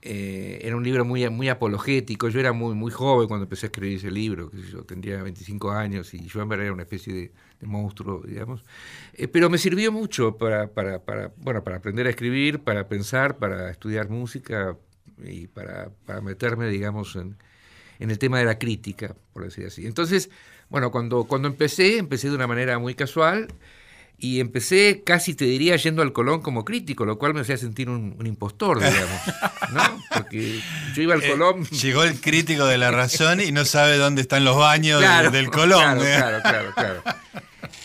eh, 0.00 0.60
era 0.62 0.76
un 0.76 0.84
libro 0.84 1.04
muy, 1.04 1.28
muy 1.28 1.48
apologético. 1.48 2.28
Yo 2.28 2.40
era 2.40 2.52
muy, 2.52 2.74
muy 2.74 2.90
joven 2.90 3.28
cuando 3.28 3.44
empecé 3.44 3.66
a 3.66 3.68
escribir 3.68 3.98
ese 3.98 4.10
libro, 4.10 4.50
yo 4.72 4.82
tendría 4.84 5.22
25 5.22 5.70
años 5.72 6.14
y 6.14 6.26
Schoenberg 6.28 6.62
era 6.62 6.72
una 6.72 6.84
especie 6.84 7.12
de, 7.12 7.32
monstruo, 7.66 8.22
digamos. 8.24 8.64
Eh, 9.14 9.28
pero 9.28 9.50
me 9.50 9.58
sirvió 9.58 9.90
mucho 9.90 10.36
para, 10.38 10.68
para, 10.68 11.00
para, 11.04 11.32
bueno, 11.36 11.64
para 11.64 11.78
aprender 11.78 12.06
a 12.06 12.10
escribir, 12.10 12.60
para 12.60 12.88
pensar, 12.88 13.36
para 13.36 13.70
estudiar 13.70 14.08
música 14.08 14.76
y 15.22 15.48
para, 15.48 15.90
para 16.06 16.20
meterme, 16.20 16.68
digamos, 16.68 17.16
en 17.16 17.36
el 17.98 18.18
tema 18.18 18.38
de 18.38 18.44
la 18.44 18.58
crítica, 18.58 19.16
por 19.32 19.44
decir 19.44 19.66
así. 19.66 19.86
Entonces, 19.86 20.30
bueno, 20.70 20.90
cuando, 20.90 21.24
cuando 21.24 21.48
empecé, 21.48 21.98
empecé 21.98 22.28
de 22.28 22.34
una 22.36 22.46
manera 22.46 22.78
muy 22.78 22.94
casual 22.94 23.48
y 24.20 24.40
empecé 24.40 25.02
casi, 25.04 25.34
te 25.34 25.44
diría, 25.44 25.76
yendo 25.76 26.02
al 26.02 26.12
Colón 26.12 26.40
como 26.42 26.64
crítico, 26.64 27.04
lo 27.06 27.18
cual 27.18 27.34
me 27.34 27.40
hacía 27.42 27.56
sentir 27.56 27.88
un, 27.88 28.16
un 28.18 28.26
impostor, 28.26 28.78
digamos, 28.80 29.20
¿no? 29.72 29.82
Porque 30.12 30.60
yo 30.94 31.02
iba 31.02 31.14
al 31.14 31.22
Eh, 31.22 31.30
Colón... 31.30 31.64
llegó 31.66 32.02
el 32.02 32.20
crítico 32.20 32.66
de 32.66 32.78
la 32.78 32.90
razón 32.90 33.40
y 33.40 33.52
no 33.52 33.64
sabe 33.64 33.96
dónde 33.96 34.20
están 34.22 34.44
los 34.44 34.56
baños 34.56 35.00
Claro, 35.00 35.30
del 35.30 35.50
Colón. 35.50 35.98
Claro, 35.98 36.02
¿eh? 36.04 36.16
claro, 36.16 36.42
claro, 36.42 36.72
claro. 36.74 37.02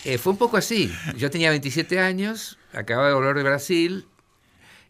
Eh, 0.05 0.17
fue 0.17 0.33
un 0.33 0.39
poco 0.39 0.57
así. 0.57 0.91
Yo 1.17 1.29
tenía 1.29 1.49
27 1.51 1.99
años, 1.99 2.57
acababa 2.73 3.09
de 3.09 3.13
volver 3.13 3.35
de 3.35 3.43
Brasil 3.43 4.07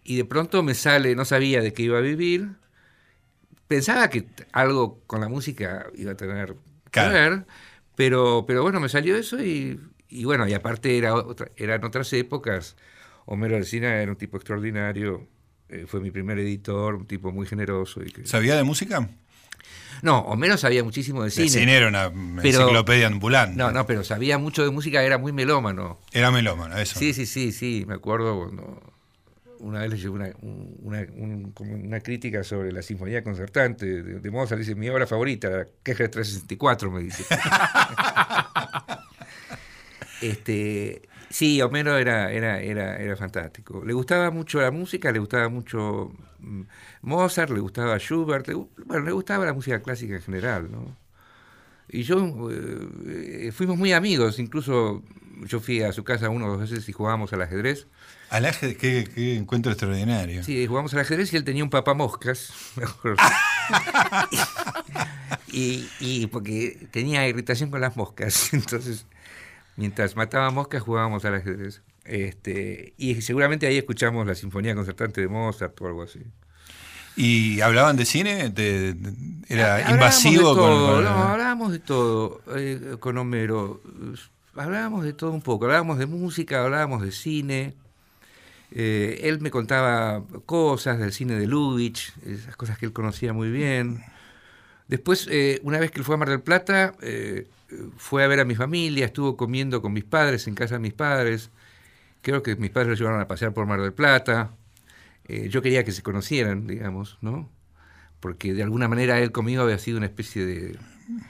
y 0.06 0.16
de 0.16 0.26
pronto 0.26 0.64
me 0.64 0.74
sale, 0.76 1.14
no 1.16 1.26
sabía 1.26 1.62
de 1.62 1.74
qué 1.74 1.84
iba 1.84 1.98
a 1.98 2.02
vivir. 2.02 2.52
Pensaba 3.68 4.10
que 4.10 4.26
algo 4.52 5.02
con 5.08 5.22
la 5.22 5.28
música 5.28 5.88
iba 5.96 6.14
a 6.14 6.16
tener 6.18 6.56
Claro. 6.92 7.10
que 7.12 7.16
ver, 7.20 7.46
pero, 7.96 8.46
pero 8.48 8.62
bueno, 8.64 8.80
me 8.80 8.90
salió 8.90 9.16
eso 9.16 9.44
y, 9.44 9.80
y 10.10 10.26
bueno, 10.26 10.48
y 10.48 10.54
aparte 10.54 10.98
era 10.98 11.14
otra, 11.16 11.50
eran 11.56 11.84
otras 11.84 12.12
épocas. 12.14 12.76
Homero 13.26 13.56
Alsina 13.56 14.02
era 14.02 14.12
un 14.12 14.18
tipo 14.18 14.38
extraordinario, 14.38 15.28
eh, 15.70 15.86
fue 15.88 16.00
mi 16.02 16.12
primer 16.12 16.40
editor, 16.40 16.96
un 16.96 17.08
tipo 17.08 17.32
muy 17.32 17.46
generoso. 17.48 18.04
Y 18.04 18.12
que- 18.12 18.26
¿Sabía 18.28 18.56
de 18.56 18.64
música? 18.64 19.10
No, 20.02 20.20
Homero 20.22 20.58
sabía 20.58 20.84
muchísimo 20.84 21.24
de 21.24 21.32
cine. 21.32 21.50
cine 21.50 21.78
era 21.78 21.88
una 21.88 22.12
Pero- 22.42 22.62
enciclopedia 22.62 23.08
ambulante. 23.08 23.56
No, 23.56 23.72
no, 23.72 23.86
pero 23.86 24.04
sabía 24.04 24.38
mucho 24.38 24.64
de 24.66 24.72
música, 24.72 25.02
era 25.04 25.18
muy 25.18 25.32
melómano. 25.32 26.00
Era 26.12 26.32
melómano, 26.32 26.78
eso. 26.78 27.00
Sí, 27.00 27.14
sí, 27.14 27.26
sí, 27.26 27.52
sí, 27.54 27.86
me 27.88 27.94
acuerdo 27.94 28.38
cuando 28.38 28.93
una 29.64 29.80
vez 29.82 29.92
le 29.92 29.98
llegó 29.98 30.16
una, 30.16 30.32
un- 30.42 30.78
una, 30.84 31.00
un- 31.16 31.54
una 31.86 32.00
crítica 32.02 32.44
sobre 32.44 32.72
la 32.72 32.82
Sinfonía 32.82 33.24
Concertante 33.24 33.86
de, 34.04 34.20
de 34.20 34.32
Mozart, 34.32 34.60
dice, 34.60 34.76
mi 34.76 34.90
obra 34.90 35.08
favorita, 35.08 35.50
la 35.50 35.66
queja 35.84 36.04
de 36.04 36.10
364, 36.10 36.92
me 36.92 37.02
dice. 37.04 37.24
este, 40.22 41.02
sí, 41.30 41.62
Homero 41.62 41.98
era, 41.98 42.32
era, 42.32 42.62
era, 42.62 42.98
era 42.98 43.16
fantástico. 43.16 43.84
Le 43.86 43.94
gustaba 43.94 44.32
mucho 44.32 44.62
la 44.62 44.72
música, 44.72 45.12
le 45.12 45.20
gustaba 45.20 45.50
mucho 45.50 46.12
mm, 46.40 46.62
Mozart, 47.04 47.52
le 47.52 47.60
gustaba 47.60 47.98
Schubert, 48.00 48.48
le, 48.48 48.54
bueno, 48.56 49.06
le 49.06 49.12
gustaba 49.12 49.46
la 49.46 49.54
música 49.54 49.82
clásica 49.82 50.16
en 50.16 50.22
general, 50.22 50.72
¿no? 50.72 50.96
Y 51.90 52.04
yo 52.04 52.50
eh, 52.52 53.52
fuimos 53.54 53.78
muy 53.78 53.94
amigos, 53.94 54.40
incluso 54.40 55.04
yo 55.46 55.60
fui 55.60 55.82
a 55.84 55.92
su 55.94 56.04
casa 56.04 56.30
una 56.30 56.46
o 56.48 56.52
dos 56.58 56.62
veces 56.62 56.88
y 56.90 56.94
jugábamos 56.94 57.34
al 57.34 57.42
ajedrez. 57.42 57.88
Al 58.30 58.46
ajedrez, 58.46 58.78
qué, 58.78 59.08
qué 59.14 59.36
encuentro 59.36 59.72
extraordinario. 59.72 60.44
Sí, 60.44 60.66
jugamos 60.66 60.94
al 60.94 61.02
ajedrez 61.02 61.32
y 61.34 61.38
él 61.38 61.44
tenía 61.44 61.64
un 61.64 61.70
papamoscas, 61.70 62.52
y, 65.52 65.88
y 66.00 66.28
porque 66.28 66.88
tenía 66.92 67.28
irritación 67.28 67.70
con 67.70 67.82
las 67.82 67.96
moscas, 67.96 68.50
entonces 68.54 69.06
mientras 69.78 70.16
mataba 70.16 70.50
moscas 70.52 70.82
jugábamos 70.84 71.24
al 71.26 71.36
ajedrez. 71.36 71.82
Este, 72.06 72.94
y 72.98 73.22
seguramente 73.22 73.66
ahí 73.68 73.78
escuchamos 73.78 74.28
la 74.28 74.36
sinfonía 74.36 74.76
concertante 74.76 75.22
de 75.22 75.28
Mozart 75.30 75.80
o 75.82 75.88
algo 75.88 76.04
así. 76.04 76.20
¿Y 77.16 77.62
hablaban 77.62 77.96
de 77.96 78.06
cine? 78.06 78.50
¿De- 78.50 78.94
de- 78.94 79.14
¿Era 79.48 79.90
invasivo 79.92 80.50
de 80.56 80.60
con- 80.60 80.70
todo, 80.70 80.96
con, 80.96 81.04
no, 81.04 81.10
hablábamos 81.12 81.72
de 81.72 81.80
todo 81.80 82.42
eh, 82.58 82.98
con 83.00 83.18
Homero. 83.20 83.82
Hablábamos 84.56 85.04
de 85.06 85.14
todo 85.14 85.32
un 85.32 85.42
poco. 85.42 85.66
Hablábamos 85.66 86.00
de 86.00 86.08
música, 86.08 86.64
hablábamos 86.64 87.04
de 87.04 87.12
cine. 87.12 87.76
Eh, 88.76 89.22
él 89.24 89.40
me 89.40 89.52
contaba 89.52 90.24
cosas 90.46 90.98
del 91.00 91.12
cine 91.14 91.36
de 91.36 91.46
Lubitsch, 91.46 92.12
esas 92.26 92.56
cosas 92.56 92.78
que 92.78 92.88
él 92.88 92.94
conocía 92.94 93.32
muy 93.32 93.52
bien. 93.52 94.04
Después, 94.88 95.28
eh, 95.32 95.60
una 95.64 95.80
vez 95.80 95.92
que 95.92 96.00
él 96.00 96.06
fue 96.06 96.16
a 96.16 96.18
Mar 96.18 96.30
del 96.30 96.42
Plata, 96.42 96.96
eh, 97.02 97.48
fue 97.98 98.24
a 98.24 98.28
ver 98.28 98.40
a 98.40 98.46
mi 98.46 98.56
familia, 98.56 99.06
estuvo 99.06 99.38
comiendo 99.38 99.82
con 99.82 99.94
mis 99.94 100.04
padres, 100.04 100.48
en 100.48 100.56
casa 100.56 100.76
de 100.76 100.80
mis 100.80 100.94
padres. 100.94 101.52
Creo 102.22 102.44
que 102.44 102.56
mis 102.56 102.70
padres 102.72 102.90
lo 102.90 102.96
llevaron 102.96 103.22
a 103.22 103.28
pasear 103.28 103.54
por 103.54 103.66
Mar 103.66 103.82
del 103.82 103.94
Plata. 103.94 104.52
Eh, 105.26 105.50
yo 105.50 105.62
quería 105.62 105.84
que 105.84 105.92
se 105.92 106.04
conocieran, 106.04 106.68
digamos, 106.68 107.18
¿no? 107.22 107.50
Porque 108.20 108.54
de 108.54 108.64
alguna 108.64 108.88
manera 108.88 109.20
él 109.20 109.32
conmigo 109.32 109.64
había 109.64 109.78
sido 109.80 109.98
una 109.98 110.08
especie 110.08 110.46
de, 110.46 110.78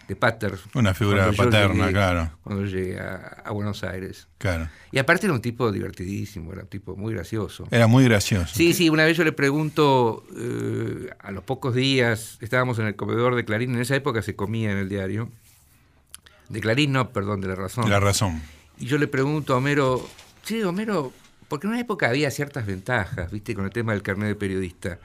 de 0.07 0.15
pater. 0.15 0.57
Una 0.75 0.93
figura 0.93 1.31
paterna, 1.31 1.85
llegué- 1.87 1.91
claro. 1.91 2.31
Cuando 2.43 2.65
llegué 2.65 2.99
a, 2.99 3.41
a 3.43 3.51
Buenos 3.51 3.83
Aires. 3.83 4.27
Claro. 4.37 4.69
Y 4.91 4.99
aparte 4.99 5.25
era 5.25 5.33
un 5.33 5.41
tipo 5.41 5.71
divertidísimo, 5.71 6.53
era 6.53 6.61
un 6.63 6.67
tipo 6.67 6.95
muy 6.95 7.13
gracioso. 7.13 7.67
Era 7.71 7.87
muy 7.87 8.03
gracioso. 8.03 8.53
Sí, 8.53 8.73
sí, 8.73 8.89
una 8.89 9.05
vez 9.05 9.17
yo 9.17 9.23
le 9.23 9.31
pregunto, 9.31 10.23
eh, 10.37 11.09
a 11.19 11.31
los 11.31 11.43
pocos 11.43 11.73
días, 11.73 12.37
estábamos 12.41 12.77
en 12.79 12.85
el 12.87 12.95
comedor 12.95 13.35
de 13.35 13.45
Clarín, 13.45 13.73
en 13.75 13.81
esa 13.81 13.95
época 13.95 14.21
se 14.21 14.35
comía 14.35 14.71
en 14.71 14.77
el 14.77 14.89
diario. 14.89 15.29
De 16.49 16.59
Clarín, 16.61 16.91
no, 16.91 17.09
perdón, 17.11 17.41
de 17.41 17.47
La 17.47 17.55
Razón. 17.55 17.89
La 17.89 17.99
razón. 17.99 18.41
Y 18.77 18.85
yo 18.85 18.97
le 18.97 19.07
pregunto 19.07 19.53
a 19.53 19.57
Homero, 19.57 20.07
sí, 20.43 20.61
Homero, 20.63 21.11
porque 21.47 21.67
en 21.67 21.71
una 21.73 21.79
época 21.81 22.09
había 22.09 22.29
ciertas 22.31 22.65
ventajas, 22.65 23.31
viste, 23.31 23.55
con 23.55 23.65
el 23.65 23.71
tema 23.71 23.93
del 23.93 24.01
carnet 24.03 24.27
de 24.29 24.35
periodista. 24.35 24.99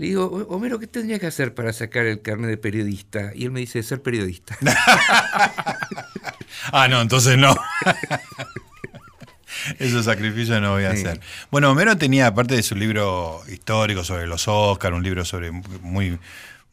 Le 0.00 0.06
digo, 0.06 0.24
"O- 0.24 0.54
Homero, 0.56 0.78
¿qué 0.78 0.86
tendría 0.86 1.18
que 1.18 1.26
hacer 1.26 1.52
para 1.54 1.74
sacar 1.74 2.06
el 2.06 2.22
carnet 2.22 2.48
de 2.48 2.56
periodista? 2.56 3.32
Y 3.34 3.44
él 3.44 3.50
me 3.50 3.60
dice, 3.60 3.82
ser 3.82 4.00
periodista. 4.00 4.56
Ah, 6.72 6.88
no, 6.88 7.00
entonces 7.00 7.36
no. 7.38 7.56
Esos 9.78 10.04
sacrificios 10.04 10.60
no 10.60 10.72
voy 10.72 10.84
a 10.84 10.90
hacer. 10.90 11.20
Bueno, 11.50 11.70
Homero 11.70 11.96
tenía, 11.96 12.26
aparte 12.28 12.54
de 12.54 12.62
su 12.62 12.74
libro 12.76 13.42
histórico 13.48 14.04
sobre 14.04 14.26
los 14.26 14.46
Oscars, 14.46 14.94
un 14.94 15.02
libro 15.02 15.24
sobre 15.24 15.50
muy, 15.50 16.18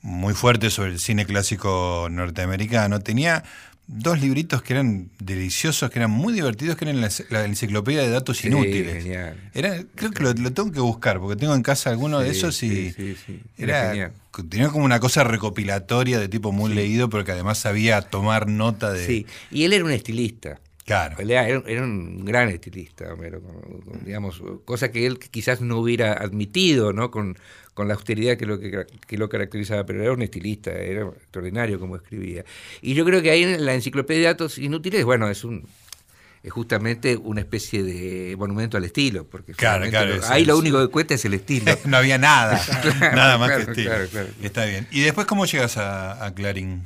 muy 0.01 0.33
fuerte 0.33 0.69
sobre 0.69 0.91
el 0.91 0.99
cine 0.99 1.25
clásico 1.25 2.07
norteamericano, 2.11 2.99
tenía 2.99 3.43
dos 3.87 4.19
libritos 4.19 4.61
que 4.61 4.73
eran 4.73 5.09
deliciosos, 5.19 5.89
que 5.89 5.99
eran 5.99 6.11
muy 6.11 6.33
divertidos, 6.33 6.75
que 6.75 6.85
eran 6.85 6.99
la, 6.99 7.09
la 7.29 7.45
enciclopedia 7.45 8.01
de 8.01 8.09
datos 8.09 8.37
Sí, 8.37 8.47
inútiles. 8.49 9.03
genial. 9.03 9.49
Era, 9.53 9.83
creo 9.95 10.11
que 10.11 10.23
lo, 10.23 10.33
lo 10.33 10.51
tengo 10.51 10.71
que 10.71 10.79
buscar, 10.81 11.19
porque 11.19 11.35
tengo 11.37 11.55
en 11.55 11.63
casa 11.63 11.89
alguno 11.89 12.19
de 12.19 12.29
esos 12.29 12.61
y 12.63 12.91
sí. 12.91 13.15
Era 13.57 13.93
era, 13.95 14.11
tenía 14.49 14.69
como 14.69 14.83
una 14.85 14.99
cosa 14.99 15.23
recopilatoria 15.23 16.19
de 16.19 16.27
tipo 16.27 16.51
muy 16.51 16.73
leído, 16.73 17.09
pero 17.09 17.23
que 17.23 17.31
además 17.31 17.57
sabía 17.59 18.01
tomar 18.01 18.47
nota 18.47 18.91
de... 18.91 19.05
Sí, 19.05 19.25
y 19.51 19.63
él 19.63 19.73
era 19.73 19.85
un 19.85 19.91
estilista. 19.91 20.59
Claro. 20.85 21.17
Era, 21.19 21.47
era 21.47 21.83
un 21.83 22.23
gran 22.23 22.47
estilista, 22.47 23.13
Homero, 23.13 23.41
digamos, 24.05 24.41
cosa 24.63 24.89
que 24.89 25.05
él 25.05 25.19
quizás 25.19 25.59
no 25.59 25.79
hubiera 25.79 26.13
admitido, 26.13 26.93
¿no? 26.93 27.11
Con, 27.11 27.37
con 27.77 27.87
la 27.87 27.93
austeridad 27.93 28.37
que 28.37 28.47
lo, 28.47 28.59
que, 28.59 28.87
que 29.05 29.17
lo 29.19 29.29
caracterizaba, 29.29 29.85
pero 29.85 30.01
era 30.01 30.11
un 30.11 30.23
estilista, 30.23 30.71
era 30.71 31.03
extraordinario 31.03 31.79
como 31.79 31.95
escribía. 31.95 32.43
Y 32.81 32.95
yo 32.95 33.05
creo 33.05 33.21
que 33.21 33.29
ahí 33.29 33.43
en 33.43 33.63
la 33.67 33.75
enciclopedia 33.75 34.21
de 34.21 34.25
datos 34.33 34.57
inútiles, 34.57 35.05
bueno, 35.05 35.29
es 35.29 35.43
un 35.43 35.63
es 36.41 36.51
justamente 36.51 37.17
una 37.17 37.41
especie 37.41 37.83
de 37.83 38.35
monumento 38.35 38.77
al 38.77 38.83
estilo, 38.85 39.25
porque 39.25 39.51
Claro, 39.53 39.85
finalmente 39.85 39.91
claro, 39.97 40.09
lo- 40.15 40.23
es- 40.23 40.29
ahí 40.31 40.43
lo 40.45 40.57
único 40.57 40.79
que 40.79 40.87
cuenta 40.91 41.13
es 41.13 41.23
el 41.25 41.35
estilo. 41.35 41.77
no 41.85 41.97
había 41.97 42.17
nada, 42.17 42.59
nada 43.13 43.37
más 43.37 43.51
que 43.51 43.61
estilo. 43.71 43.91
claro, 43.91 44.07
claro. 44.09 44.27
Está 44.41 44.65
bien. 44.65 44.87
¿Y 44.89 45.01
después 45.01 45.27
cómo 45.27 45.45
llegas 45.45 45.77
a, 45.77 46.25
a 46.25 46.33
Clarín? 46.33 46.81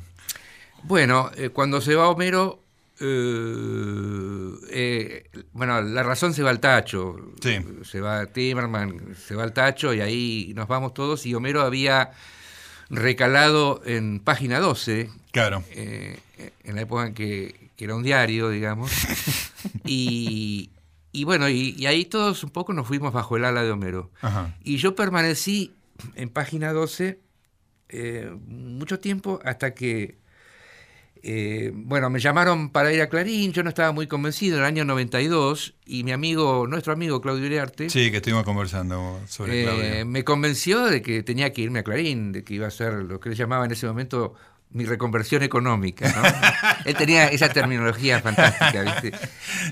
Bueno, 0.82 1.30
eh, 1.36 1.48
cuando 1.48 1.80
se 1.80 1.94
va 1.94 2.08
Homero, 2.10 2.61
eh, 3.02 4.52
eh, 4.70 5.30
bueno, 5.52 5.80
la 5.82 6.02
razón 6.02 6.34
se 6.34 6.42
va 6.42 6.50
al 6.50 6.60
tacho. 6.60 7.16
Sí. 7.42 7.56
Se 7.84 8.00
va 8.00 8.26
Timerman, 8.26 9.14
se 9.16 9.34
va 9.34 9.42
al 9.44 9.52
tacho 9.52 9.92
y 9.94 10.00
ahí 10.00 10.52
nos 10.56 10.68
vamos 10.68 10.94
todos. 10.94 11.26
Y 11.26 11.34
Homero 11.34 11.62
había 11.62 12.12
recalado 12.90 13.82
en 13.84 14.20
página 14.20 14.60
12, 14.60 15.10
Claro. 15.30 15.64
eh, 15.72 16.18
en 16.64 16.74
la 16.74 16.82
época 16.82 17.06
en 17.06 17.14
que, 17.14 17.70
que 17.76 17.84
era 17.84 17.94
un 17.94 18.02
diario, 18.02 18.50
digamos. 18.50 18.90
y, 19.84 20.70
y 21.12 21.24
bueno, 21.24 21.48
y, 21.48 21.74
y 21.78 21.86
ahí 21.86 22.04
todos 22.04 22.44
un 22.44 22.50
poco 22.50 22.72
nos 22.72 22.86
fuimos 22.86 23.12
bajo 23.12 23.36
el 23.36 23.44
ala 23.44 23.62
de 23.62 23.70
Homero. 23.70 24.10
Ajá. 24.20 24.54
Y 24.62 24.76
yo 24.76 24.94
permanecí 24.94 25.72
en 26.14 26.28
página 26.30 26.72
12 26.72 27.18
eh, 27.94 28.30
mucho 28.46 28.98
tiempo 28.98 29.38
hasta 29.44 29.74
que, 29.74 30.16
eh, 31.22 31.70
bueno, 31.74 32.10
me 32.10 32.18
llamaron 32.20 32.70
para 32.70 32.92
ir 32.92 33.00
a 33.00 33.08
Clarín, 33.08 33.52
yo 33.52 33.62
no 33.62 33.68
estaba 33.68 33.92
muy 33.92 34.06
convencido 34.08 34.56
en 34.56 34.62
el 34.62 34.66
año 34.66 34.84
92 34.84 35.74
y 35.86 36.02
mi 36.04 36.12
amigo, 36.12 36.66
nuestro 36.66 36.92
amigo 36.92 37.20
Claudio 37.20 37.46
Uriarte, 37.46 37.88
Sí, 37.90 38.10
que 38.10 38.16
estuvimos 38.18 38.44
conversando 38.44 39.20
sobre 39.28 39.62
eh, 39.62 39.64
Claudio. 39.64 40.06
me 40.06 40.24
convenció 40.24 40.84
de 40.86 41.00
que 41.02 41.22
tenía 41.22 41.52
que 41.52 41.62
irme 41.62 41.78
a 41.80 41.82
Clarín, 41.84 42.32
de 42.32 42.42
que 42.44 42.54
iba 42.54 42.66
a 42.66 42.70
ser 42.70 42.92
lo 42.94 43.20
que 43.20 43.28
él 43.28 43.34
llamaba 43.36 43.64
en 43.66 43.70
ese 43.72 43.86
momento 43.86 44.34
mi 44.74 44.86
reconversión 44.86 45.42
económica. 45.42 46.10
¿no? 46.10 46.22
él 46.86 46.96
tenía 46.96 47.26
esa 47.28 47.50
terminología 47.50 48.20
fantástica, 48.20 48.82
¿viste? 48.82 49.12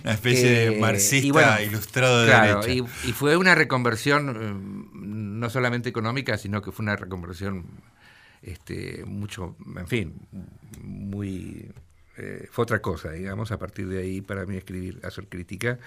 Una 0.04 0.12
especie 0.12 0.66
Eh, 0.66 0.70
de 0.70 0.78
marxista 0.78 1.26
y 1.26 1.30
bueno, 1.30 1.60
ilustrado 1.62 2.20
de 2.20 2.26
claro, 2.26 2.60
derecha. 2.60 2.86
Y, 3.04 3.08
y 3.08 3.12
fue 3.14 3.36
una 3.38 3.54
reconversión 3.54 4.28
eh, 4.28 4.90
no 4.92 5.48
solamente 5.48 5.88
económica, 5.88 6.36
sino 6.36 6.60
que 6.60 6.70
fue 6.70 6.82
una 6.82 6.96
reconversión 6.96 7.64
este, 8.42 9.04
mucho, 9.06 9.56
en 9.76 9.86
fin, 9.88 10.14
muy... 10.82 11.70
eh, 12.16 12.48
fue 12.50 12.62
otra 12.64 12.80
cosa, 12.82 13.10
digamos, 13.12 13.50
a 13.52 13.58
partir 13.58 13.88
de 13.88 13.98
ahí 14.02 14.20
para 14.20 14.46
mí 14.46 14.56
escribir, 14.56 15.00
hacer 15.04 15.26
crítica. 15.28 15.78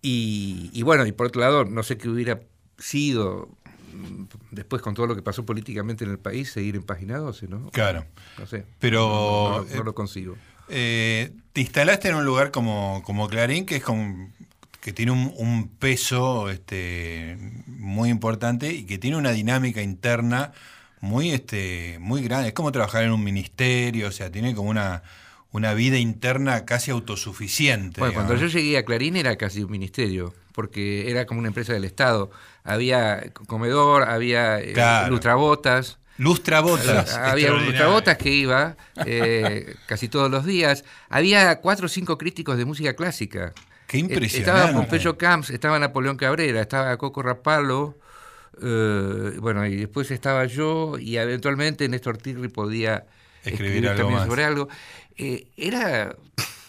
Y, 0.00 0.70
y 0.72 0.82
bueno, 0.82 1.06
y 1.06 1.12
por 1.12 1.26
otro 1.28 1.40
lado, 1.40 1.64
no 1.64 1.82
sé 1.82 1.96
qué 1.96 2.08
hubiera 2.08 2.40
sido 2.78 3.48
mm, 3.94 4.24
después 4.50 4.82
con 4.82 4.94
todo 4.94 5.06
lo 5.06 5.14
que 5.14 5.22
pasó 5.22 5.44
políticamente 5.46 6.04
en 6.04 6.10
el 6.10 6.18
país, 6.18 6.50
seguir 6.50 6.80
12, 6.84 7.46
¿no? 7.48 7.70
Claro. 7.70 8.04
No 8.38 8.46
sé. 8.46 8.64
Pero, 8.80 9.00
No, 9.00 9.50
no 9.50 9.58
lo- 9.58 9.64
no 9.76 9.80
eh, 9.82 9.84
lo 9.84 9.94
consigo. 9.94 10.36
Eh, 10.68 11.32
te 11.52 11.60
instalaste 11.60 12.08
en 12.08 12.14
un 12.16 12.24
lugar 12.24 12.50
como, 12.50 13.02
como 13.04 13.28
Clarín, 13.28 13.66
que 13.66 13.76
es 13.76 13.82
como 13.84 14.30
que 14.80 14.92
tiene 14.92 15.12
un, 15.12 15.32
un 15.36 15.68
peso 15.68 16.50
este, 16.50 17.36
muy 17.66 18.08
importante 18.08 18.72
y 18.72 18.84
que 18.84 18.98
tiene 18.98 19.16
una 19.16 19.30
dinámica 19.30 19.80
interna 19.82 20.52
muy, 21.02 21.30
este, 21.32 21.98
muy 22.00 22.22
grande. 22.22 22.48
Es 22.48 22.54
como 22.54 22.72
trabajar 22.72 23.02
en 23.04 23.10
un 23.12 23.22
ministerio, 23.22 24.08
o 24.08 24.12
sea, 24.12 24.30
tiene 24.32 24.54
como 24.54 24.70
una, 24.70 25.02
una 25.50 25.74
vida 25.74 25.98
interna 25.98 26.64
casi 26.64 26.90
autosuficiente. 26.90 28.00
Bueno, 28.00 28.14
cuando 28.14 28.36
yo 28.36 28.46
llegué 28.46 28.78
a 28.78 28.84
Clarín 28.84 29.16
era 29.16 29.36
casi 29.36 29.62
un 29.62 29.70
ministerio, 29.70 30.32
porque 30.52 31.10
era 31.10 31.26
como 31.26 31.40
una 31.40 31.48
empresa 31.48 31.72
del 31.74 31.84
Estado. 31.84 32.30
Había 32.64 33.32
comedor, 33.46 34.04
había 34.04 34.60
eh, 34.60 34.72
Claro. 34.72 35.10
lustrabotas. 35.10 35.98
Lustra 36.18 36.60
botas. 36.60 37.14
Había 37.18 37.52
un 37.52 37.64
lustrabotas 37.64 38.16
que 38.18 38.30
iba 38.30 38.76
eh, 39.06 39.74
casi 39.86 40.08
todos 40.08 40.30
los 40.30 40.44
días. 40.44 40.84
Había 41.08 41.56
cuatro 41.60 41.86
o 41.86 41.88
cinco 41.88 42.16
críticos 42.18 42.58
de 42.58 42.64
música 42.66 42.94
clásica. 42.94 43.52
Qué 43.88 43.96
Eh, 43.96 44.00
impresionante. 44.00 44.38
Estaba 44.60 44.72
Pompeyo 44.72 45.18
Camps, 45.18 45.50
estaba 45.50 45.78
Napoleón 45.78 46.16
Cabrera, 46.16 46.60
estaba 46.60 46.96
Coco 46.98 47.22
Rapalo, 47.22 47.98
eh, 48.62 49.36
bueno, 49.40 49.64
y 49.66 49.76
después 49.76 50.10
estaba 50.10 50.44
yo, 50.46 50.98
y 50.98 51.16
eventualmente 51.16 51.88
Néstor 51.88 52.18
Tirri 52.18 52.48
podía 52.48 53.04
Escribir 53.44 53.86
escribir, 53.86 53.88
algo 53.88 53.98
también 54.02 54.18
más. 54.20 54.28
sobre 54.28 54.44
algo. 54.44 54.68
Eh, 55.16 55.46
era, 55.56 56.14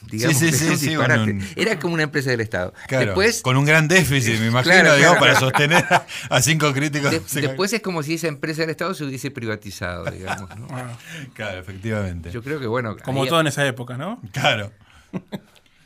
digamos, 0.10 0.38
Sí, 0.38 0.52
sí, 0.52 0.76
sí, 0.78 0.92
era 0.94 1.08
bueno, 1.18 1.24
un- 1.24 1.78
como 1.80 1.94
una 1.94 2.04
empresa 2.04 2.30
del 2.32 2.42
Estado. 2.42 2.74
Claro, 2.88 3.06
después, 3.08 3.42
con 3.42 3.58
un 3.58 3.66
gran 3.66 3.88
déficit, 3.88 4.40
me 4.40 4.48
imagino, 4.48 4.74
Claro, 4.76 4.96
digamos, 4.96 5.18
claro, 5.20 5.20
para 5.20 5.40
sostener 5.40 5.86
a, 5.90 6.06
a 6.30 6.42
cinco 6.42 6.74
críticos. 6.74 7.12
de- 7.12 7.20
después 7.42 7.72
es 7.74 7.82
como 7.82 8.02
si 8.04 8.16
esa 8.16 8.28
empresa 8.28 8.62
del 8.62 8.72
Estado 8.72 8.94
se 8.94 9.04
hubiese 9.06 9.30
privatizado, 9.32 10.06
digamos. 10.10 10.50
¿no? 10.58 10.68
Ah, 10.72 10.98
Claro, 11.34 11.60
efectivamente. 11.60 12.32
Yo 12.32 12.42
creo 12.44 12.60
que, 12.60 12.68
bueno, 12.68 12.98
como 13.04 13.26
todo 13.28 13.40
en 13.42 13.48
esa 13.48 13.66
época, 13.68 13.98
¿no? 13.98 14.22
Claro. 14.32 14.72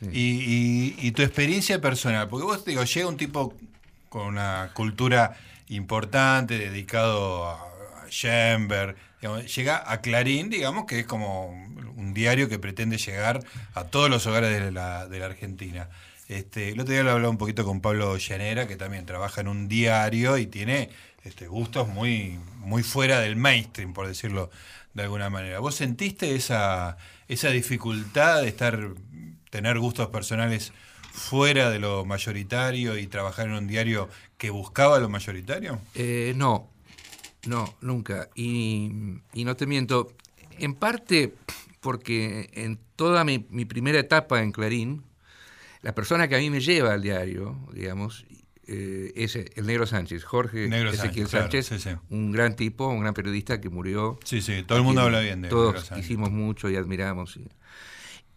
Y, 0.00 0.20
y- 0.20 0.94
y 1.00 1.10
tu 1.10 1.22
experiencia 1.22 1.80
personal, 1.80 2.28
porque 2.28 2.44
vos 2.44 2.64
digo, 2.64 2.84
llega 2.84 3.08
un 3.08 3.16
tipo 3.16 3.52
con 4.08 4.28
una 4.28 4.70
cultura 4.72 5.36
importante, 5.68 6.58
dedicado 6.58 7.46
a, 7.48 7.64
Schoenberg, 8.10 8.96
llega 9.54 9.90
a 9.90 10.00
Clarín, 10.00 10.48
digamos 10.48 10.86
que 10.86 11.00
es 11.00 11.06
como 11.06 11.48
un 11.48 12.14
diario 12.14 12.48
que 12.48 12.58
pretende 12.58 12.96
llegar 12.96 13.44
a 13.74 13.84
todos 13.84 14.08
los 14.08 14.26
hogares 14.26 14.50
de 14.50 14.72
la, 14.72 15.06
de 15.06 15.18
la 15.18 15.26
Argentina. 15.26 15.88
Este, 16.28 16.70
el 16.70 16.80
otro 16.80 16.92
día 16.92 17.02
lo 17.02 17.10
hablaba 17.10 17.30
un 17.30 17.38
poquito 17.38 17.64
con 17.64 17.80
Pablo 17.80 18.16
Llanera, 18.16 18.66
que 18.66 18.76
también 18.76 19.06
trabaja 19.06 19.40
en 19.40 19.48
un 19.48 19.68
diario 19.68 20.36
y 20.38 20.46
tiene 20.46 20.90
este, 21.24 21.48
gustos 21.48 21.88
muy, 21.88 22.38
muy 22.58 22.82
fuera 22.82 23.20
del 23.20 23.36
mainstream, 23.36 23.94
por 23.94 24.06
decirlo 24.06 24.50
de 24.94 25.02
alguna 25.02 25.30
manera. 25.30 25.58
¿Vos 25.60 25.74
sentiste 25.74 26.34
esa, 26.34 26.98
esa 27.28 27.50
dificultad 27.50 28.42
de 28.42 28.48
estar, 28.48 28.90
tener 29.50 29.78
gustos 29.78 30.08
personales 30.08 30.72
fuera 31.18 31.70
de 31.70 31.78
lo 31.78 32.04
mayoritario 32.04 32.96
y 32.98 33.06
trabajar 33.06 33.46
en 33.48 33.52
un 33.54 33.66
diario 33.66 34.08
que 34.36 34.50
buscaba 34.50 34.98
lo 34.98 35.08
mayoritario? 35.08 35.80
Eh, 35.94 36.32
no, 36.36 36.70
no, 37.46 37.74
nunca. 37.80 38.28
Y, 38.34 38.90
y 39.34 39.44
no 39.44 39.56
te 39.56 39.66
miento, 39.66 40.12
en 40.58 40.74
parte 40.74 41.34
porque 41.80 42.50
en 42.54 42.78
toda 42.96 43.24
mi, 43.24 43.46
mi 43.50 43.64
primera 43.64 43.98
etapa 43.98 44.42
en 44.42 44.52
Clarín, 44.52 45.04
la 45.82 45.94
persona 45.94 46.26
que 46.28 46.36
a 46.36 46.38
mí 46.38 46.50
me 46.50 46.60
lleva 46.60 46.92
al 46.94 47.02
diario, 47.02 47.56
digamos, 47.72 48.24
eh, 48.66 49.12
es 49.14 49.36
el 49.36 49.66
Negro 49.66 49.86
Sánchez, 49.86 50.24
Jorge 50.24 50.68
Negro 50.68 50.90
Ezequiel 50.90 51.28
Sánchez, 51.28 51.66
Sánchez, 51.66 51.82
claro, 51.84 51.98
sí, 52.00 52.06
sí. 52.10 52.14
un 52.14 52.32
gran 52.32 52.54
tipo, 52.56 52.88
un 52.88 53.00
gran 53.00 53.14
periodista 53.14 53.60
que 53.60 53.68
murió. 53.70 54.18
Sí, 54.24 54.42
sí, 54.42 54.62
todo 54.66 54.78
el 54.78 54.84
mundo 54.84 55.02
habla 55.02 55.20
bien 55.20 55.40
de 55.40 55.48
Todos 55.48 55.72
Negro 55.74 55.86
Sánchez. 55.86 56.06
quisimos 56.06 56.30
mucho 56.30 56.68
y 56.68 56.76
admiramos. 56.76 57.36
y- 57.36 57.48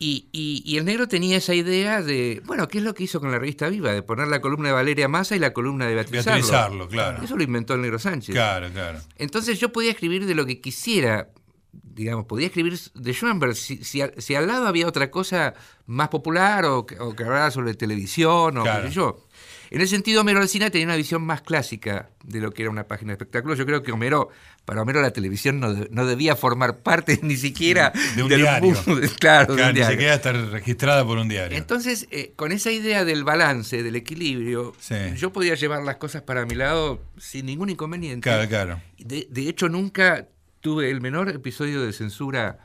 Y, 0.04 0.30
y- 0.32 0.64
y 0.66 0.78
el 0.80 0.86
negro 0.86 1.08
tenía 1.08 1.38
esa 1.38 1.54
idea 1.54 2.02
de, 2.02 2.42
bueno, 2.46 2.68
¿qué 2.68 2.80
es 2.80 2.84
lo 2.84 2.96
que 2.96 3.04
hizo 3.04 3.20
con 3.20 3.30
la 3.32 3.38
revista 3.38 3.70
Viva? 3.70 3.92
De 3.92 4.02
poner 4.02 4.28
la 4.30 4.42
columna 4.42 4.70
de 4.70 4.74
Valeria 4.74 5.08
Massa 5.08 5.36
y 5.36 5.40
la 5.40 5.54
columna 5.54 5.86
de 5.86 5.94
Beatriz, 5.94 6.26
Beatriz 6.26 6.52
Arlo. 6.52 6.58
Arlo, 6.58 6.88
claro. 6.90 7.24
Eso 7.24 7.38
lo 7.38 7.44
inventó 7.44 7.76
el 7.76 7.82
negro 7.82 8.00
Sánchez. 8.00 8.34
Claro, 8.34 8.72
claro. 8.72 9.00
Entonces 9.18 9.60
yo 9.60 9.72
podía 9.72 9.92
escribir 9.92 10.26
de 10.26 10.34
lo 10.34 10.48
que 10.48 10.60
quisiera, 10.60 11.30
digamos, 11.72 12.26
podía 12.26 12.48
escribir 12.48 12.80
de 12.96 13.14
Schoenberg. 13.14 13.56
Si, 13.56 13.84
si, 13.84 14.02
al- 14.02 14.16
si 14.18 14.34
al 14.34 14.48
lado 14.48 14.66
había 14.66 14.88
otra 14.88 15.12
cosa 15.12 15.54
más 15.86 16.08
popular 16.10 16.66
o 16.66 16.86
que, 16.88 17.00
o 17.00 17.16
que 17.16 17.24
hablara 17.24 17.52
sobre 17.52 17.76
televisión 17.76 18.58
o 18.58 18.64
Claro. 18.64 18.82
qué 18.82 18.88
sé 18.90 18.96
yo. 18.96 19.28
En 19.72 19.80
ese 19.82 19.92
sentido, 19.96 20.22
Homero 20.22 20.42
Alsina 20.42 20.70
tenía 20.70 20.86
una 20.86 20.98
visión 20.98 21.24
más 21.24 21.42
clásica 21.42 22.10
de 22.26 22.42
lo 22.42 22.52
que 22.52 22.62
era 22.64 22.70
una 22.72 22.88
página 22.88 23.12
de 23.12 23.14
espectáculos. 23.14 23.58
Yo 23.58 23.66
creo 23.66 23.82
que 23.82 23.92
Homero, 23.94 24.30
para 24.66 24.82
Homero 24.82 25.02
la 25.02 25.12
televisión 25.12 25.62
no, 25.62 25.74
de- 25.74 25.88
no 25.92 26.06
debía 26.06 26.36
formar 26.36 26.80
parte 26.80 27.20
ni 27.24 27.38
siquiera 27.38 27.94
De 28.16 28.22
un 28.24 28.28
del 28.30 28.42
diario. 28.42 28.74
claro, 28.84 29.00
de 29.02 29.08
Claro, 29.18 29.56
ni 29.56 29.56
diario. 29.80 29.86
siquiera 29.92 30.14
estar 30.16 30.36
registrada 30.36 31.06
por 31.06 31.18
un 31.18 31.30
diario. 31.30 31.58
Entonces, 31.58 32.08
eh, 32.12 32.34
con 32.36 32.52
esa 32.52 32.70
idea 32.70 33.06
del 33.06 33.24
balance, 33.24 33.82
del 33.82 33.96
equilibrio, 33.96 34.74
Sí. 34.80 34.96
yo 35.16 35.32
podía 35.32 35.56
llevar 35.56 35.84
las 35.84 35.96
cosas 35.96 36.22
para 36.22 36.46
mi 36.46 36.56
lado 36.56 37.02
sin 37.18 37.46
ningún 37.46 37.70
inconveniente. 37.70 38.30
Claro, 38.30 38.50
claro. 38.50 38.82
De, 39.00 39.26
de 39.30 39.48
hecho, 39.48 39.70
nunca 39.70 40.28
tuve 40.60 40.92
el 40.92 41.00
menor 41.00 41.30
episodio 41.30 41.82
de 41.82 41.94
censura 41.94 42.60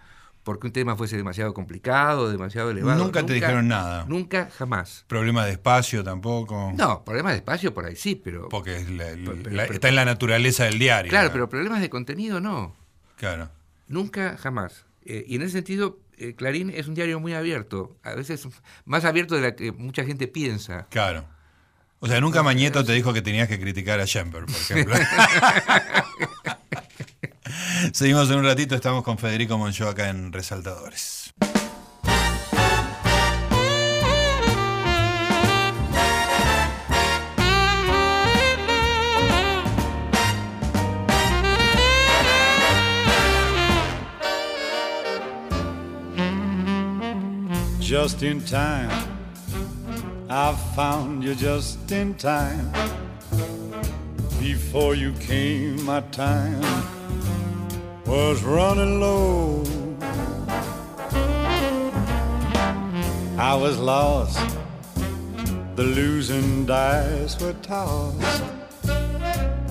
porque 0.47 0.69
un 0.69 0.73
tema 0.73 0.95
fuese 0.95 1.17
demasiado 1.17 1.53
complicado, 1.53 2.31
demasiado 2.31 2.71
elevado. 2.71 3.03
Nunca 3.03 3.27
te 3.27 3.33
dijeron 3.33 3.67
nada. 3.67 4.05
Nunca, 4.09 4.49
jamás. 4.57 5.05
Problema 5.09 5.45
de 5.45 5.51
espacio 5.51 6.05
tampoco. 6.05 6.73
No, 6.77 7.05
problemas 7.05 7.33
de 7.33 7.39
espacio 7.39 7.75
por 7.75 7.85
ahí 7.85 7.97
sí, 7.97 8.15
pero... 8.15 8.49
Porque 8.49 8.77
es 8.77 8.89
la- 8.89 9.07
Pero- 9.07 9.35
la- 9.51 9.63
pero- 9.65 9.75
está 9.75 9.89
en 9.89 9.97
la 9.97 10.05
naturaleza 10.05 10.63
del 10.65 10.79
diario. 10.79 11.11
Claro, 11.11 11.31
pero 11.33 11.49
problemas 11.49 11.81
de 11.81 11.91
contenido 11.91 12.41
no. 12.41 12.77
Claro. 13.17 13.51
Nunca, 13.89 14.37
jamás. 14.39 14.87
Eh, 15.05 15.25
y 15.27 15.35
en 15.35 15.43
ese 15.43 15.53
sentido, 15.55 15.99
eh, 16.17 16.35
Clarín 16.37 16.71
es 16.71 16.87
un 16.87 16.95
diario 16.95 17.19
muy 17.19 17.35
abierto, 17.35 17.97
a 18.05 18.15
veces 18.15 18.47
más 18.85 19.05
abierto 19.05 19.35
de 19.35 19.41
la 19.43 19.57
que 19.57 19.73
mucha 19.73 20.05
gente 20.05 20.29
piensa. 20.29 20.87
Claro. 20.91 21.25
O 21.99 22.07
sea, 22.07 22.21
nunca 22.21 22.45
Mañeto 22.45 22.85
te 22.85 22.93
dijo 22.93 23.13
que 23.13 23.21
tenías 23.23 23.49
que 23.49 23.59
criticar 23.59 23.99
a 23.99 24.07
Schemper, 24.07 24.45
por 24.47 24.51
ejemplo. 24.55 24.95
Seguimos 27.93 28.31
en 28.31 28.39
un 28.39 28.45
ratito, 28.45 28.75
estamos 28.75 29.03
con 29.03 29.19
Federico 29.19 29.59
Moncho 29.59 29.89
acá 29.89 30.09
en 30.09 30.33
Resaltadores. 30.33 31.33
just 47.87 48.25
in 48.25 48.41
time. 48.41 48.91
I 50.29 50.53
found 50.75 51.23
you 51.23 51.37
just 51.37 51.91
in 51.93 52.15
time. 52.15 52.73
Before 54.41 54.97
you 54.97 55.13
came, 55.13 55.85
my 55.85 56.01
time 56.11 56.96
was 58.07 58.43
running 58.45 59.01
low. 59.01 59.65
I 63.39 63.55
was 63.55 63.79
lost, 63.79 64.39
the 65.75 65.83
losing 65.83 66.67
dice 66.67 67.41
were 67.41 67.55
tossed. 67.63 68.45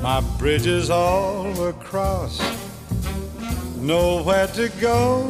My 0.02 0.22
bridges 0.38 0.90
all 0.90 1.52
were 1.54 1.74
crossed, 1.74 2.44
nowhere 3.78 4.48
to 4.48 4.70
go. 4.82 5.24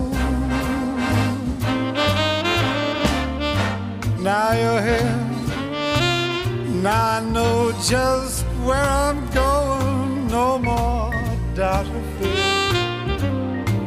Now 4.20 4.54
you're 4.54 4.82
here. 4.82 5.26
Now 6.82 7.18
I 7.18 7.20
know 7.22 7.72
just 7.84 8.44
where 8.66 8.84
I'm 8.84 9.30
going. 9.30 10.28
No 10.28 10.58
more 10.58 11.14
doubt 11.56 11.88
or 11.88 12.04
fear. 12.20 12.45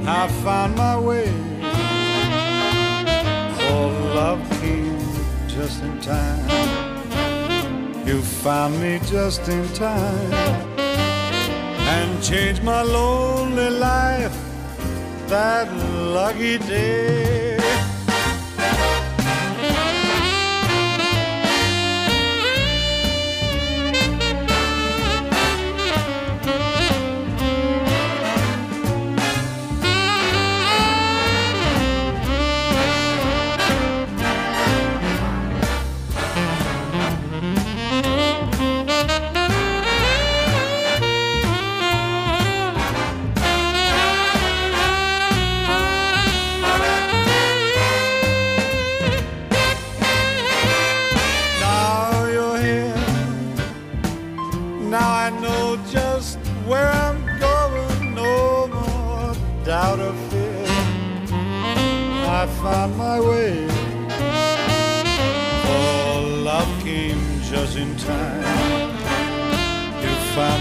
I 0.08 0.26
found 0.42 0.74
my 0.74 0.98
way. 0.98 1.30
Oh, 3.70 3.88
love 4.14 4.40
came 4.58 4.98
just 5.46 5.82
in 5.82 6.00
time. 6.00 6.48
You 8.06 8.22
found 8.22 8.80
me 8.80 9.00
just 9.04 9.46
in 9.48 9.68
time 9.74 10.32
and 11.94 12.22
changed 12.22 12.62
my 12.62 12.80
lonely 12.80 13.68
life 13.68 14.34
that 15.26 15.70
lucky 16.16 16.56
day. 16.56 17.47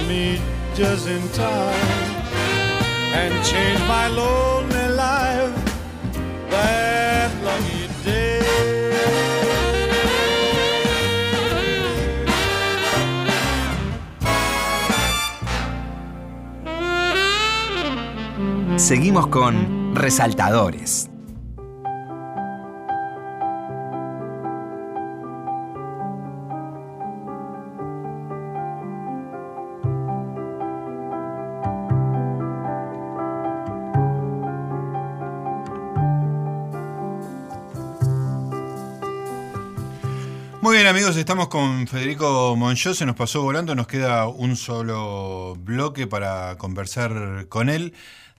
Me 0.07 0.39
just 0.75 1.07
in 1.07 1.21
time 1.29 2.17
and 3.13 3.33
changed 3.45 3.83
my 3.87 4.07
lonely 4.07 4.87
life. 4.95 5.53
That 6.49 7.31
lucky 7.43 7.87
day. 8.05 8.41
Seguimos 18.77 19.27
con 19.27 19.93
Resaltadores. 19.95 21.09
Amigos, 40.97 41.15
estamos 41.17 41.47
con 41.49 41.85
Federico 41.85 42.55
Monchó, 42.55 42.95
se 42.95 43.05
nos 43.05 43.15
pasó 43.15 43.43
volando, 43.43 43.75
nos 43.75 43.85
queda 43.85 44.27
un 44.27 44.55
solo 44.55 45.55
bloque 45.59 46.07
para 46.07 46.57
conversar 46.57 47.45
con 47.49 47.69
él. 47.69 47.93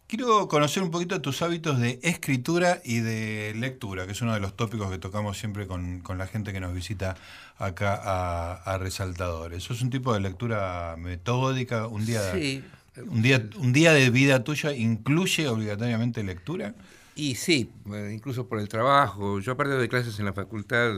Quiero 0.08 0.48
conocer 0.48 0.82
un 0.82 0.90
poquito 0.90 1.20
tus 1.22 1.40
hábitos 1.42 1.78
de 1.78 2.00
escritura 2.02 2.80
y 2.84 2.98
de 2.98 3.54
lectura, 3.56 4.06
que 4.06 4.12
es 4.12 4.22
uno 4.22 4.34
de 4.34 4.40
los 4.40 4.56
tópicos 4.56 4.90
que 4.90 4.98
tocamos 4.98 5.38
siempre 5.38 5.68
con, 5.68 6.00
con 6.00 6.18
la 6.18 6.26
gente 6.26 6.52
que 6.52 6.58
nos 6.58 6.74
visita 6.74 7.16
acá 7.58 7.94
a, 7.94 8.54
a 8.54 8.76
Resaltadores. 8.78 9.62
¿Sos 9.62 9.80
un 9.80 9.90
tipo 9.90 10.12
de 10.12 10.18
lectura 10.18 10.96
metódica? 10.98 11.86
¿Un 11.86 12.06
día, 12.06 12.32
Sí. 12.32 12.64
un 13.06 13.22
día, 13.22 13.48
un 13.58 13.72
día 13.72 13.92
de 13.92 14.10
vida 14.10 14.42
tuya 14.42 14.72
incluye 14.74 15.46
obligatoriamente 15.46 16.24
lectura? 16.24 16.74
Y 17.14 17.36
sí, 17.36 17.70
eh, 17.94 18.10
incluso 18.12 18.48
por 18.48 18.58
el 18.58 18.68
trabajo. 18.68 19.38
Yo 19.38 19.52
aparte 19.52 19.74
de 19.74 19.88
clases 19.88 20.18
en 20.18 20.24
la 20.24 20.32
facultad, 20.32 20.90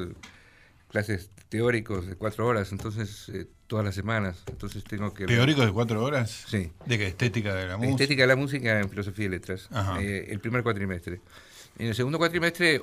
clases 0.89 1.29
teóricos 1.51 2.07
de 2.07 2.15
cuatro 2.17 2.47
horas, 2.47 2.73
entonces 2.73 3.29
eh, 3.35 3.47
todas 3.67 3.85
las 3.85 3.95
semanas. 3.95 4.43
Entonces 4.47 4.83
tengo 4.85 5.13
que... 5.13 5.27
¿Teóricos 5.27 5.67
de 5.67 5.73
cuatro 5.73 6.03
horas? 6.03 6.47
Sí. 6.49 6.73
¿De 6.87 6.97
qué? 6.97 7.09
¿Estética 7.09 7.55
de 7.55 7.67
la 7.67 7.77
música? 7.77 7.93
Estética 7.93 8.23
de 8.23 8.27
la 8.29 8.37
música 8.37 8.81
en 8.81 8.89
filosofía 8.89 9.27
y 9.27 9.29
letras, 9.29 9.69
Ajá. 9.73 10.01
eh, 10.01 10.29
el 10.31 10.41
primer 10.41 10.63
cuatrimestre. 10.63 11.21
En 11.79 11.89
el 11.89 11.95
segundo 11.95 12.17
cuatrimestre 12.19 12.81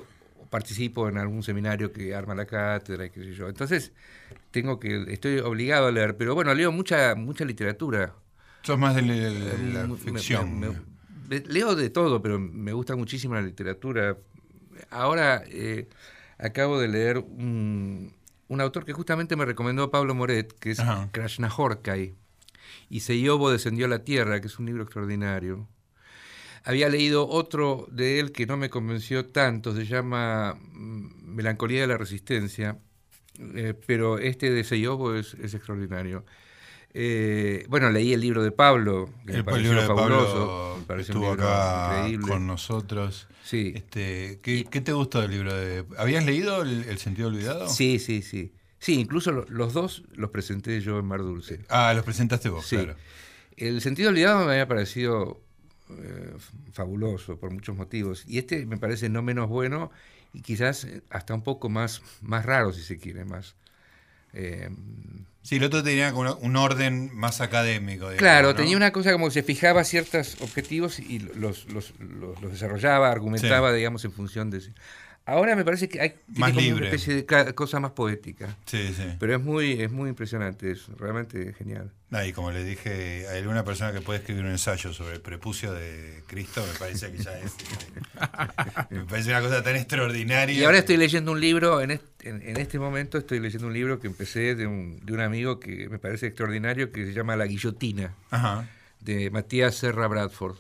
participo 0.49 1.09
en 1.09 1.18
algún 1.18 1.43
seminario 1.43 1.91
que 1.91 2.13
arma 2.13 2.36
la 2.36 2.45
cátedra 2.45 3.05
y 3.05 3.09
qué 3.09 3.22
sé 3.24 3.34
yo. 3.34 3.47
Entonces, 3.49 3.91
tengo 4.51 4.80
que, 4.80 5.05
estoy 5.11 5.39
obligado 5.39 5.88
a 5.88 5.91
leer, 5.91 6.15
pero 6.18 6.36
bueno, 6.36 6.53
leo 6.53 6.72
mucha, 6.72 7.15
mucha 7.15 7.43
literatura. 7.45 8.13
Sos 8.63 8.78
más 8.78 8.95
de 8.95 9.01
la, 9.01 9.13
de 9.13 9.57
la 9.74 9.88
Me- 9.88 9.97
ficción. 9.97 10.59
me- 10.59 10.70
me- 11.30 11.39
leo 11.47 11.76
de 11.76 11.89
todo, 11.89 12.22
pero 12.22 12.38
me 12.39 12.74
gusta 12.74 12.95
muchísimo 12.97 13.34
la 13.36 13.41
literatura. 13.41 14.18
Ahora 14.89 15.43
eh, 15.47 15.88
acabo 16.38 16.80
de 16.80 16.88
leer 16.89 17.18
un, 17.18 18.13
un 18.47 18.61
autor 18.61 18.85
que 18.85 18.93
justamente 18.93 19.35
me 19.35 19.45
recomendó 19.45 19.91
Pablo 19.91 20.15
Moret, 20.15 20.53
que 20.59 20.71
es 20.71 20.79
Ajá. 20.79 21.09
Y 22.89 23.01
Seyobo 23.01 23.51
descendió 23.51 23.85
a 23.85 23.89
la 23.89 24.03
tierra, 24.03 24.39
que 24.39 24.47
es 24.47 24.59
un 24.59 24.65
libro 24.65 24.83
extraordinario. 24.83 25.67
Había 26.63 26.89
leído 26.89 27.27
otro 27.27 27.87
de 27.91 28.19
él 28.19 28.31
que 28.31 28.45
no 28.45 28.57
me 28.57 28.69
convenció 28.69 29.25
tanto, 29.25 29.73
se 29.75 29.85
llama 29.85 30.57
mm, 30.59 31.35
Melancolía 31.35 31.81
de 31.81 31.87
la 31.87 31.97
Resistencia, 31.97 32.77
eh, 33.39 33.73
pero 33.85 34.17
este 34.17 34.49
de 34.49 34.63
Seyobo 34.63 35.13
es, 35.13 35.33
es 35.35 35.53
extraordinario. 35.53 36.25
Eh, 36.93 37.65
bueno, 37.69 37.89
leí 37.91 38.13
el 38.13 38.21
libro 38.21 38.41
de 38.43 38.51
Pablo, 38.51 39.09
que 39.25 39.33
me 39.33 39.37
El, 39.39 39.45
pareció 39.45 39.63
libro 39.73 39.81
de 39.81 39.87
fabuloso, 39.87 40.33
Pablo 40.33 40.77
me 40.79 40.85
pareció 40.85 41.15
un 41.15 41.23
estuvo 41.23 41.35
libro 41.35 41.47
acá 41.47 41.97
increíble. 41.99 42.27
con 42.27 42.47
nosotros. 42.47 43.27
Sí. 43.47 43.71
Este, 43.75 44.39
¿qué, 44.43 44.65
qué 44.69 44.81
te 44.81 44.91
gustó 44.91 45.21
del 45.21 45.31
libro? 45.31 45.53
De, 45.55 45.85
¿Habías 45.97 46.25
leído 46.25 46.61
el, 46.63 46.83
El 46.83 46.97
sentido 46.97 47.29
olvidado? 47.29 47.69
Sí, 47.69 47.97
sí, 47.99 48.21
sí. 48.21 48.51
Sí, 48.79 48.95
incluso 48.99 49.31
lo- 49.31 49.45
los 49.47 49.73
dos 49.73 50.03
los 50.13 50.29
presenté 50.31 50.81
yo 50.81 50.99
en 50.99 51.05
Mar 51.05 51.21
Dulce. 51.21 51.61
Ah, 51.69 51.93
los 51.95 52.03
presentaste 52.03 52.49
vos, 52.49 52.65
Sí. 52.65 52.75
claro. 52.75 52.95
El 53.55 53.81
sentido 53.81 54.09
olvidado 54.09 54.45
me 54.45 54.51
había 54.51 54.67
parecido 54.67 55.41
eh, 55.89 56.33
fabuloso 56.73 57.39
por 57.39 57.51
muchos 57.51 57.75
motivos. 57.75 58.23
Y 58.27 58.37
este 58.37 58.65
me 58.65 58.77
parece 58.77 59.07
no 59.09 59.21
menos 59.21 59.47
bueno 59.47 59.89
y 60.33 60.41
quizás 60.41 60.83
eh, 60.83 61.01
hasta 61.09 61.33
un 61.33 61.41
poco 61.43 61.69
más, 61.69 62.01
más 62.21 62.45
raro, 62.45 62.73
si 62.73 62.81
se 62.83 62.97
quiere, 62.99 63.23
más... 63.25 63.55
eh, 64.34 64.69
Sí, 65.43 65.55
el 65.55 65.63
otro 65.63 65.82
tenía 65.82 66.11
como 66.11 66.34
un 66.41 66.57
orden 66.57 67.09
más 67.15 67.39
académico. 67.39 68.09
digamos, 68.09 68.17
Claro, 68.19 68.49
¿no? 68.49 68.55
tenía 68.55 68.75
una 68.75 68.91
cosa 68.91 69.13
como 69.13 69.28
que 69.28 69.32
se 69.34 69.43
fijaba 69.43 69.86
ciertos 69.86 70.36
objetivos 70.41 70.99
y 70.99 71.19
los, 71.19 71.65
los, 71.71 71.93
los- 71.99 72.41
los 72.41 72.51
desarrollaba, 72.51 73.09
argumentaba, 73.09 73.71
digamos, 73.71 74.03
en 74.03 74.11
función 74.11 74.49
de... 74.49 74.61
Ahora 75.28 75.57
me 75.57 75.65
parece 75.65 75.89
que 75.89 75.99
hay 75.99 76.15
Más 76.38 76.55
libre. 76.55 76.73
una 76.78 76.86
especie 76.86 77.13
de 77.13 77.25
ca- 77.25 77.51
cosa 77.53 77.82
más 77.82 77.91
poética. 77.91 78.55
Sí, 78.65 78.93
sí. 78.95 79.03
Pero 79.19 79.36
es 79.36 79.41
muy, 79.43 79.82
es 79.82 79.91
muy 79.91 80.07
impresionante, 80.09 80.71
es 80.71 80.88
realmente 80.97 81.53
genial. 81.53 81.91
Ah, 82.11 82.25
y 82.25 82.32
como 82.32 82.49
le 82.51 82.63
dije, 82.63 83.28
hay 83.28 83.39
alguna 83.41 83.65
persona 83.65 83.91
que 83.91 83.99
puede 83.99 84.19
escribir 84.19 84.45
un 84.45 84.51
ensayo 84.51 84.93
sobre 84.93 85.15
el 85.15 85.21
prepucio 85.21 85.73
de 85.73 86.23
Cristo, 86.28 86.65
me 86.65 86.80
parece 86.80 87.11
que 87.11 87.17
ya 87.21 87.38
es. 87.39 87.45
este, 87.47 87.65
me 88.95 89.03
parece 89.03 89.30
una 89.32 89.41
cosa 89.41 89.61
tan 89.61 89.75
extraordinaria. 89.75 90.57
Y 90.57 90.63
ahora 90.63 90.78
estoy 90.78 90.95
leyendo 90.95 91.34
un 91.34 91.41
libro, 91.41 91.82
en 91.82 91.91
este, 91.91 92.30
en, 92.30 92.41
en 92.41 92.55
este 92.57 92.80
momento 92.80 93.17
estoy 93.17 93.41
leyendo 93.41 93.67
un 93.67 93.73
libro 93.73 93.99
que 93.99 94.07
empecé 94.07 94.55
de 94.55 94.65
un, 94.65 94.97
de 95.05 95.11
un 95.11 95.19
amigo 95.19 95.59
que 95.59 95.89
me 95.89 95.99
parece 95.99 96.28
extraordinario, 96.28 96.91
que 96.93 97.05
se 97.05 97.11
llama 97.13 97.36
La 97.36 97.47
Guillotina, 97.47 98.13
Ajá. 98.32 98.65
de 99.01 99.30
Matías 99.30 99.75
Serra 99.75 100.07
Bradford. 100.07 100.55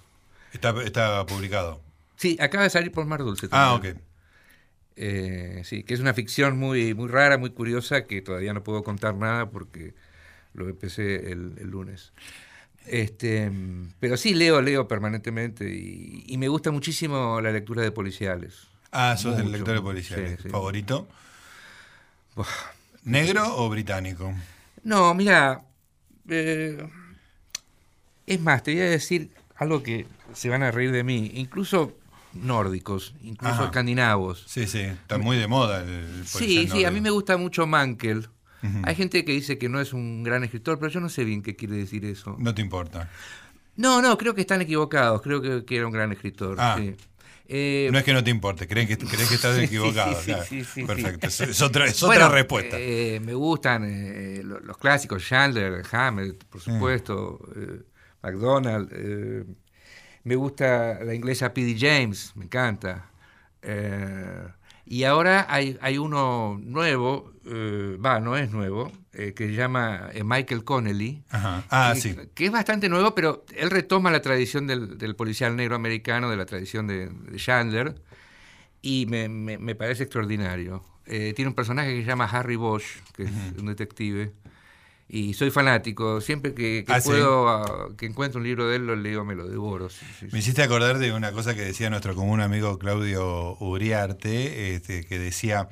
Está, 0.51 0.75
está 0.83 1.25
publicado. 1.25 1.81
Sí, 2.17 2.35
acaba 2.41 2.63
de 2.65 2.69
salir 2.69 2.91
por 2.91 3.05
Mar 3.05 3.19
Dulce. 3.19 3.47
Ah, 3.51 3.73
ok. 3.75 3.85
Eh, 4.99 5.61
sí, 5.63 5.83
que 5.83 5.93
es 5.93 5.99
una 5.99 6.13
ficción 6.15 6.57
muy, 6.57 6.95
muy 6.95 7.07
rara, 7.07 7.37
muy 7.37 7.51
curiosa, 7.51 8.05
que 8.05 8.21
todavía 8.21 8.53
no 8.53 8.63
puedo 8.63 8.83
contar 8.83 9.15
nada 9.15 9.49
porque 9.51 9.93
lo 10.53 10.67
empecé 10.67 11.31
el, 11.31 11.53
el 11.59 11.67
lunes. 11.67 12.13
Este, 12.87 13.51
pero 13.99 14.17
sí, 14.17 14.33
leo, 14.33 14.61
leo 14.61 14.87
permanentemente 14.87 15.69
y, 15.69 16.23
y 16.25 16.37
me 16.37 16.47
gusta 16.47 16.71
muchísimo 16.71 17.39
la 17.41 17.51
lectura 17.51 17.83
de 17.83 17.91
policiales. 17.91 18.67
Ah, 18.91 19.15
sos 19.17 19.39
el 19.39 19.51
lector 19.51 19.75
de 19.75 19.81
policiales. 19.81 20.37
sí, 20.37 20.43
sí. 20.43 20.49
¿Favorito? 20.49 21.07
¿Negro 23.03 23.43
o 23.57 23.69
británico? 23.69 24.33
No, 24.83 25.13
mira, 25.13 25.61
eh, 26.29 26.89
es 28.25 28.41
más, 28.41 28.63
te 28.63 28.73
voy 28.73 28.81
a 28.81 28.89
decir 28.89 29.31
algo 29.57 29.83
que 29.83 30.05
se 30.33 30.49
van 30.49 30.63
a 30.63 30.71
reír 30.71 30.91
de 30.91 31.03
mí, 31.03 31.31
incluso 31.35 31.97
nórdicos, 32.33 33.13
incluso 33.21 33.53
Ajá. 33.55 33.65
escandinavos. 33.65 34.43
Sí, 34.47 34.67
sí. 34.67 34.79
Está 34.79 35.17
muy 35.17 35.37
de 35.37 35.47
moda 35.47 35.81
el, 35.83 35.89
el 35.89 36.27
Sí, 36.27 36.67
sí, 36.71 36.85
a 36.85 36.91
mí 36.91 37.01
me 37.01 37.09
gusta 37.09 37.37
mucho 37.37 37.65
Mankel. 37.67 38.27
Hay 38.83 38.95
gente 38.95 39.23
que 39.23 39.31
dice 39.31 39.57
que 39.57 39.69
no 39.69 39.79
es 39.79 39.93
un 39.93 40.23
gran 40.23 40.43
escritor, 40.43 40.77
pero 40.79 40.91
yo 40.91 40.99
no 40.99 41.09
sé 41.09 41.23
bien 41.23 41.41
qué 41.41 41.55
quiere 41.55 41.75
decir 41.77 42.03
eso. 42.05 42.35
No 42.39 42.53
te 42.53 42.61
importa. 42.61 43.09
No, 43.77 44.01
no, 44.01 44.17
creo 44.17 44.33
que 44.35 44.41
están 44.41 44.61
equivocados. 44.61 45.21
Creo 45.21 45.41
que, 45.41 45.63
que 45.63 45.77
era 45.77 45.85
un 45.87 45.93
gran 45.93 46.11
escritor. 46.11 46.57
Ah. 46.59 46.75
sí. 46.77 46.95
Eh, 47.49 47.87
No 47.93 47.97
es 47.99 48.03
que 48.03 48.11
no 48.11 48.21
te 48.21 48.29
importe, 48.29 48.67
creen 48.67 48.87
que, 48.89 48.97
crees 48.97 49.29
que 49.29 49.35
estás 49.35 49.57
equivocado. 49.59 50.19
sí, 50.21 50.33
sí, 50.49 50.63
sí. 50.65 50.83
Perfecto. 50.83 51.27
Es, 51.27 51.61
otra, 51.61 51.85
es 51.85 52.01
bueno, 52.01 52.25
otra 52.25 52.35
respuesta. 52.35 52.75
eh, 52.77 53.21
me 53.23 53.33
gustan 53.35 53.85
eh, 53.85 54.41
lo- 54.43 54.59
los, 54.59 54.77
clásicos, 54.77 55.25
Chandler, 55.25 55.81
Hammett, 55.89 56.43
por 56.45 56.59
supuesto, 56.59 57.39
McDonald. 58.21 58.91
Me 60.27 60.35
gusta 60.35 60.99
la 61.03 61.13
inglesa 61.13 61.53
P.D. 61.53 61.77
James, 61.79 62.33
me 62.35 62.45
encanta. 62.45 63.09
Eh, 63.61 64.47
y 64.85 65.03
ahora 65.03 65.45
hay, 65.49 65.77
hay 65.81 65.97
uno 65.97 66.59
nuevo, 66.61 67.33
eh, 67.45 67.97
va, 68.03 68.19
no 68.19 68.37
es 68.37 68.51
nuevo, 68.51 68.91
eh, 69.13 69.33
que 69.33 69.47
se 69.47 69.53
llama 69.53 70.09
Michael 70.23 70.63
Connelly. 70.63 71.23
Ajá. 71.29 71.63
Ah, 71.69 71.91
que- 71.93 72.01
sí. 72.01 72.15
Que 72.33 72.45
es 72.45 72.51
bastante 72.51 72.87
nuevo, 72.89 73.13
pero 73.15 73.45
él 73.55 73.69
retoma 73.69 74.11
la 74.11 74.21
tradición 74.21 74.67
del, 74.67 74.97
del 74.97 75.15
policial 75.15 75.55
negro 75.55 75.75
americano, 75.75 76.29
de 76.29 76.37
la 76.37 76.45
tradición 76.45 76.87
de, 76.87 77.07
de 77.09 77.37
Chandler, 77.37 77.95
y 78.81 79.05
me, 79.07 79.27
me- 79.29 79.57
me 79.57 79.75
parece 79.75 80.03
extraordinario. 80.03 80.83
Tiene 81.05 81.47
un 81.47 81.53
personaje 81.55 81.93
que 81.93 82.01
se 82.01 82.07
llama 82.07 82.25
Harry 82.25 82.57
Bosch, 82.57 82.83
que 83.15 83.23
es 83.23 83.31
un 83.57 83.67
detective, 83.67 84.33
y 85.09 85.33
soy 85.33 85.51
fanático. 85.51 86.19
Siempre 86.21 86.53
que, 86.53 86.83
que 86.85 86.93
Ah, 86.93 86.99
¿sí? 87.01 87.09
puedo, 87.09 87.47
ah, 87.47 87.89
que 87.97 88.05
encuentro 88.05 88.39
un 88.39 88.45
libro 88.47 88.67
de 88.67 88.75
él, 88.77 88.87
lo 88.87 88.95
leo, 88.95 89.23
me 89.25 89.35
lo 89.35 89.47
devoro. 89.47 89.89
sí, 89.89 90.05
sí, 90.19 90.27
Me 90.31 90.39
hiciste 90.39 90.61
acordar 90.63 90.97
de 90.97 91.11
una 91.13 91.31
cosa 91.31 91.55
que 91.55 91.61
decía 91.61 91.89
nuestro 91.89 92.15
común 92.15 92.41
amigo 92.41 92.77
Claudio 92.77 93.55
Uriarte, 93.59 94.75
este, 94.75 95.05
que 95.05 95.17
decía 95.19 95.69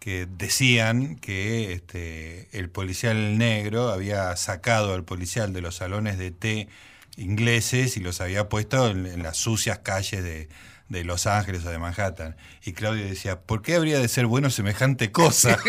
que 0.00 0.26
decían 0.26 1.16
que 1.16 1.72
este, 1.72 2.48
el 2.52 2.68
policial 2.68 3.38
negro 3.38 3.88
había 3.88 4.36
sacado 4.36 4.92
al 4.92 5.02
policial 5.04 5.54
de 5.54 5.62
los 5.62 5.76
salones 5.76 6.18
de 6.18 6.30
té 6.30 6.68
ingleses 7.16 7.96
y 7.96 8.00
los 8.00 8.20
había 8.20 8.50
puesto 8.50 8.90
en, 8.90 9.06
en 9.06 9.22
las 9.22 9.38
sucias 9.38 9.78
calles 9.78 10.22
de, 10.22 10.48
de 10.90 11.04
Los 11.04 11.26
Ángeles 11.26 11.64
o 11.64 11.70
de 11.70 11.78
Manhattan. 11.78 12.36
Y 12.66 12.72
Claudio 12.72 13.04
decía, 13.06 13.40
¿por 13.40 13.62
qué 13.62 13.76
habría 13.76 13.98
de 13.98 14.08
ser 14.08 14.26
bueno 14.26 14.50
semejante 14.50 15.10
cosa? 15.10 15.58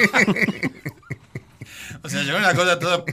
O 2.03 2.09
sea, 2.09 2.23
llegó 2.23 2.37
una 2.37 2.53
cosa 2.53 2.79
toda 2.79 3.03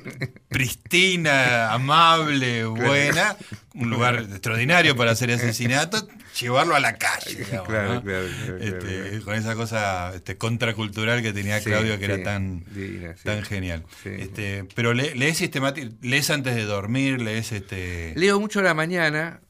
pristina, 0.49 1.73
amable, 1.73 2.65
buena, 2.65 3.37
un 3.75 3.91
lugar 3.91 4.17
extraordinario 4.21 4.95
para 4.97 5.13
hacer 5.13 5.31
asesinato, 5.31 6.07
llevarlo 6.39 6.75
a 6.77 6.81
la 6.81 6.97
calle, 6.97 7.35
digamos, 7.37 7.69
Claro, 7.69 7.95
¿no? 7.95 8.03
claro, 8.03 8.27
claro, 8.45 8.59
Este, 8.59 8.79
claro. 9.11 9.25
Con 9.25 9.35
esa 9.35 9.55
cosa 9.55 10.13
este, 10.15 10.37
contracultural 10.37 11.23
que 11.23 11.33
tenía 11.33 11.59
Sí, 11.59 11.65
Claudio, 11.67 11.99
que 11.99 12.07
sí, 12.07 12.13
era 12.13 12.23
tan, 12.23 12.65
divina, 12.75 13.15
sí. 13.17 13.23
tan 13.25 13.43
genial. 13.43 13.85
Este, 14.05 14.65
pero 14.75 14.93
le- 14.95 15.15
lees 15.15 15.39
sistemático, 15.39 15.91
lees 16.03 16.31
antes 16.31 16.55
de 16.55 16.65
dormir, 16.65 17.21
lees 17.21 17.53
este. 17.53 18.13
Leo 18.17 18.39
mucho 18.41 18.61
a 18.61 18.63
la 18.63 18.75
mañana, 18.75 19.41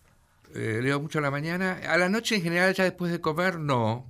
eh, 0.54 0.80
leo 0.82 1.00
mucho 1.00 1.18
a 1.18 1.22
la 1.22 1.30
mañana. 1.30 1.78
A 1.88 1.96
la 1.98 2.08
noche 2.08 2.36
en 2.36 2.42
general, 2.42 2.72
ya 2.74 2.84
después 2.84 3.10
de 3.12 3.20
comer, 3.20 3.58
no. 3.58 4.08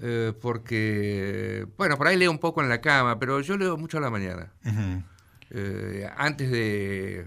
Eh, 0.00 0.32
porque, 0.40 1.66
bueno, 1.76 1.96
por 1.96 2.06
ahí 2.08 2.16
leo 2.16 2.30
un 2.30 2.38
poco 2.38 2.62
en 2.62 2.68
la 2.68 2.80
cama, 2.80 3.18
pero 3.18 3.40
yo 3.40 3.56
leo 3.56 3.76
mucho 3.76 3.98
a 3.98 4.00
la 4.00 4.10
mañana. 4.10 4.52
Eh, 5.50 6.08
antes 6.16 6.50
de, 6.50 7.26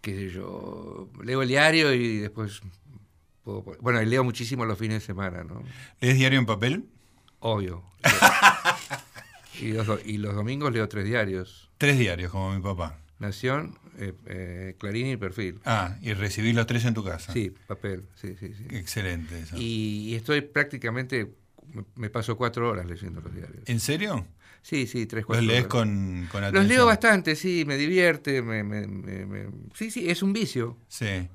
qué 0.00 0.14
sé 0.14 0.30
yo, 0.30 1.10
leo 1.22 1.42
el 1.42 1.48
diario 1.48 1.92
y 1.92 2.18
después, 2.18 2.60
puedo- 3.44 3.62
bueno, 3.80 4.00
y 4.02 4.06
leo 4.06 4.24
muchísimo 4.24 4.64
los 4.64 4.78
fines 4.78 5.00
de 5.02 5.06
semana, 5.06 5.44
¿no? 5.44 5.62
¿Lees 6.00 6.16
diario 6.16 6.38
en 6.38 6.46
papel? 6.46 6.84
Obvio. 7.40 7.82
y, 9.60 9.72
los, 9.72 9.86
do- 9.86 10.00
y 10.04 10.18
los 10.18 10.34
domingos 10.34 10.72
leo 10.72 10.88
tres 10.88 11.04
diarios. 11.04 11.70
Tres 11.78 11.98
diarios, 11.98 12.30
como 12.32 12.54
mi 12.54 12.60
papá. 12.62 12.98
Nación, 13.18 13.76
eh, 13.98 14.14
eh, 14.26 14.76
Clarín 14.78 15.08
y 15.08 15.16
Perfil. 15.16 15.60
Ah, 15.64 15.96
y 16.02 16.12
recibís 16.14 16.54
los 16.54 16.66
tres 16.66 16.84
en 16.84 16.94
tu 16.94 17.04
casa. 17.04 17.32
Sí, 17.32 17.52
papel, 17.66 18.04
sí, 18.14 18.36
sí, 18.38 18.54
sí. 18.54 18.64
Excelente 18.70 19.40
eso. 19.40 19.56
Y, 19.58 20.10
y 20.10 20.14
estoy 20.14 20.40
prácticamente, 20.40 21.28
me, 21.96 22.10
paso 22.10 22.36
cuatro 22.36 22.68
horas 22.70 22.86
leyendo 22.86 23.20
los 23.20 23.34
diarios. 23.34 23.62
¿En 23.66 23.80
serio? 23.80 24.26
Sí, 24.62 24.86
sí, 24.86 25.06
tres, 25.06 25.22
Los 25.22 25.26
cuatro 25.26 25.46
lees 25.46 25.60
horas. 25.60 25.70
con, 25.70 26.28
con 26.30 26.40
Los 26.42 26.48
atención. 26.50 26.68
leo 26.68 26.86
bastante, 26.86 27.36
sí, 27.36 27.64
me 27.66 27.76
divierte, 27.76 28.42
me, 28.42 28.62
me- 28.64 28.86
me- 28.86 29.48
sí, 29.74 29.90
sí, 29.90 30.10
es 30.10 30.22
un 30.22 30.32
vicio. 30.32 30.76
Sí. 30.88 31.28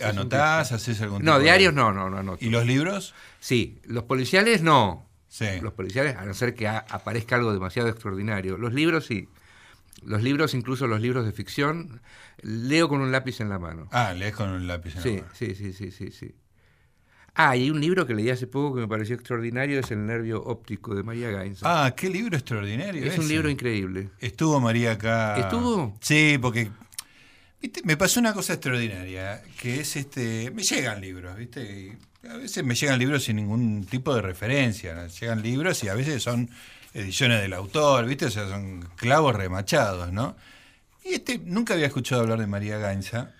¿Anotás? 0.00 0.72
¿Haces 0.72 1.00
algún 1.02 1.22
No, 1.22 1.32
tipo 1.32 1.38
de- 1.38 1.44
diarios 1.44 1.74
no, 1.74 1.92
no, 1.92 2.10
no 2.10 2.18
anoto. 2.18 2.44
¿Y 2.44 2.50
los 2.50 2.66
libros? 2.66 3.14
Sí, 3.40 3.80
los 3.84 4.04
policiales 4.04 4.62
no. 4.62 5.08
Sí. 5.28 5.46
Los 5.62 5.72
policiales, 5.72 6.16
a 6.16 6.24
no 6.24 6.34
ser 6.34 6.54
que 6.54 6.68
aparezca 6.68 7.36
algo 7.36 7.52
demasiado 7.52 7.88
extraordinario. 7.88 8.56
Los 8.58 8.72
libros 8.72 9.06
sí. 9.06 9.28
Los 10.04 10.22
libros, 10.22 10.54
incluso 10.54 10.86
los 10.86 11.00
libros 11.00 11.24
de 11.24 11.32
ficción, 11.32 12.02
leo 12.42 12.88
con 12.88 13.00
un 13.00 13.10
lápiz 13.12 13.40
en 13.40 13.48
la 13.48 13.58
mano. 13.58 13.88
Ah, 13.92 14.12
lees 14.12 14.34
con 14.34 14.50
un 14.50 14.66
lápiz 14.66 14.94
en 14.96 15.02
la 15.16 15.22
mano. 15.22 15.34
sí, 15.34 15.54
sí, 15.54 15.72
sí, 15.72 15.90
sí, 15.90 16.10
sí. 16.10 16.34
Ah, 17.36 17.56
y 17.56 17.68
un 17.68 17.80
libro 17.80 18.06
que 18.06 18.14
leí 18.14 18.30
hace 18.30 18.46
poco 18.46 18.76
que 18.76 18.82
me 18.82 18.88
pareció 18.88 19.16
extraordinario 19.16 19.80
es 19.80 19.90
El 19.90 20.06
nervio 20.06 20.42
óptico 20.44 20.94
de 20.94 21.02
María 21.02 21.30
Gainza. 21.30 21.66
Ah, 21.86 21.94
qué 21.94 22.08
libro 22.08 22.36
extraordinario. 22.36 23.04
es 23.04 23.18
un 23.18 23.26
libro 23.26 23.50
increíble. 23.50 24.10
Estuvo 24.20 24.60
María 24.60 24.92
acá. 24.92 25.36
¿Estuvo? 25.38 25.96
Sí, 26.00 26.38
porque 26.40 26.70
¿viste? 27.60 27.80
me 27.84 27.96
pasó 27.96 28.20
una 28.20 28.32
cosa 28.32 28.52
extraordinaria, 28.52 29.42
que 29.58 29.80
es 29.80 29.96
este, 29.96 30.52
me 30.52 30.62
llegan 30.62 31.00
libros, 31.00 31.36
¿viste? 31.36 31.96
Y 32.22 32.28
a 32.28 32.36
veces 32.36 32.62
me 32.64 32.76
llegan 32.76 33.00
libros 33.00 33.24
sin 33.24 33.36
ningún 33.36 33.84
tipo 33.84 34.14
de 34.14 34.22
referencia, 34.22 34.94
¿no? 34.94 35.08
llegan 35.08 35.42
libros 35.42 35.82
y 35.82 35.88
a 35.88 35.94
veces 35.94 36.22
son 36.22 36.48
ediciones 36.94 37.42
del 37.42 37.52
autor, 37.52 38.06
¿viste? 38.06 38.26
O 38.26 38.30
sea, 38.30 38.48
son 38.48 38.88
clavos 38.94 39.34
remachados, 39.34 40.12
¿no? 40.12 40.36
Y 41.04 41.14
este 41.14 41.38
nunca 41.38 41.74
había 41.74 41.86
escuchado 41.86 42.22
hablar 42.22 42.38
de 42.38 42.46
María 42.46 42.78
Gainza. 42.78 43.32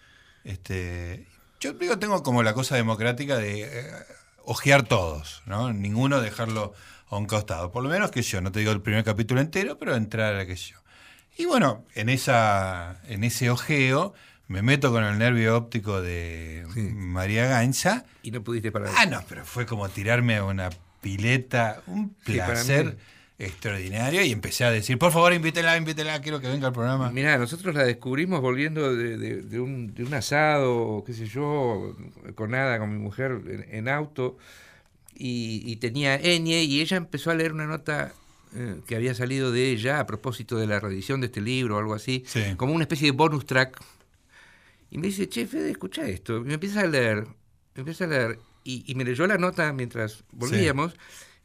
Este, 0.42 1.26
yo 1.64 1.72
digo, 1.72 1.98
tengo 1.98 2.22
como 2.22 2.42
la 2.42 2.52
cosa 2.54 2.76
democrática 2.76 3.36
de 3.36 3.62
eh, 3.62 3.90
ojear 4.44 4.82
todos, 4.82 5.42
¿no? 5.46 5.72
Ninguno 5.72 6.20
dejarlo 6.20 6.74
a 7.08 7.16
un 7.16 7.26
costado. 7.26 7.72
Por 7.72 7.82
lo 7.82 7.88
menos 7.88 8.10
que 8.10 8.22
yo, 8.22 8.40
no 8.40 8.52
te 8.52 8.58
digo 8.60 8.72
el 8.72 8.82
primer 8.82 9.02
capítulo 9.04 9.40
entero, 9.40 9.78
pero 9.78 9.96
entrar 9.96 10.36
a 10.36 10.46
que 10.46 10.56
yo. 10.56 10.76
Y 11.36 11.46
bueno, 11.46 11.84
en 11.94 12.08
esa, 12.10 13.00
en 13.08 13.24
ese 13.24 13.50
ojeo 13.50 14.12
me 14.46 14.60
meto 14.60 14.92
con 14.92 15.02
el 15.04 15.18
nervio 15.18 15.56
óptico 15.56 16.02
de 16.02 16.66
Sí. 16.74 16.80
María 16.80 17.46
Gainza. 17.46 18.04
Y 18.22 18.30
no 18.30 18.42
pudiste 18.42 18.70
parar. 18.70 18.90
Ah, 18.96 19.06
no, 19.06 19.22
pero 19.28 19.44
fue 19.44 19.64
como 19.64 19.88
tirarme 19.88 20.36
a 20.36 20.44
una 20.44 20.70
pileta, 21.00 21.82
un 21.86 22.10
placer. 22.10 22.96
Extraordinaria 23.38 24.24
y 24.24 24.32
empecé 24.32 24.64
a 24.64 24.70
decir, 24.70 24.96
por 24.98 25.10
favor, 25.12 25.32
invítela, 25.32 25.76
invítela, 25.76 26.20
quiero 26.22 26.40
que 26.40 26.48
venga 26.48 26.68
al 26.68 26.72
programa. 26.72 27.10
Mirá, 27.10 27.36
nosotros 27.36 27.74
la 27.74 27.84
descubrimos 27.84 28.40
volviendo 28.40 28.94
de, 28.94 29.18
de- 29.18 29.42
de 29.42 29.60
un, 29.60 29.92
de 29.92 30.04
un 30.04 30.14
asado, 30.14 31.02
qué 31.06 31.12
sé 31.12 31.26
yo, 31.26 31.96
con 32.36 32.50
nada, 32.52 32.78
con 32.78 32.92
mi 32.92 32.98
mujer 32.98 33.40
en, 33.46 33.66
en 33.74 33.88
auto, 33.88 34.36
y, 35.16 35.62
y 35.64 35.76
tenía 35.76 36.16
Eñe, 36.16 36.62
y 36.64 36.80
ella 36.80 36.96
empezó 36.96 37.30
a 37.30 37.34
leer 37.34 37.52
una 37.52 37.66
nota 37.66 38.12
eh, 38.54 38.76
que 38.86 38.94
había 38.96 39.14
salido 39.14 39.50
de 39.50 39.70
ella 39.70 39.98
a 40.00 40.06
propósito 40.06 40.56
de 40.56 40.66
la 40.68 40.78
reedición 40.78 41.20
de 41.20 41.26
este 41.26 41.40
libro 41.40 41.76
o 41.76 41.78
algo 41.80 41.94
así, 41.94 42.22
Sí. 42.26 42.40
como 42.56 42.72
una 42.72 42.84
especie 42.84 43.06
de 43.06 43.12
bonus 43.16 43.46
track. 43.46 43.80
Y 44.90 44.98
me 44.98 45.08
dice, 45.08 45.28
che, 45.28 45.46
Fede, 45.46 45.72
escucha 45.72 46.06
esto. 46.06 46.36
Y 46.36 46.40
me 46.42 46.54
empieza 46.54 46.82
a 46.82 46.86
leer, 46.86 47.24
me 47.74 47.80
empieza 47.80 48.04
a 48.04 48.06
leer, 48.06 48.38
y, 48.62 48.84
y 48.86 48.94
me 48.94 49.04
leyó 49.04 49.26
la 49.26 49.38
nota 49.38 49.72
mientras 49.72 50.22
volvíamos. 50.30 50.94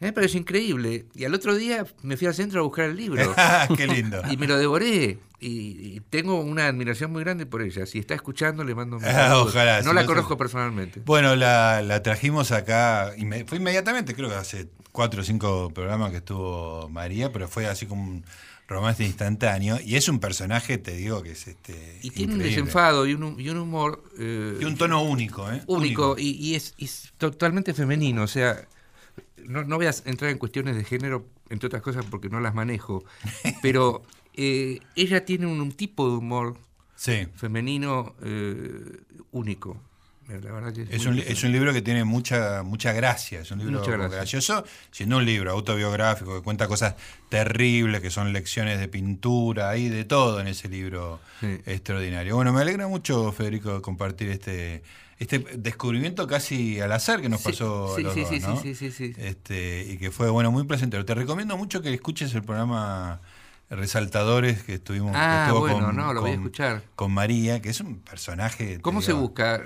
Y 0.01 0.05
me 0.05 0.13
pareció 0.13 0.39
increíble. 0.39 1.05
Y 1.13 1.25
al 1.25 1.33
otro 1.33 1.55
día 1.55 1.85
me 2.03 2.15
fui 2.17 2.27
al 2.27 2.33
centro 2.33 2.61
a 2.61 2.63
buscar 2.63 2.85
el 2.85 2.95
libro. 2.95 3.33
Qué 3.77 3.85
lindo. 3.87 4.21
Y 4.31 4.37
me 4.37 4.47
lo 4.47 4.57
devoré. 4.57 5.17
Y, 5.41 5.49
y 5.95 6.01
tengo 6.09 6.39
una 6.41 6.67
admiración 6.67 7.11
muy 7.11 7.23
grande 7.23 7.45
por 7.45 7.61
ella. 7.61 7.85
Si 7.85 7.99
está 7.99 8.13
escuchando, 8.13 8.63
le 8.63 8.75
mando 8.75 8.97
un 8.97 9.05
Ah, 9.05 9.11
saludo. 9.13 9.43
ojalá, 9.43 9.81
No 9.81 9.89
si 9.89 9.95
la 9.95 10.01
no 10.01 10.07
conozco 10.07 10.33
se- 10.33 10.37
personalmente. 10.37 11.01
Bueno, 11.05 11.35
la, 11.35 11.81
la 11.81 12.01
trajimos 12.03 12.51
acá, 12.51 13.13
y 13.17 13.25
fue 13.45 13.57
inmediatamente, 13.57 14.13
creo 14.15 14.27
que 14.29 14.35
hace 14.35 14.67
cuatro 14.91 15.21
o 15.21 15.23
cinco 15.23 15.71
programas 15.73 16.11
que 16.11 16.17
estuvo 16.17 16.89
María, 16.89 17.31
pero 17.31 17.47
fue 17.47 17.67
así 17.67 17.85
como 17.85 18.03
un 18.03 18.25
romance 18.67 19.03
instantáneo. 19.05 19.79
Y 19.83 19.95
es 19.95 20.09
un 20.09 20.19
personaje, 20.19 20.77
te 20.77 20.91
digo, 20.95 21.23
que 21.23 21.31
es 21.31 21.47
este. 21.47 21.99
Y 22.01 22.09
tiene 22.11 22.33
un 22.33 22.39
desenfado 22.39 23.05
y 23.07 23.13
un, 23.13 23.39
y 23.39 23.47
un 23.49 23.57
humor 23.57 24.03
eh, 24.19 24.57
Y 24.61 24.65
un 24.65 24.75
tono 24.77 25.03
único, 25.03 25.49
¿eh? 25.51 25.61
único. 25.67 26.15
Y, 26.17 26.31
y 26.31 26.55
es, 26.55 26.73
y 26.77 26.85
es 26.85 27.11
totalmente 27.17 27.73
femenino. 27.73 28.23
O 28.23 28.27
sea, 28.27 28.65
no, 29.47 29.63
no 29.63 29.77
voy 29.77 29.85
a 29.87 29.93
entrar 30.05 30.31
en 30.31 30.37
cuestiones 30.37 30.75
de 30.75 30.83
género, 30.83 31.25
entre 31.49 31.67
otras 31.67 31.81
cosas, 31.81 32.05
porque 32.09 32.29
no 32.29 32.39
las 32.39 32.53
manejo. 32.53 33.03
Pero 33.61 34.03
eh, 34.33 34.79
ella 34.95 35.25
tiene 35.25 35.45
un, 35.47 35.59
un 35.61 35.71
tipo 35.71 36.09
de 36.09 36.17
humor 36.17 36.57
Sí. 36.95 37.27
femenino 37.35 38.13
eh, 38.23 38.99
único. 39.31 39.81
La 40.27 40.51
verdad 40.51 40.71
que 40.71 40.83
es, 40.95 41.05
un, 41.07 41.17
es 41.17 41.43
un 41.43 41.51
libro 41.51 41.73
que 41.73 41.81
tiene 41.81 42.03
mucha 42.03 42.61
mucha 42.61 42.93
gracia, 42.93 43.39
es 43.39 43.49
un 43.49 43.57
libro 43.59 43.81
gracioso, 44.09 44.63
siendo 44.91 45.17
un 45.17 45.25
libro 45.25 45.49
autobiográfico 45.49 46.35
que 46.35 46.43
cuenta 46.43 46.67
cosas 46.67 46.93
terribles, 47.29 47.99
que 48.01 48.11
son 48.11 48.31
lecciones 48.31 48.79
de 48.79 48.87
pintura, 48.87 49.69
hay 49.71 49.89
de 49.89 50.03
todo 50.03 50.39
en 50.39 50.47
ese 50.47 50.69
libro 50.69 51.19
Sí. 51.39 51.59
extraordinario. 51.65 52.35
Bueno, 52.35 52.53
me 52.53 52.61
alegra 52.61 52.87
mucho, 52.87 53.31
Federico, 53.31 53.81
compartir 53.81 54.29
este 54.29 54.83
este 55.19 55.39
descubrimiento 55.57 56.25
casi 56.27 56.79
al 56.79 56.91
azar 56.93 57.21
que 57.21 57.29
nos 57.29 57.41
Sí, 57.41 57.49
pasó 57.49 57.93
a 57.93 57.95
sí, 57.97 58.03
los 58.03 58.13
sí, 58.13 58.21
dos, 58.21 58.29
sí, 58.29 58.39
¿no? 58.39 58.61
sí, 58.61 58.73
sí, 58.75 58.91
sí, 58.91 59.13
sí. 59.13 59.21
Este, 59.21 59.85
y 59.89 59.97
que 59.97 60.09
fue 60.11 60.29
bueno 60.29 60.51
muy 60.51 60.63
placentero. 60.63 61.05
Te 61.05 61.13
recomiendo 61.13 61.57
mucho 61.57 61.81
que 61.81 61.93
escuches 61.93 62.33
el 62.33 62.43
programa 62.43 63.19
Resaltadores 63.69 64.63
que 64.63 64.73
estuvimos 64.75 65.11
que 65.11 65.17
Ah, 65.19 65.43
estuvo 65.47 65.59
bueno, 65.61 65.85
con, 65.87 65.95
no, 65.95 66.11
lo 66.13 66.21
voy 66.21 66.31
a 66.31 66.33
con- 66.35 66.43
escuchar. 66.43 66.81
con 66.95 67.11
María, 67.13 67.61
que 67.61 67.69
es 67.69 67.79
un 67.81 67.99
personaje. 67.99 68.79
¿Cómo 68.81 69.01
se 69.01 69.11
digo, 69.11 69.21
busca? 69.21 69.61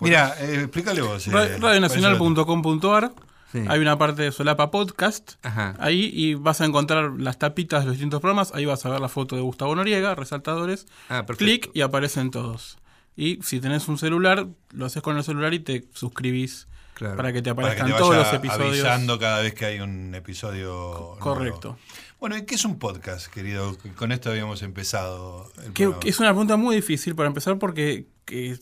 Mira, 0.00 0.34
eh, 0.40 0.60
explícale 0.62 1.00
vos. 1.02 1.26
eh, 1.26 1.30
Ra- 1.32 1.48
Radionacional.com.ar. 1.58 3.12
Sí. 3.50 3.62
Hay 3.66 3.80
una 3.80 3.96
parte 3.96 4.22
de 4.22 4.30
Solapa 4.32 4.70
Podcast. 4.70 5.32
Ajá. 5.42 5.74
Ahí 5.80 6.10
y 6.14 6.34
vas 6.34 6.60
a 6.60 6.66
encontrar 6.66 7.12
las 7.18 7.38
tapitas 7.38 7.80
de 7.80 7.86
los 7.86 7.94
distintos 7.94 8.20
programas. 8.20 8.52
Ahí 8.54 8.66
vas 8.66 8.84
a 8.84 8.90
ver 8.90 9.00
la 9.00 9.08
foto 9.08 9.36
de 9.36 9.42
Gustavo 9.42 9.74
Noriega, 9.74 10.14
resaltadores. 10.14 10.86
Ah, 11.08 11.24
perfecto. 11.26 11.36
Clic 11.38 11.70
y 11.74 11.80
aparecen 11.80 12.30
todos. 12.30 12.76
Y 13.20 13.40
si 13.42 13.58
tenés 13.58 13.88
un 13.88 13.98
celular, 13.98 14.46
lo 14.70 14.86
haces 14.86 15.02
con 15.02 15.16
el 15.16 15.24
celular 15.24 15.52
y 15.52 15.58
te 15.58 15.88
suscribís 15.92 16.68
Claro. 16.94 17.16
para 17.16 17.32
que 17.32 17.38
te 17.40 17.44
que 17.44 17.50
aparezcan 17.50 17.86
te 17.90 17.98
todos 17.98 18.14
los 18.16 18.32
episodios. 18.32 18.84
avisando 18.84 19.18
cada 19.18 19.40
vez 19.42 19.54
que 19.54 19.66
hay 19.66 19.80
un 19.80 20.14
episodio. 20.14 20.68
nuevo. 20.70 21.16
correcto. 21.18 21.76
Bueno, 22.20 22.36
¿y 22.36 22.42
qué 22.44 22.54
es 22.56 22.64
un 22.64 22.78
podcast, 22.78 23.26
querido? 23.26 23.76
Con 23.96 24.10
esto 24.12 24.30
habíamos 24.30 24.62
empezado. 24.62 25.50
el 25.64 25.72
que 25.72 25.92
es 26.08 26.18
una 26.20 26.30
pregunta 26.30 26.56
muy 26.56 26.76
difícil 26.76 27.14
para 27.16 27.26
empezar 27.28 27.58
porque 27.58 28.06
que 28.24 28.58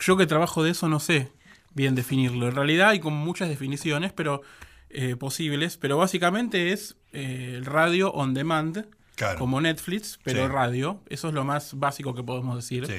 yo 0.00 0.16
que 0.16 0.26
trabajo 0.26 0.62
de 0.64 0.70
eso 0.72 0.88
no 0.88 0.98
sé 1.00 1.30
bien 1.74 1.94
definirlo. 1.94 2.48
En 2.48 2.54
realidad 2.56 2.90
hay 2.90 3.00
como 3.00 3.16
muchas 3.16 3.48
definiciones 3.48 4.12
pero 4.12 4.42
eh, 4.90 5.16
posibles, 5.16 5.76
pero 5.76 5.96
básicamente 5.96 6.72
es 6.72 6.96
eh, 7.12 7.54
el 7.56 7.64
radio 7.64 8.12
on 8.12 8.34
demand, 8.34 8.86
Claro. 9.16 9.38
como 9.38 9.60
Netflix, 9.60 10.18
pero 10.24 10.46
Sí. 10.46 10.52
radio. 10.52 11.00
Eso 11.08 11.28
es 11.28 11.34
lo 11.34 11.44
más 11.44 11.78
básico 11.78 12.14
que 12.14 12.22
podemos 12.22 12.56
decir. 12.56 12.86
Sí. 12.86 12.94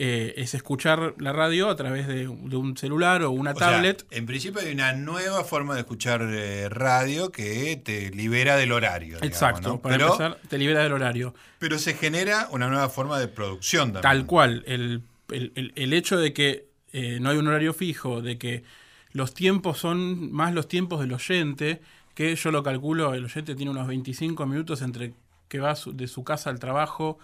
Eh, 0.00 0.34
es 0.36 0.54
escuchar 0.54 1.14
la 1.18 1.32
radio 1.32 1.68
a 1.68 1.74
través 1.74 2.06
de, 2.06 2.26
de 2.28 2.56
un 2.56 2.76
celular 2.76 3.22
o 3.24 3.32
una 3.32 3.50
O 3.50 3.56
sea, 3.58 3.72
tablet. 3.72 4.06
en 4.12 4.26
principio 4.26 4.60
hay 4.60 4.70
una 4.72 4.92
nueva 4.92 5.42
forma 5.42 5.74
de 5.74 5.80
escuchar 5.80 6.22
eh, 6.22 6.68
radio 6.68 7.32
que 7.32 7.80
te 7.84 8.10
libera 8.12 8.56
del 8.56 8.70
horario. 8.70 9.16
digamos, 9.16 9.26
Exacto, 9.26 9.68
¿no? 9.70 9.80
para 9.80 9.96
pero, 9.96 10.06
empezar, 10.12 10.38
te 10.48 10.56
libera 10.56 10.84
del 10.84 10.92
horario. 10.92 11.34
pero 11.58 11.80
se 11.80 11.94
genera 11.94 12.46
una 12.52 12.68
nueva 12.68 12.88
forma 12.90 13.18
de 13.18 13.26
producción 13.26 13.86
también. 13.92 14.02
Tal 14.02 14.24
cual, 14.26 14.62
el, 14.68 15.02
el- 15.30 15.50
el- 15.56 15.72
el 15.74 15.92
hecho 15.92 16.16
de 16.16 16.32
que 16.32 16.68
eh, 16.92 17.18
no 17.20 17.30
hay 17.30 17.36
un 17.38 17.48
horario 17.48 17.74
fijo, 17.74 18.22
de 18.22 18.38
que 18.38 18.62
los 19.12 19.34
tiempos 19.34 19.78
son 19.78 20.30
más 20.32 20.54
los 20.54 20.68
tiempos 20.68 21.00
del 21.00 21.12
oyente, 21.12 21.80
que 22.14 22.36
yo 22.36 22.52
lo 22.52 22.62
calculo, 22.62 23.14
el 23.14 23.24
oyente 23.24 23.56
tiene 23.56 23.72
unos 23.72 23.88
25 23.88 24.46
minutos 24.46 24.80
entre 24.82 25.12
que 25.48 25.58
va 25.58 25.74
su- 25.74 25.92
de 25.92 26.06
su 26.06 26.22
casa 26.22 26.50
al 26.50 26.60
trabajo, 26.60 27.18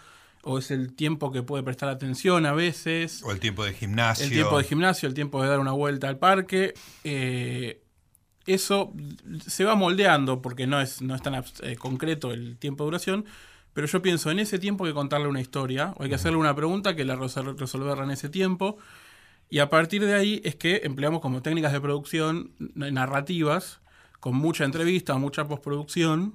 o 0.45 0.59
es 0.59 0.71
el 0.71 0.95
tiempo 0.95 1.33
que 1.33 1.43
puede 1.43 1.63
prestar 1.63 1.89
atención 1.89 2.47
a 2.47 2.53
veces, 2.53 3.23
O 3.25 3.33
el 3.33 3.41
tiempo 3.41 3.65
de 3.65 3.73
gimnasio. 3.73 4.25
el 4.27 4.31
tiempo 4.33 4.59
de 4.59 4.65
gimnasio, 4.65 5.09
el 5.09 5.15
tiempo 5.15 5.43
de 5.43 5.49
dar 5.49 5.59
una 5.61 5.73
vuelta 5.73 6.09
al 6.09 6.19
parque. 6.19 6.75
eh, 7.05 7.81
eso 8.47 8.93
se 9.47 9.65
va 9.65 9.75
moldeando 9.75 10.43
porque 10.43 10.67
no 10.67 10.79
es, 10.81 11.01
no 11.01 11.15
es 11.15 11.23
tan 11.23 11.35
eh, 11.63 11.77
concreto 11.77 12.31
el 12.33 12.59
tiempo 12.59 12.85
de 12.85 12.89
duración. 12.89 13.25
Pero 13.73 13.87
yo 13.87 14.03
pienso 14.03 14.31
en 14.31 14.39
ese 14.39 14.59
tiempo 14.59 14.85
hay 14.85 14.91
que 14.91 14.95
contarle 14.95 15.27
una 15.29 15.41
historia, 15.41 15.95
o 15.97 16.03
hay 16.03 16.09
que 16.11 16.15
hacerle 16.15 16.37
una 16.39 16.55
pregunta 16.55 16.95
que 16.95 17.05
la 17.05 17.17
resol- 17.17 17.57
resolverla 17.59 18.05
en 18.05 18.11
ese 18.11 18.29
tiempo. 18.29 18.77
Y 19.51 19.59
a 19.61 19.69
partir 19.71 20.05
de 20.05 20.15
ahí 20.15 20.41
es 20.45 20.57
que 20.57 20.83
empleamos 20.85 21.21
como 21.21 21.41
técnicas 21.43 21.73
de 21.73 21.81
producción 21.81 22.53
narrativas, 22.75 23.81
con 24.21 24.37
mucha 24.37 24.65
entrevista, 24.65 25.17
mucha 25.17 25.47
postproducción, 25.49 26.35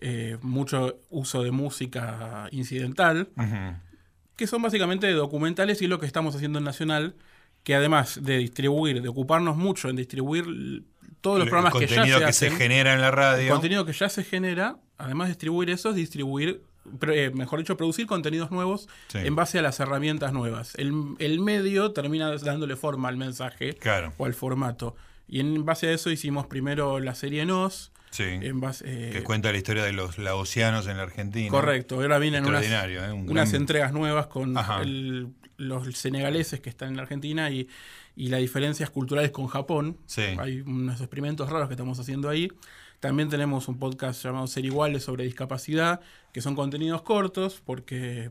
eh, 0.00 0.38
mucho 0.42 0.98
uso 1.10 1.42
de 1.42 1.50
música 1.50 2.48
incidental 2.52 3.28
que 4.36 4.46
son 4.46 4.62
básicamente 4.62 5.10
documentales 5.12 5.82
y 5.82 5.88
lo 5.88 5.98
que 5.98 6.06
estamos 6.06 6.36
haciendo 6.36 6.58
en 6.58 6.64
Nacional, 6.64 7.16
que 7.64 7.74
además 7.74 8.20
de 8.22 8.38
distribuir, 8.38 9.02
de 9.02 9.08
ocuparnos 9.08 9.56
mucho 9.56 9.88
en 9.88 9.96
distribuir 9.96 10.84
todos 11.20 11.38
los 11.38 11.46
El 11.46 11.50
programas 11.50 11.72
que 11.74 11.86
ya 11.88 11.96
contenido 11.96 12.18
se 12.18 12.24
que 12.24 12.30
hacen, 12.30 12.50
se 12.52 12.56
genera 12.56 12.94
en 12.94 13.00
la 13.00 13.08
el 13.08 13.12
radio. 13.14 13.50
contenido 13.52 13.84
que 13.84 13.92
ya 13.92 14.08
se 14.08 14.22
genera, 14.22 14.76
además 14.96 15.26
de 15.26 15.32
distribuir 15.32 15.70
eso, 15.70 15.90
es 15.90 15.96
distribuir, 15.96 16.62
eh, 17.12 17.32
mejor 17.34 17.58
dicho, 17.58 17.76
producir 17.76 18.06
contenidos 18.06 18.52
nuevos 18.52 18.88
Sí. 19.08 19.18
en 19.18 19.34
base 19.34 19.58
a 19.58 19.62
las 19.62 19.80
herramientas 19.80 20.32
nuevas. 20.32 20.76
El, 20.76 21.16
el 21.18 21.40
medio 21.40 21.90
termina 21.90 22.30
dándole 22.36 22.76
forma 22.76 23.08
al 23.08 23.16
mensaje 23.16 23.74
Claro. 23.74 24.12
o 24.18 24.24
al 24.24 24.34
formato. 24.34 24.94
Y 25.26 25.40
en 25.40 25.64
base 25.64 25.88
a 25.88 25.92
eso 25.92 26.10
hicimos 26.10 26.46
primero 26.46 27.00
la 27.00 27.16
serie 27.16 27.44
Nos, 27.44 27.90
Sí. 28.10 28.24
en 28.24 28.60
base, 28.60 28.84
eh, 28.86 29.10
que 29.12 29.22
cuenta 29.22 29.50
la 29.52 29.58
historia 29.58 29.84
de 29.84 29.92
los 29.92 30.18
laosianos 30.18 30.86
en 30.86 30.96
la 30.96 31.02
Argentina. 31.04 31.50
Correcto, 31.50 31.96
ahora 31.96 32.18
vienen 32.18 32.44
unas, 32.46 32.64
¿eh? 32.64 33.12
Un 33.12 33.30
unas 33.30 33.50
gran- 33.50 33.62
entregas 33.62 33.92
nuevas 33.92 34.26
con 34.28 34.56
el- 34.80 35.28
los 35.56 35.96
senegaleses 35.96 36.60
que 36.60 36.70
están 36.70 36.90
en 36.90 36.96
la 36.96 37.02
Argentina 37.02 37.50
y, 37.50 37.68
y 38.16 38.28
las 38.28 38.40
diferencias 38.40 38.90
culturales 38.90 39.30
con 39.32 39.46
Japón. 39.48 39.98
Sí. 40.06 40.22
Hay 40.38 40.60
unos 40.60 41.00
experimentos 41.00 41.50
raros 41.50 41.68
que 41.68 41.74
estamos 41.74 41.98
haciendo 41.98 42.28
ahí. 42.28 42.48
También 43.00 43.28
tenemos 43.28 43.68
un 43.68 43.78
podcast 43.78 44.22
llamado 44.24 44.46
Ser 44.46 44.64
Iguales 44.64 45.04
sobre 45.04 45.24
discapacidad, 45.24 46.00
que 46.32 46.40
son 46.40 46.54
contenidos 46.56 47.02
cortos 47.02 47.60
porque, 47.64 48.30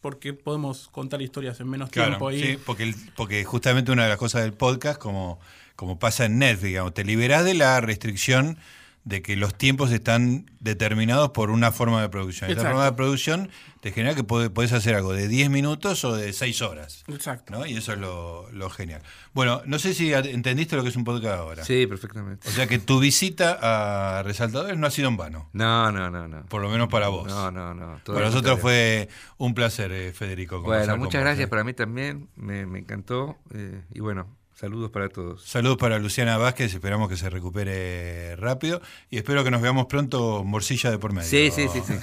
porque 0.00 0.32
podemos 0.32 0.88
contar 0.88 1.20
historias 1.22 1.60
en 1.60 1.68
menos 1.68 1.90
Claro, 1.90 2.10
tiempo 2.12 2.28
ahí. 2.28 2.42
sí, 2.42 2.58
porque, 2.64 2.82
el- 2.84 2.94
porque 3.16 3.44
justamente 3.44 3.92
una 3.92 4.04
de 4.04 4.08
las 4.10 4.18
cosas 4.18 4.42
del 4.42 4.52
podcast, 4.52 4.98
como, 5.00 5.38
como 5.76 5.98
pasa 5.98 6.24
en 6.26 6.38
Netflix, 6.38 6.62
digamos, 6.68 6.94
te 6.94 7.04
liberás 7.04 7.44
de 7.44 7.54
la 7.54 7.80
restricción 7.80 8.58
de 9.04 9.20
que 9.20 9.34
los 9.34 9.54
tiempos 9.56 9.90
están 9.90 10.46
determinados 10.60 11.30
por 11.30 11.50
una 11.50 11.72
forma 11.72 12.00
de 12.00 12.08
producción. 12.08 12.48
Esta 12.50 12.60
Exacto. 12.62 12.76
forma 12.76 12.90
de 12.90 12.96
producción 12.96 13.50
te 13.80 13.90
genera 13.90 14.14
que 14.14 14.22
podés 14.22 14.72
hacer 14.72 14.94
algo 14.94 15.12
de 15.12 15.26
10 15.26 15.50
minutos 15.50 16.04
o 16.04 16.14
de 16.14 16.32
6 16.32 16.62
horas. 16.62 17.02
Exacto. 17.08 17.52
¿no? 17.52 17.66
Y 17.66 17.76
eso 17.76 17.92
es 17.94 17.98
lo, 17.98 18.48
lo 18.52 18.70
genial. 18.70 19.02
Bueno, 19.32 19.60
no 19.66 19.80
sé 19.80 19.92
si 19.92 20.12
entendiste 20.12 20.76
lo 20.76 20.84
que 20.84 20.90
es 20.90 20.96
un 20.96 21.02
podcast 21.02 21.38
ahora. 21.40 21.64
Sí, 21.64 21.86
perfectamente. 21.88 22.48
O 22.48 22.52
sea 22.52 22.68
que 22.68 22.78
tu 22.78 23.00
visita 23.00 23.58
a 23.60 24.22
Resaltadores 24.22 24.78
no 24.78 24.86
ha 24.86 24.90
sido 24.92 25.08
en 25.08 25.16
vano, 25.16 25.50
No, 25.52 25.90
no, 25.90 26.08
no, 26.08 26.28
no. 26.28 26.46
por 26.46 26.62
lo 26.62 26.68
menos 26.70 26.88
para 26.88 27.08
vos. 27.08 27.26
No, 27.26 27.50
no, 27.50 27.74
no. 27.74 27.98
todo 28.04 28.14
Para 28.14 28.26
nosotros 28.26 28.60
fue 28.60 29.08
un 29.36 29.54
placer, 29.54 29.90
eh, 29.90 30.12
Federico. 30.12 30.60
Bueno, 30.62 30.92
con 30.92 31.00
muchas 31.00 31.20
vos, 31.20 31.24
gracias 31.24 31.46
eh. 31.46 31.48
para 31.48 31.64
mí 31.64 31.72
también. 31.74 32.28
Me, 32.36 32.66
me 32.66 32.78
encantó. 32.78 33.38
eh, 33.52 33.82
y 33.92 33.98
bueno, 33.98 34.28
saludos 34.62 34.92
para 34.92 35.08
todos. 35.08 35.42
Saludos 35.42 35.76
para 35.76 35.98
Luciana 35.98 36.38
Vázquez, 36.38 36.72
esperamos 36.72 37.08
que 37.08 37.16
se 37.16 37.28
recupere 37.28 38.36
rápido 38.36 38.80
y 39.10 39.16
espero 39.16 39.42
que 39.42 39.50
nos 39.50 39.60
veamos 39.60 39.86
pronto 39.86 40.44
morcilla 40.44 40.88
de 40.88 40.98
por 40.98 41.12
medio. 41.12 41.28
Sí, 41.28 41.50
sí, 41.50 41.66
sí, 41.72 41.80
sí. 41.84 41.94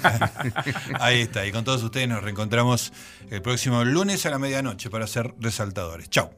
Ahí 1.00 1.22
está, 1.22 1.48
y 1.48 1.54
con 1.54 1.64
todos 1.64 1.82
ustedes 1.82 2.10
nos 2.10 2.22
reencontramos 2.22 2.92
el 3.30 3.42
próximo 3.42 3.86
lunes 3.86 4.26
a 4.26 4.32
la 4.32 4.40
medianoche 4.40 4.90
para 4.90 5.08
ser 5.08 5.34
resaltadores. 5.40 6.10
Chau. 6.10 6.32